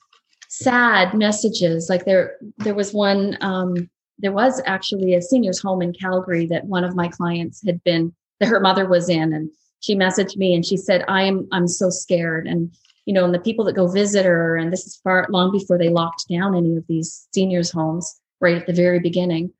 sad 0.49 1.15
messages 1.15 1.89
like 1.89 2.05
there 2.05 2.37
there 2.59 2.75
was 2.75 2.93
one 2.93 3.35
um, 3.41 3.89
there 4.19 4.31
was 4.31 4.61
actually 4.65 5.13
a 5.13 5.21
seniors 5.21 5.59
home 5.59 5.81
in 5.81 5.93
calgary 5.93 6.45
that 6.47 6.65
one 6.65 6.83
of 6.83 6.95
my 6.95 7.07
clients 7.07 7.65
had 7.65 7.83
been 7.83 8.13
that 8.39 8.49
her 8.49 8.59
mother 8.59 8.87
was 8.87 9.09
in 9.09 9.33
and 9.33 9.49
she 9.79 9.95
messaged 9.95 10.37
me 10.37 10.53
and 10.53 10.65
she 10.65 10.77
said 10.77 11.03
i 11.07 11.23
am 11.23 11.47
i'm 11.51 11.67
so 11.67 11.89
scared. 11.89 12.47
And 12.47 12.71
you 13.05 13.13
know 13.13 13.25
and 13.25 13.33
the 13.33 13.39
people 13.39 13.65
that 13.65 13.75
go 13.75 13.87
visit 13.87 14.25
her 14.25 14.55
and 14.55 14.71
this 14.71 14.85
is 14.85 14.99
far 15.03 15.27
long 15.29 15.51
before 15.51 15.77
they 15.77 15.89
locked 15.89 16.27
down 16.29 16.55
any 16.55 16.77
of 16.77 16.87
these 16.87 17.27
seniors 17.33 17.71
homes 17.71 18.19
right 18.39 18.57
at 18.57 18.67
the 18.67 18.73
very 18.73 18.99
beginning. 18.99 19.51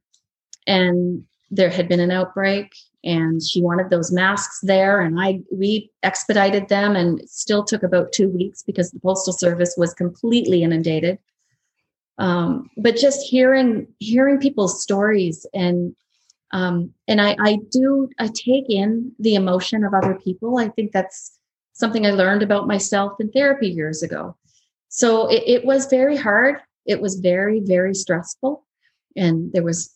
And 0.66 1.26
there 1.52 1.70
had 1.70 1.88
been 1.88 2.00
an 2.00 2.12
outbreak 2.12 2.74
and 3.04 3.42
she 3.44 3.62
wanted 3.62 3.90
those 3.90 4.12
masks 4.12 4.60
there 4.64 5.02
and 5.02 5.20
i 5.20 5.40
we 5.52 5.92
expedited 6.04 6.70
them 6.70 6.96
and 6.96 7.20
it 7.20 7.30
still 7.30 7.64
took 7.64 7.84
about 7.84 8.14
two 8.14 8.30
weeks 8.30 8.64
because 8.64 8.92
the 8.92 9.00
postal 9.00 9.34
service 9.34 9.76
was 9.78 9.94
completely 9.94 10.64
inundated 10.64 11.20
um, 12.18 12.70
but 12.78 12.96
just 12.96 13.28
hearing 13.28 13.88
hearing 14.00 14.40
people's 14.40 14.82
stories 14.82 15.46
and 15.54 15.96
um, 16.52 16.94
and 17.08 17.20
I, 17.20 17.36
I 17.40 17.58
do 17.72 18.10
i 18.20 18.28
take 18.28 18.66
in 18.70 19.12
the 19.20 19.36
emotion 19.36 19.84
of 19.84 19.94
other 19.94 20.16
people. 20.16 20.58
I 20.60 20.70
think 20.70 20.92
that's 20.92 21.40
something 21.74 22.06
i 22.06 22.12
learned 22.12 22.44
about 22.44 22.68
myself 22.68 23.14
in 23.20 23.32
therapy 23.32 23.68
years 23.68 24.04
ago. 24.04 24.36
So 24.90 25.28
it, 25.28 25.44
it 25.48 25.66
was 25.66 25.88
very 25.88 26.16
hard. 26.16 26.58
It 26.86 27.02
was 27.02 27.16
very 27.16 27.60
very 27.60 27.96
stressful. 27.96 28.64
And 29.16 29.52
there 29.54 29.64
was 29.64 29.92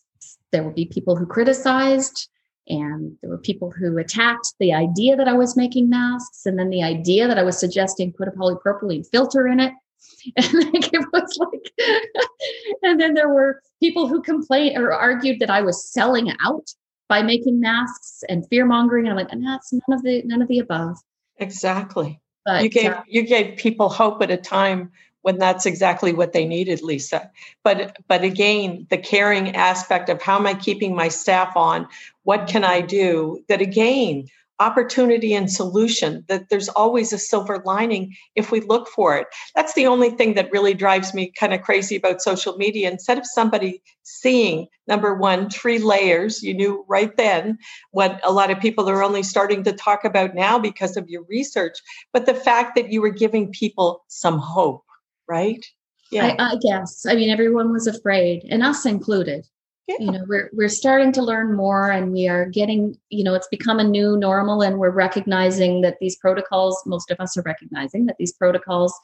there 0.50 0.64
will 0.64 0.72
be 0.72 0.86
people 0.86 1.14
who 1.16 1.26
criticized 1.26 2.28
and 2.68 3.16
there 3.20 3.30
were 3.30 3.38
people 3.38 3.70
who 3.70 3.98
attacked 3.98 4.54
the 4.60 4.74
idea 4.74 5.16
that 5.16 5.28
I 5.28 5.32
was 5.32 5.56
making 5.56 5.88
masks, 5.88 6.44
and 6.44 6.58
then 6.58 6.70
the 6.70 6.82
idea 6.82 7.26
that 7.26 7.38
I 7.38 7.42
was 7.42 7.58
suggesting 7.58 8.12
put 8.12 8.28
a 8.28 8.32
polypropylene 8.32 9.06
filter 9.10 9.48
in 9.48 9.58
it. 9.58 9.72
And 10.36 10.52
like 10.72 10.92
it 10.92 11.06
was 11.12 11.38
like, 11.38 11.72
and 12.82 13.00
then 13.00 13.14
there 13.14 13.28
were 13.28 13.62
people 13.80 14.08
who 14.08 14.20
complained 14.20 14.76
or 14.76 14.92
argued 14.92 15.40
that 15.40 15.50
I 15.50 15.62
was 15.62 15.84
selling 15.84 16.32
out 16.40 16.68
by 17.08 17.22
making 17.22 17.60
masks 17.60 18.22
and 18.28 18.46
fear 18.48 18.66
mongering. 18.66 19.06
And 19.06 19.12
I'm 19.12 19.24
like, 19.24 19.32
and 19.32 19.46
that's 19.46 19.72
none 19.72 19.96
of 19.96 20.02
the 20.02 20.22
none 20.24 20.42
of 20.42 20.48
the 20.48 20.58
above. 20.58 20.98
Exactly. 21.38 22.20
But 22.44 22.62
you 22.62 22.68
gave 22.68 22.92
uh, 22.92 23.02
you 23.06 23.22
gave 23.22 23.56
people 23.56 23.88
hope 23.88 24.22
at 24.22 24.30
a 24.30 24.36
time 24.36 24.92
when 25.22 25.38
that's 25.38 25.66
exactly 25.66 26.12
what 26.12 26.32
they 26.32 26.46
needed 26.46 26.80
lisa 26.80 27.30
but 27.64 27.98
but 28.06 28.22
again 28.22 28.86
the 28.88 28.96
caring 28.96 29.54
aspect 29.54 30.08
of 30.08 30.22
how 30.22 30.38
am 30.38 30.46
i 30.46 30.54
keeping 30.54 30.94
my 30.94 31.08
staff 31.08 31.56
on 31.56 31.86
what 32.22 32.46
can 32.46 32.64
i 32.64 32.80
do 32.80 33.44
that 33.48 33.60
again 33.60 34.26
opportunity 34.60 35.34
and 35.34 35.50
solution 35.50 36.24
that 36.28 36.48
there's 36.48 36.68
always 36.70 37.12
a 37.12 37.18
silver 37.18 37.62
lining 37.64 38.14
if 38.34 38.50
we 38.50 38.60
look 38.60 38.88
for 38.88 39.16
it 39.16 39.26
that's 39.54 39.74
the 39.74 39.86
only 39.86 40.10
thing 40.10 40.34
that 40.34 40.50
really 40.50 40.74
drives 40.74 41.14
me 41.14 41.32
kind 41.38 41.54
of 41.54 41.62
crazy 41.62 41.96
about 41.96 42.20
social 42.20 42.56
media 42.56 42.90
instead 42.90 43.18
of 43.18 43.26
somebody 43.26 43.82
seeing 44.02 44.66
number 44.86 45.14
one 45.14 45.48
three 45.48 45.78
layers 45.78 46.42
you 46.42 46.52
knew 46.52 46.84
right 46.88 47.16
then 47.16 47.56
what 47.92 48.20
a 48.24 48.32
lot 48.32 48.50
of 48.50 48.60
people 48.60 48.88
are 48.88 49.02
only 49.02 49.22
starting 49.22 49.62
to 49.62 49.72
talk 49.72 50.04
about 50.04 50.34
now 50.34 50.58
because 50.58 50.96
of 50.96 51.08
your 51.08 51.22
research 51.28 51.78
but 52.12 52.26
the 52.26 52.34
fact 52.34 52.74
that 52.74 52.90
you 52.90 53.00
were 53.00 53.10
giving 53.10 53.50
people 53.52 54.04
some 54.08 54.38
hope 54.38 54.82
right? 55.28 55.64
Yeah. 56.10 56.34
I, 56.38 56.52
I 56.52 56.56
guess. 56.56 57.06
I 57.06 57.14
mean, 57.14 57.30
everyone 57.30 57.70
was 57.70 57.86
afraid, 57.86 58.44
and 58.50 58.62
us 58.62 58.86
included. 58.86 59.46
Yeah. 59.88 59.96
You 60.00 60.12
know, 60.12 60.24
we're 60.28 60.50
we're 60.52 60.68
starting 60.68 61.12
to 61.12 61.22
learn 61.22 61.56
more, 61.56 61.90
and 61.90 62.12
we 62.12 62.28
are 62.28 62.44
getting. 62.46 62.98
You 63.08 63.24
know, 63.24 63.34
it's 63.34 63.48
become 63.48 63.78
a 63.78 63.84
new 63.84 64.18
normal, 64.18 64.62
and 64.62 64.78
we're 64.78 64.90
recognizing 64.90 65.80
that 65.80 65.96
these 65.98 66.16
protocols. 66.16 66.80
Most 66.84 67.10
of 67.10 67.18
us 67.20 67.38
are 67.38 67.42
recognizing 67.42 68.04
that 68.06 68.16
these 68.18 68.32
protocols 68.32 68.94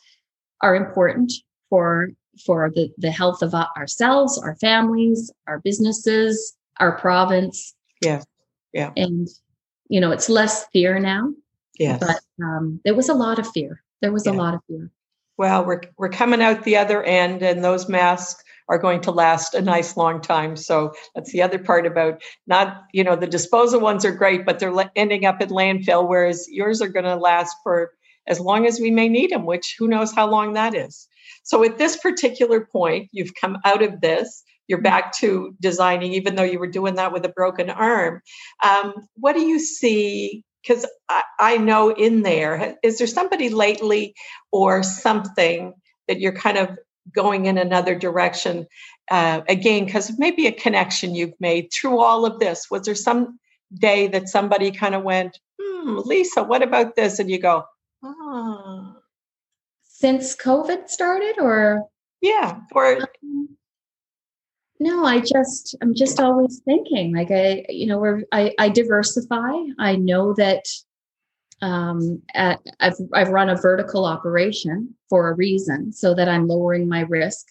are 0.60 0.76
important 0.76 1.32
for 1.70 2.10
for 2.44 2.70
the 2.74 2.90
the 2.98 3.10
health 3.10 3.40
of 3.40 3.54
ourselves, 3.54 4.38
our 4.38 4.56
families, 4.56 5.32
our 5.46 5.58
businesses, 5.60 6.54
our 6.80 6.98
province. 6.98 7.74
Yeah, 8.02 8.22
yeah. 8.74 8.92
And 8.94 9.26
you 9.88 10.02
know, 10.02 10.10
it's 10.10 10.28
less 10.28 10.66
fear 10.66 10.98
now. 10.98 11.32
yeah 11.78 11.98
But 11.98 12.20
um, 12.44 12.80
there 12.84 12.94
was 12.94 13.08
a 13.08 13.14
lot 13.14 13.38
of 13.38 13.48
fear. 13.48 13.82
There 14.02 14.12
was 14.12 14.26
yeah. 14.26 14.32
a 14.32 14.34
lot 14.34 14.52
of 14.52 14.60
fear 14.68 14.90
well, 15.36 15.64
we're 15.64 15.80
we're 15.96 16.08
coming 16.08 16.42
out 16.42 16.64
the 16.64 16.76
other 16.76 17.02
end, 17.02 17.42
and 17.42 17.64
those 17.64 17.88
masks 17.88 18.42
are 18.68 18.78
going 18.78 19.00
to 19.02 19.10
last 19.10 19.54
a 19.54 19.60
nice 19.60 19.96
long 19.96 20.20
time. 20.20 20.56
So 20.56 20.92
that's 21.14 21.32
the 21.32 21.42
other 21.42 21.58
part 21.58 21.86
about 21.86 22.22
not, 22.46 22.84
you 22.92 23.04
know, 23.04 23.16
the 23.16 23.26
disposal 23.26 23.80
ones 23.80 24.04
are 24.04 24.12
great, 24.12 24.46
but 24.46 24.58
they're 24.58 24.90
ending 24.96 25.26
up 25.26 25.36
at 25.40 25.50
landfill, 25.50 26.08
whereas 26.08 26.46
yours 26.50 26.80
are 26.80 26.88
going 26.88 27.04
to 27.04 27.16
last 27.16 27.54
for 27.62 27.92
as 28.26 28.40
long 28.40 28.66
as 28.66 28.80
we 28.80 28.90
may 28.90 29.08
need 29.08 29.30
them, 29.30 29.44
which 29.44 29.76
who 29.78 29.86
knows 29.88 30.12
how 30.12 30.28
long 30.28 30.54
that 30.54 30.74
is. 30.74 31.08
So 31.42 31.62
at 31.64 31.78
this 31.78 31.96
particular 31.96 32.66
point, 32.72 33.08
you've 33.12 33.34
come 33.38 33.58
out 33.64 33.82
of 33.82 34.00
this. 34.00 34.42
You're 34.66 34.80
back 34.80 35.12
to 35.18 35.54
designing, 35.60 36.14
even 36.14 36.36
though 36.36 36.42
you 36.42 36.58
were 36.58 36.66
doing 36.66 36.94
that 36.94 37.12
with 37.12 37.24
a 37.26 37.28
broken 37.28 37.68
arm. 37.68 38.22
Um, 38.62 38.94
what 39.14 39.34
do 39.34 39.42
you 39.42 39.58
see 39.58 40.44
because 40.62 40.86
I, 41.10 41.22
I, 41.38 41.56
know 41.58 41.90
in 41.90 42.22
there 42.22 42.76
is 42.82 42.96
there 42.96 43.06
somebody 43.06 43.50
lately 43.50 44.14
or 44.50 44.82
something 44.82 45.74
that 46.08 46.20
you're 46.20 46.32
kind 46.32 46.56
of 46.56 46.78
going 47.12 47.46
in 47.46 47.58
another 47.58 47.94
direction 47.94 48.66
uh, 49.10 49.42
again 49.48 49.84
because 49.84 50.18
maybe 50.18 50.46
a 50.46 50.52
connection 50.52 51.14
you've 51.14 51.38
made 51.40 51.68
through 51.72 52.00
all 52.00 52.24
of 52.24 52.38
this 52.40 52.70
was 52.70 52.82
there 52.82 52.94
some 52.94 53.38
day 53.74 54.06
that 54.06 54.28
somebody 54.28 54.70
kind 54.70 54.94
of 54.94 55.02
went 55.02 55.38
hmm, 55.60 55.98
lisa 56.04 56.42
what 56.42 56.62
about 56.62 56.96
this 56.96 57.18
and 57.18 57.30
you 57.30 57.38
go 57.38 57.64
oh. 58.02 58.96
since 59.82 60.34
covid 60.36 60.88
started 60.88 61.34
or 61.38 61.82
yeah 62.20 62.60
or 62.72 62.96
um, 63.22 63.48
no, 64.80 65.04
I 65.04 65.20
just 65.20 65.76
I'm 65.80 65.94
just 65.94 66.20
always 66.20 66.60
thinking 66.64 67.14
like 67.14 67.30
I 67.30 67.64
you 67.68 67.86
know 67.86 67.98
we're 67.98 68.22
I, 68.32 68.52
I 68.58 68.68
diversify. 68.68 69.52
I 69.78 69.96
know 69.96 70.34
that 70.34 70.64
um, 71.62 72.22
at, 72.34 72.60
I've, 72.80 72.96
I've 73.12 73.28
run 73.28 73.48
a 73.48 73.56
vertical 73.56 74.04
operation 74.04 74.94
for 75.08 75.28
a 75.28 75.34
reason 75.34 75.92
so 75.92 76.14
that 76.14 76.28
I'm 76.28 76.48
lowering 76.48 76.88
my 76.88 77.00
risk. 77.00 77.46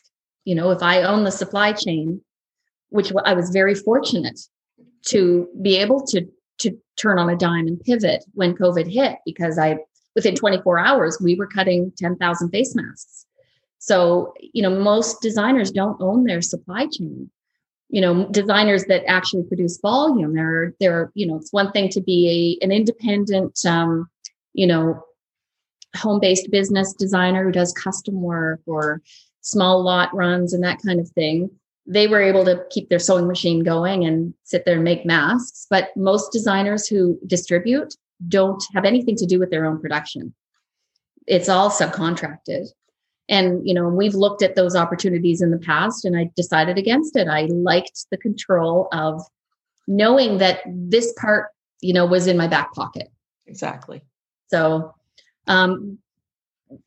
You 0.45 0.55
know, 0.55 0.71
if 0.71 0.83
I 0.83 1.03
own 1.03 1.23
the 1.23 1.31
supply 1.31 1.73
chain, 1.73 2.21
which 2.89 3.11
I 3.25 3.33
was 3.33 3.49
very 3.49 3.75
fortunate 3.75 4.39
to 5.07 5.47
be 5.61 5.77
able 5.77 6.05
to 6.07 6.27
to 6.59 6.77
turn 6.95 7.17
on 7.19 7.29
a 7.29 7.35
dime 7.35 7.67
and 7.67 7.81
pivot 7.81 8.23
when 8.33 8.55
COVID 8.55 8.89
hit 8.89 9.17
because 9.25 9.57
I 9.57 9.77
within 10.15 10.35
24 10.35 10.79
hours 10.79 11.19
we 11.19 11.35
were 11.35 11.47
cutting 11.47 11.91
10,000 11.97 12.49
face 12.51 12.75
masks. 12.75 13.25
So, 13.79 14.33
you 14.39 14.61
know, 14.61 14.69
most 14.69 15.21
designers 15.21 15.71
don't 15.71 16.01
own 16.01 16.23
their 16.23 16.41
supply 16.41 16.85
chain. 16.85 17.29
You 17.93 18.01
know, 18.01 18.27
designers 18.29 18.85
that 18.85 19.03
actually 19.07 19.43
produce 19.43 19.79
volume. 19.79 20.33
They're 20.35 20.73
they're, 20.79 21.11
you 21.13 21.27
know, 21.27 21.37
it's 21.37 21.53
one 21.53 21.71
thing 21.71 21.89
to 21.89 22.01
be 22.01 22.59
a 22.61 22.65
an 22.65 22.71
independent 22.71 23.63
um, 23.65 24.09
you 24.53 24.67
know, 24.67 25.03
home-based 25.95 26.51
business 26.51 26.93
designer 26.93 27.43
who 27.43 27.51
does 27.51 27.71
custom 27.73 28.21
work 28.21 28.61
or 28.65 29.01
small 29.41 29.83
lot 29.83 30.13
runs 30.13 30.53
and 30.53 30.63
that 30.63 30.81
kind 30.85 30.99
of 30.99 31.09
thing 31.09 31.49
they 31.85 32.07
were 32.07 32.21
able 32.21 32.45
to 32.45 32.63
keep 32.69 32.89
their 32.89 32.99
sewing 32.99 33.27
machine 33.27 33.63
going 33.63 34.05
and 34.05 34.33
sit 34.43 34.63
there 34.65 34.75
and 34.75 34.83
make 34.83 35.05
masks. 35.05 35.67
But 35.69 35.95
most 35.97 36.31
designers 36.31 36.87
who 36.87 37.19
distribute 37.27 37.93
don't 38.27 38.63
have 38.73 38.85
anything 38.85 39.15
to 39.17 39.25
do 39.25 39.39
with 39.39 39.51
their 39.51 39.65
own 39.65 39.81
production. 39.81 40.33
It's 41.27 41.49
all 41.49 41.69
subcontracted. 41.69 42.67
And, 43.29 43.65
you 43.67 43.73
know, 43.73 43.87
we've 43.87 44.15
looked 44.15 44.41
at 44.41 44.55
those 44.55 44.75
opportunities 44.75 45.41
in 45.41 45.51
the 45.51 45.57
past 45.57 46.05
and 46.05 46.17
I 46.17 46.29
decided 46.35 46.77
against 46.77 47.15
it. 47.15 47.27
I 47.27 47.45
liked 47.45 48.05
the 48.11 48.17
control 48.17 48.89
of 48.91 49.21
knowing 49.87 50.39
that 50.39 50.59
this 50.67 51.13
part, 51.13 51.49
you 51.81 51.93
know, 51.93 52.05
was 52.05 52.27
in 52.27 52.37
my 52.37 52.47
back 52.47 52.73
pocket. 52.73 53.09
Exactly. 53.47 54.01
So, 54.47 54.93
um, 55.47 55.99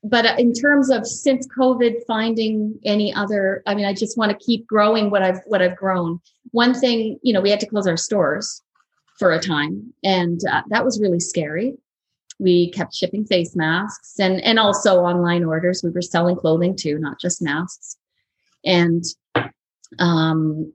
but 0.02 0.38
in 0.38 0.52
terms 0.52 0.90
of 0.90 1.06
since 1.06 1.46
covid 1.46 2.04
finding 2.06 2.78
any 2.84 3.14
other 3.14 3.62
i 3.66 3.74
mean 3.74 3.84
i 3.84 3.92
just 3.92 4.18
want 4.18 4.30
to 4.30 4.44
keep 4.44 4.66
growing 4.66 5.10
what 5.10 5.22
i've 5.22 5.40
what 5.46 5.62
i've 5.62 5.76
grown 5.76 6.20
one 6.50 6.74
thing 6.74 7.18
you 7.22 7.32
know 7.32 7.40
we 7.40 7.50
had 7.50 7.60
to 7.60 7.66
close 7.66 7.86
our 7.86 7.96
stores 7.96 8.62
for 9.18 9.32
a 9.32 9.40
time 9.40 9.92
and 10.04 10.40
uh, 10.50 10.62
that 10.68 10.84
was 10.84 11.00
really 11.00 11.20
scary 11.20 11.76
we 12.38 12.70
kept 12.70 12.94
shipping 12.94 13.24
face 13.24 13.56
masks 13.56 14.18
and 14.18 14.40
and 14.42 14.58
also 14.58 15.00
online 15.00 15.44
orders 15.44 15.82
we 15.82 15.90
were 15.90 16.02
selling 16.02 16.36
clothing 16.36 16.76
too 16.76 16.98
not 16.98 17.18
just 17.20 17.42
masks 17.42 17.96
and 18.64 19.04
um 19.98 20.72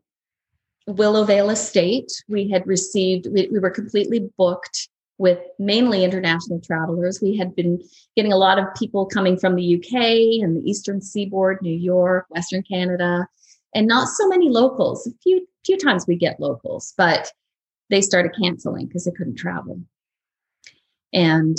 willowvale 0.89 1.51
estate 1.51 2.11
we 2.27 2.49
had 2.49 2.65
received 2.65 3.27
we, 3.31 3.47
we 3.51 3.59
were 3.59 3.69
completely 3.69 4.29
booked 4.37 4.89
with 5.21 5.37
mainly 5.59 6.03
international 6.03 6.59
travelers. 6.59 7.21
We 7.21 7.37
had 7.37 7.55
been 7.55 7.79
getting 8.15 8.33
a 8.33 8.37
lot 8.37 8.57
of 8.57 8.65
people 8.75 9.05
coming 9.05 9.37
from 9.37 9.55
the 9.55 9.75
UK 9.75 10.43
and 10.43 10.57
the 10.57 10.67
Eastern 10.67 10.99
Seaboard, 10.99 11.59
New 11.61 11.77
York, 11.77 12.25
Western 12.29 12.63
Canada, 12.63 13.27
and 13.75 13.87
not 13.87 14.07
so 14.07 14.27
many 14.27 14.49
locals. 14.49 15.05
A 15.05 15.11
few 15.21 15.47
few 15.63 15.77
times 15.77 16.07
we 16.07 16.15
get 16.15 16.39
locals, 16.39 16.95
but 16.97 17.31
they 17.91 18.01
started 18.01 18.35
canceling 18.41 18.87
because 18.87 19.05
they 19.05 19.11
couldn't 19.11 19.35
travel. 19.35 19.79
And 21.13 21.57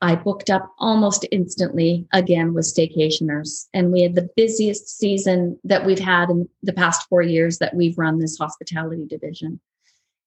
I 0.00 0.16
booked 0.16 0.50
up 0.50 0.70
almost 0.78 1.26
instantly 1.30 2.06
again 2.12 2.52
with 2.52 2.66
staycationers. 2.66 3.66
And 3.72 3.90
we 3.90 4.02
had 4.02 4.14
the 4.14 4.28
busiest 4.36 4.98
season 4.98 5.58
that 5.64 5.86
we've 5.86 5.98
had 5.98 6.28
in 6.28 6.48
the 6.62 6.72
past 6.72 7.08
four 7.08 7.22
years 7.22 7.58
that 7.58 7.74
we've 7.74 7.96
run 7.96 8.18
this 8.18 8.36
hospitality 8.36 9.06
division. 9.06 9.60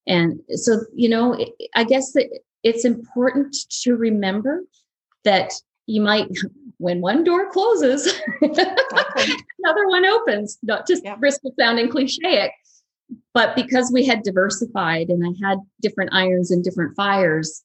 And 0.08 0.40
so, 0.52 0.82
you 0.96 1.10
know, 1.10 1.38
I 1.76 1.84
guess 1.84 2.14
that 2.14 2.28
it's 2.64 2.86
important 2.86 3.56
to 3.84 3.96
remember 3.96 4.64
that 5.24 5.54
you 5.86 6.02
might 6.02 6.30
when 6.80 7.02
one 7.02 7.24
door 7.24 7.50
closes 7.52 8.08
another 8.42 9.88
one 9.88 10.06
opens 10.06 10.60
not 10.62 10.86
just 10.86 11.04
yeah. 11.04 11.16
risk 11.20 11.42
of 11.44 11.52
sounding 11.60 11.90
cliche 11.90 12.54
but 13.34 13.56
because 13.56 13.92
we 13.92 14.06
had 14.06 14.22
diversified 14.22 15.10
and 15.10 15.26
i 15.26 15.48
had 15.48 15.58
different 15.82 16.14
irons 16.14 16.52
and 16.52 16.64
different 16.64 16.96
fires 16.96 17.64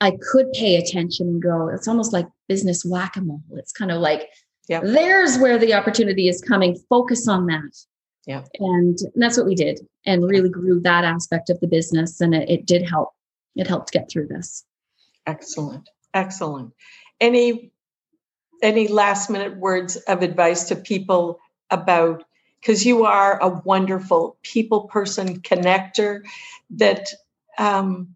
i 0.00 0.12
could 0.30 0.50
pay 0.52 0.76
attention 0.76 1.28
and 1.28 1.42
go 1.42 1.68
it's 1.68 1.88
almost 1.88 2.12
like 2.12 2.26
business 2.48 2.84
whack-a-mole 2.84 3.42
it's 3.52 3.72
kind 3.72 3.90
of 3.90 4.00
like 4.00 4.28
yeah. 4.68 4.80
there's 4.82 5.38
where 5.38 5.58
the 5.58 5.74
opportunity 5.74 6.28
is 6.28 6.40
coming 6.40 6.78
focus 6.88 7.26
on 7.28 7.46
that 7.46 7.76
yeah 8.26 8.44
and, 8.58 8.98
and 9.14 9.22
that's 9.22 9.36
what 9.36 9.46
we 9.46 9.54
did 9.54 9.80
and 10.06 10.24
really 10.24 10.48
grew 10.48 10.80
that 10.80 11.04
aspect 11.04 11.50
of 11.50 11.58
the 11.60 11.66
business 11.66 12.20
and 12.20 12.34
it, 12.34 12.48
it 12.48 12.66
did 12.66 12.88
help 12.88 13.10
it 13.56 13.66
helped 13.66 13.92
get 13.92 14.10
through 14.10 14.28
this. 14.28 14.64
Excellent. 15.26 15.88
Excellent. 16.14 16.72
Any 17.20 17.72
any 18.62 18.88
last 18.88 19.30
minute 19.30 19.56
words 19.56 19.96
of 19.96 20.22
advice 20.22 20.64
to 20.64 20.76
people 20.76 21.40
about 21.70 22.24
because 22.60 22.84
you 22.84 23.04
are 23.04 23.42
a 23.42 23.48
wonderful 23.48 24.36
people 24.42 24.82
person 24.82 25.40
connector 25.40 26.22
that 26.70 27.08
um, 27.58 28.14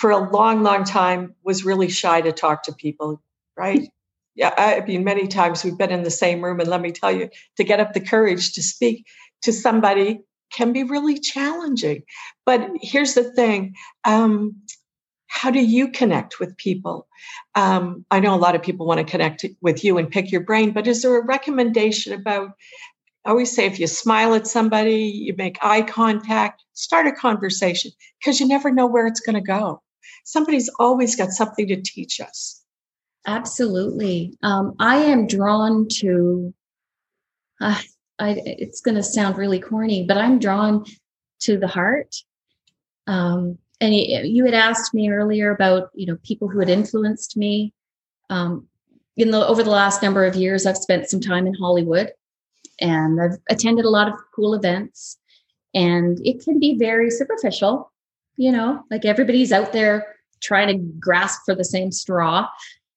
for 0.00 0.10
a 0.10 0.30
long 0.30 0.62
long 0.62 0.84
time 0.84 1.34
was 1.44 1.64
really 1.64 1.88
shy 1.88 2.20
to 2.20 2.32
talk 2.32 2.62
to 2.64 2.72
people 2.72 3.22
right 3.56 3.88
yeah 4.34 4.54
i 4.56 4.84
mean 4.86 5.04
many 5.04 5.26
times 5.28 5.62
we've 5.62 5.78
been 5.78 5.90
in 5.90 6.02
the 6.02 6.10
same 6.10 6.42
room 6.42 6.60
and 6.60 6.68
let 6.68 6.80
me 6.80 6.92
tell 6.92 7.12
you 7.12 7.28
to 7.56 7.64
get 7.64 7.80
up 7.80 7.92
the 7.92 8.00
courage 8.00 8.54
to 8.54 8.62
speak 8.62 9.06
to 9.42 9.52
somebody 9.52 10.20
can 10.52 10.72
be 10.72 10.82
really 10.82 11.18
challenging. 11.18 12.02
But 12.44 12.70
here's 12.80 13.14
the 13.14 13.32
thing 13.32 13.74
um, 14.04 14.56
how 15.26 15.50
do 15.50 15.60
you 15.60 15.90
connect 15.90 16.40
with 16.40 16.56
people? 16.56 17.06
Um, 17.54 18.04
I 18.10 18.20
know 18.20 18.34
a 18.34 18.36
lot 18.36 18.54
of 18.54 18.62
people 18.62 18.86
want 18.86 18.98
to 18.98 19.10
connect 19.10 19.44
with 19.60 19.84
you 19.84 19.96
and 19.98 20.10
pick 20.10 20.32
your 20.32 20.42
brain, 20.42 20.72
but 20.72 20.86
is 20.86 21.02
there 21.02 21.18
a 21.18 21.24
recommendation 21.24 22.12
about? 22.12 22.52
I 23.24 23.30
always 23.30 23.54
say 23.54 23.66
if 23.66 23.78
you 23.78 23.86
smile 23.86 24.34
at 24.34 24.46
somebody, 24.46 25.04
you 25.04 25.34
make 25.36 25.58
eye 25.60 25.82
contact, 25.82 26.64
start 26.72 27.06
a 27.06 27.12
conversation 27.12 27.90
because 28.18 28.40
you 28.40 28.48
never 28.48 28.70
know 28.72 28.86
where 28.86 29.06
it's 29.06 29.20
going 29.20 29.34
to 29.34 29.42
go. 29.42 29.82
Somebody's 30.24 30.70
always 30.78 31.16
got 31.16 31.30
something 31.30 31.68
to 31.68 31.80
teach 31.80 32.20
us. 32.20 32.62
Absolutely. 33.26 34.36
Um, 34.42 34.74
I 34.78 34.96
am 34.96 35.26
drawn 35.26 35.88
to, 35.98 36.54
uh, 37.60 37.80
I, 38.18 38.42
it's 38.44 38.80
going 38.80 38.94
to 38.94 39.02
sound 39.02 39.36
really 39.36 39.60
corny, 39.60 40.04
but 40.06 40.16
I'm 40.16 40.38
drawn 40.38 40.84
to 41.40 41.58
the 41.58 41.68
heart. 41.68 42.16
Um, 43.06 43.58
and 43.80 43.94
you, 43.94 44.44
had 44.44 44.54
asked 44.54 44.92
me 44.92 45.10
earlier 45.10 45.50
about 45.50 45.90
you 45.94 46.06
know 46.06 46.18
people 46.22 46.48
who 46.48 46.60
had 46.60 46.68
influenced 46.68 47.36
me. 47.36 47.72
Um, 48.28 48.66
in 49.16 49.30
the 49.30 49.46
over 49.46 49.62
the 49.62 49.70
last 49.70 50.02
number 50.02 50.24
of 50.24 50.36
years, 50.36 50.66
I've 50.66 50.76
spent 50.76 51.08
some 51.08 51.20
time 51.20 51.46
in 51.46 51.54
Hollywood, 51.54 52.12
and 52.80 53.20
I've 53.20 53.38
attended 53.48 53.84
a 53.84 53.90
lot 53.90 54.08
of 54.08 54.14
cool 54.34 54.54
events. 54.54 55.18
And 55.72 56.18
it 56.26 56.44
can 56.44 56.58
be 56.58 56.76
very 56.76 57.10
superficial, 57.10 57.89
you 58.40 58.50
know, 58.50 58.82
like 58.90 59.04
everybody's 59.04 59.52
out 59.52 59.70
there 59.70 60.16
trying 60.40 60.68
to 60.68 60.98
grasp 60.98 61.42
for 61.44 61.54
the 61.54 61.62
same 61.62 61.92
straw. 61.92 62.48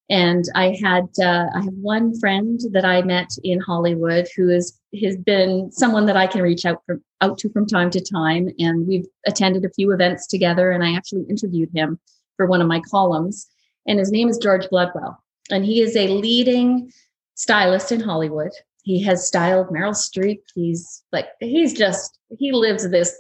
And 0.10 0.46
I 0.56 0.78
had 0.82 1.10
uh, 1.22 1.48
I 1.54 1.60
have 1.60 1.74
one 1.74 2.18
friend 2.18 2.62
that 2.72 2.86
I 2.86 3.02
met 3.02 3.30
in 3.44 3.60
Hollywood 3.60 4.30
who 4.38 4.50
is 4.50 4.80
has 5.02 5.18
been 5.18 5.70
someone 5.70 6.06
that 6.06 6.16
I 6.16 6.28
can 6.28 6.42
reach 6.42 6.66
out 6.66 6.82
from 6.86 7.04
out 7.20 7.38
to 7.40 7.50
from 7.50 7.66
time 7.66 7.90
to 7.90 8.00
time, 8.00 8.52
and 8.58 8.88
we've 8.88 9.06
attended 9.28 9.66
a 9.66 9.74
few 9.74 9.92
events 9.92 10.28
together. 10.28 10.72
And 10.72 10.82
I 10.82 10.96
actually 10.96 11.26
interviewed 11.30 11.72
him 11.76 12.00
for 12.38 12.46
one 12.46 12.62
of 12.62 12.68
my 12.68 12.80
columns, 12.80 13.48
and 13.86 14.00
his 14.00 14.12
name 14.12 14.30
is 14.30 14.38
George 14.38 14.68
Blodwell, 14.68 15.18
and 15.52 15.66
he 15.66 15.82
is 15.82 15.98
a 15.98 16.08
leading 16.08 16.90
stylist 17.36 17.92
in 17.92 18.00
Hollywood. 18.00 18.52
He 18.84 19.04
has 19.04 19.28
styled 19.28 19.68
Meryl 19.68 19.94
Streep. 19.94 20.40
He's 20.56 21.04
like 21.12 21.28
he's 21.42 21.74
just 21.74 22.18
he 22.40 22.54
lives 22.54 22.90
this 22.90 23.20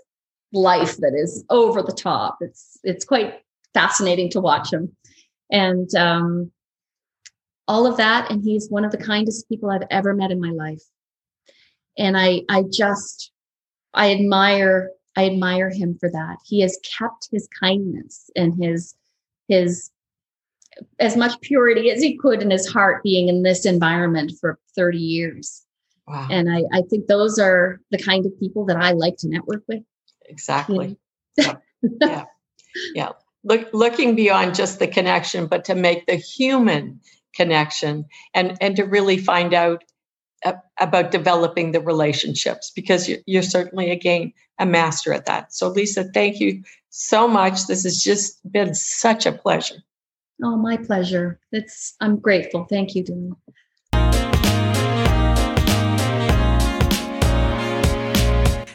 life 0.54 0.97
that 0.97 1.14
is 1.16 1.43
over 1.49 1.82
the 1.82 1.91
top. 1.91 2.38
It's 2.41 2.80
it's 2.84 3.06
quite 3.06 3.41
fascinating 3.74 4.30
to 4.32 4.41
watch 4.41 4.72
him, 4.72 4.95
and 5.51 5.93
um, 5.95 6.51
all 7.68 7.86
of 7.86 7.97
that. 7.97 8.30
And 8.30 8.43
he's 8.43 8.70
one 8.70 8.86
of 8.86 8.91
the 8.91 8.97
kindest 8.97 9.47
people 9.49 9.70
I've 9.70 9.88
ever 9.89 10.14
met 10.14 10.32
in 10.32 10.41
my 10.41 10.51
life. 10.51 10.82
And 11.97 12.18
I, 12.18 12.41
I 12.49 12.64
just, 12.72 13.32
I 13.93 14.12
admire, 14.12 14.91
I 15.16 15.26
admire 15.26 15.70
him 15.70 15.97
for 15.99 16.10
that. 16.10 16.38
He 16.45 16.62
has 16.62 16.80
kept 16.97 17.30
his 17.32 17.47
kindness 17.60 18.30
and 18.36 18.54
his, 18.62 18.95
his, 19.47 19.91
as 20.99 21.16
much 21.16 21.39
purity 21.41 21.91
as 21.91 22.01
he 22.01 22.18
could 22.18 22.41
in 22.41 22.49
his 22.49 22.68
heart 22.68 23.04
being 23.04 23.30
in 23.30 23.43
this 23.43 23.66
environment 23.66 24.34
for 24.41 24.60
30 24.76 24.97
years. 24.97 25.64
Wow. 26.08 26.28
And 26.32 26.51
I, 26.51 26.64
I 26.74 26.82
think 26.89 27.08
those 27.08 27.38
are 27.38 27.80
the 27.91 27.99
kind 27.99 28.26
of 28.26 28.38
people 28.39 28.66
that 28.66 28.78
I 28.78 28.91
like 28.91 29.18
to 29.18 29.30
network 29.30 29.64
with. 29.68 29.84
Exactly. 30.28 30.98
Mm-hmm. 31.40 31.58
Yeah. 32.02 32.08
yeah. 32.08 32.26
yeah. 32.96 33.10
Look, 33.44 33.70
looking 33.74 34.16
beyond 34.16 34.56
just 34.56 34.80
the 34.80 34.88
connection, 34.88 35.48
but 35.48 35.66
to 35.66 35.76
make 35.76 36.06
the 36.06 36.16
human 36.16 37.00
connection 37.36 38.06
and 38.34 38.58
and 38.62 38.76
to 38.76 38.84
really 38.84 39.18
find 39.18 39.54
out 39.54 39.84
about 40.80 41.10
developing 41.10 41.72
the 41.72 41.80
relationships 41.80 42.72
because 42.76 43.08
you're, 43.08 43.20
you're 43.26 43.42
certainly 43.42 43.90
again 43.90 44.32
a 44.60 44.68
master 44.68 45.12
at 45.12 45.26
that 45.26 45.52
so 45.52 45.68
lisa 45.68 46.04
thank 46.14 46.40
you 46.40 46.62
so 46.90 47.28
much 47.28 47.66
this 47.66 47.84
has 47.84 47.98
just 47.98 48.40
been 48.52 48.76
such 48.76 49.26
a 49.26 49.32
pleasure 49.32 49.78
Oh, 50.42 50.58
my 50.58 50.78
pleasure. 50.78 51.40
It's 51.52 51.96
I'm 52.02 52.18
grateful. 52.18 52.66
Thank 52.66 52.96
you, 52.96 53.04
Denise. 53.04 53.34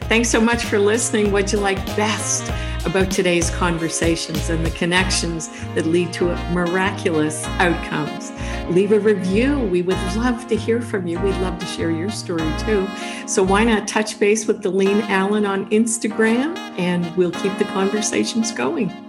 Thanks 0.09 0.31
so 0.31 0.41
much 0.41 0.65
for 0.65 0.79
listening. 0.79 1.31
What'd 1.33 1.53
you 1.53 1.59
like 1.59 1.85
best 1.95 2.51
about 2.87 3.11
today's 3.11 3.51
conversations 3.51 4.49
and 4.49 4.65
the 4.65 4.71
connections 4.71 5.51
that 5.75 5.85
lead 5.85 6.15
to 6.15 6.35
miraculous 6.51 7.45
outcomes? 7.59 8.33
Leave 8.75 8.93
a 8.93 9.01
review. 9.01 9.59
We 9.59 9.83
would 9.83 9.99
love 10.17 10.47
to 10.49 10.57
hear 10.57 10.81
from 10.81 11.07
you. 11.07 11.21
We'd 11.21 11.37
love 11.43 11.59
to 11.59 11.67
share 11.67 11.91
your 11.91 12.11
story 12.11 12.51
too. 12.59 12.89
So 13.27 13.43
why 13.43 13.65
not 13.65 13.87
touch 13.87 14.19
base 14.19 14.47
with 14.47 14.63
Delene 14.63 15.03
Allen 15.11 15.45
on 15.45 15.69
Instagram 15.69 16.57
and 16.79 17.15
we'll 17.15 17.33
keep 17.33 17.59
the 17.59 17.67
conversations 17.67 18.51
going. 18.51 19.08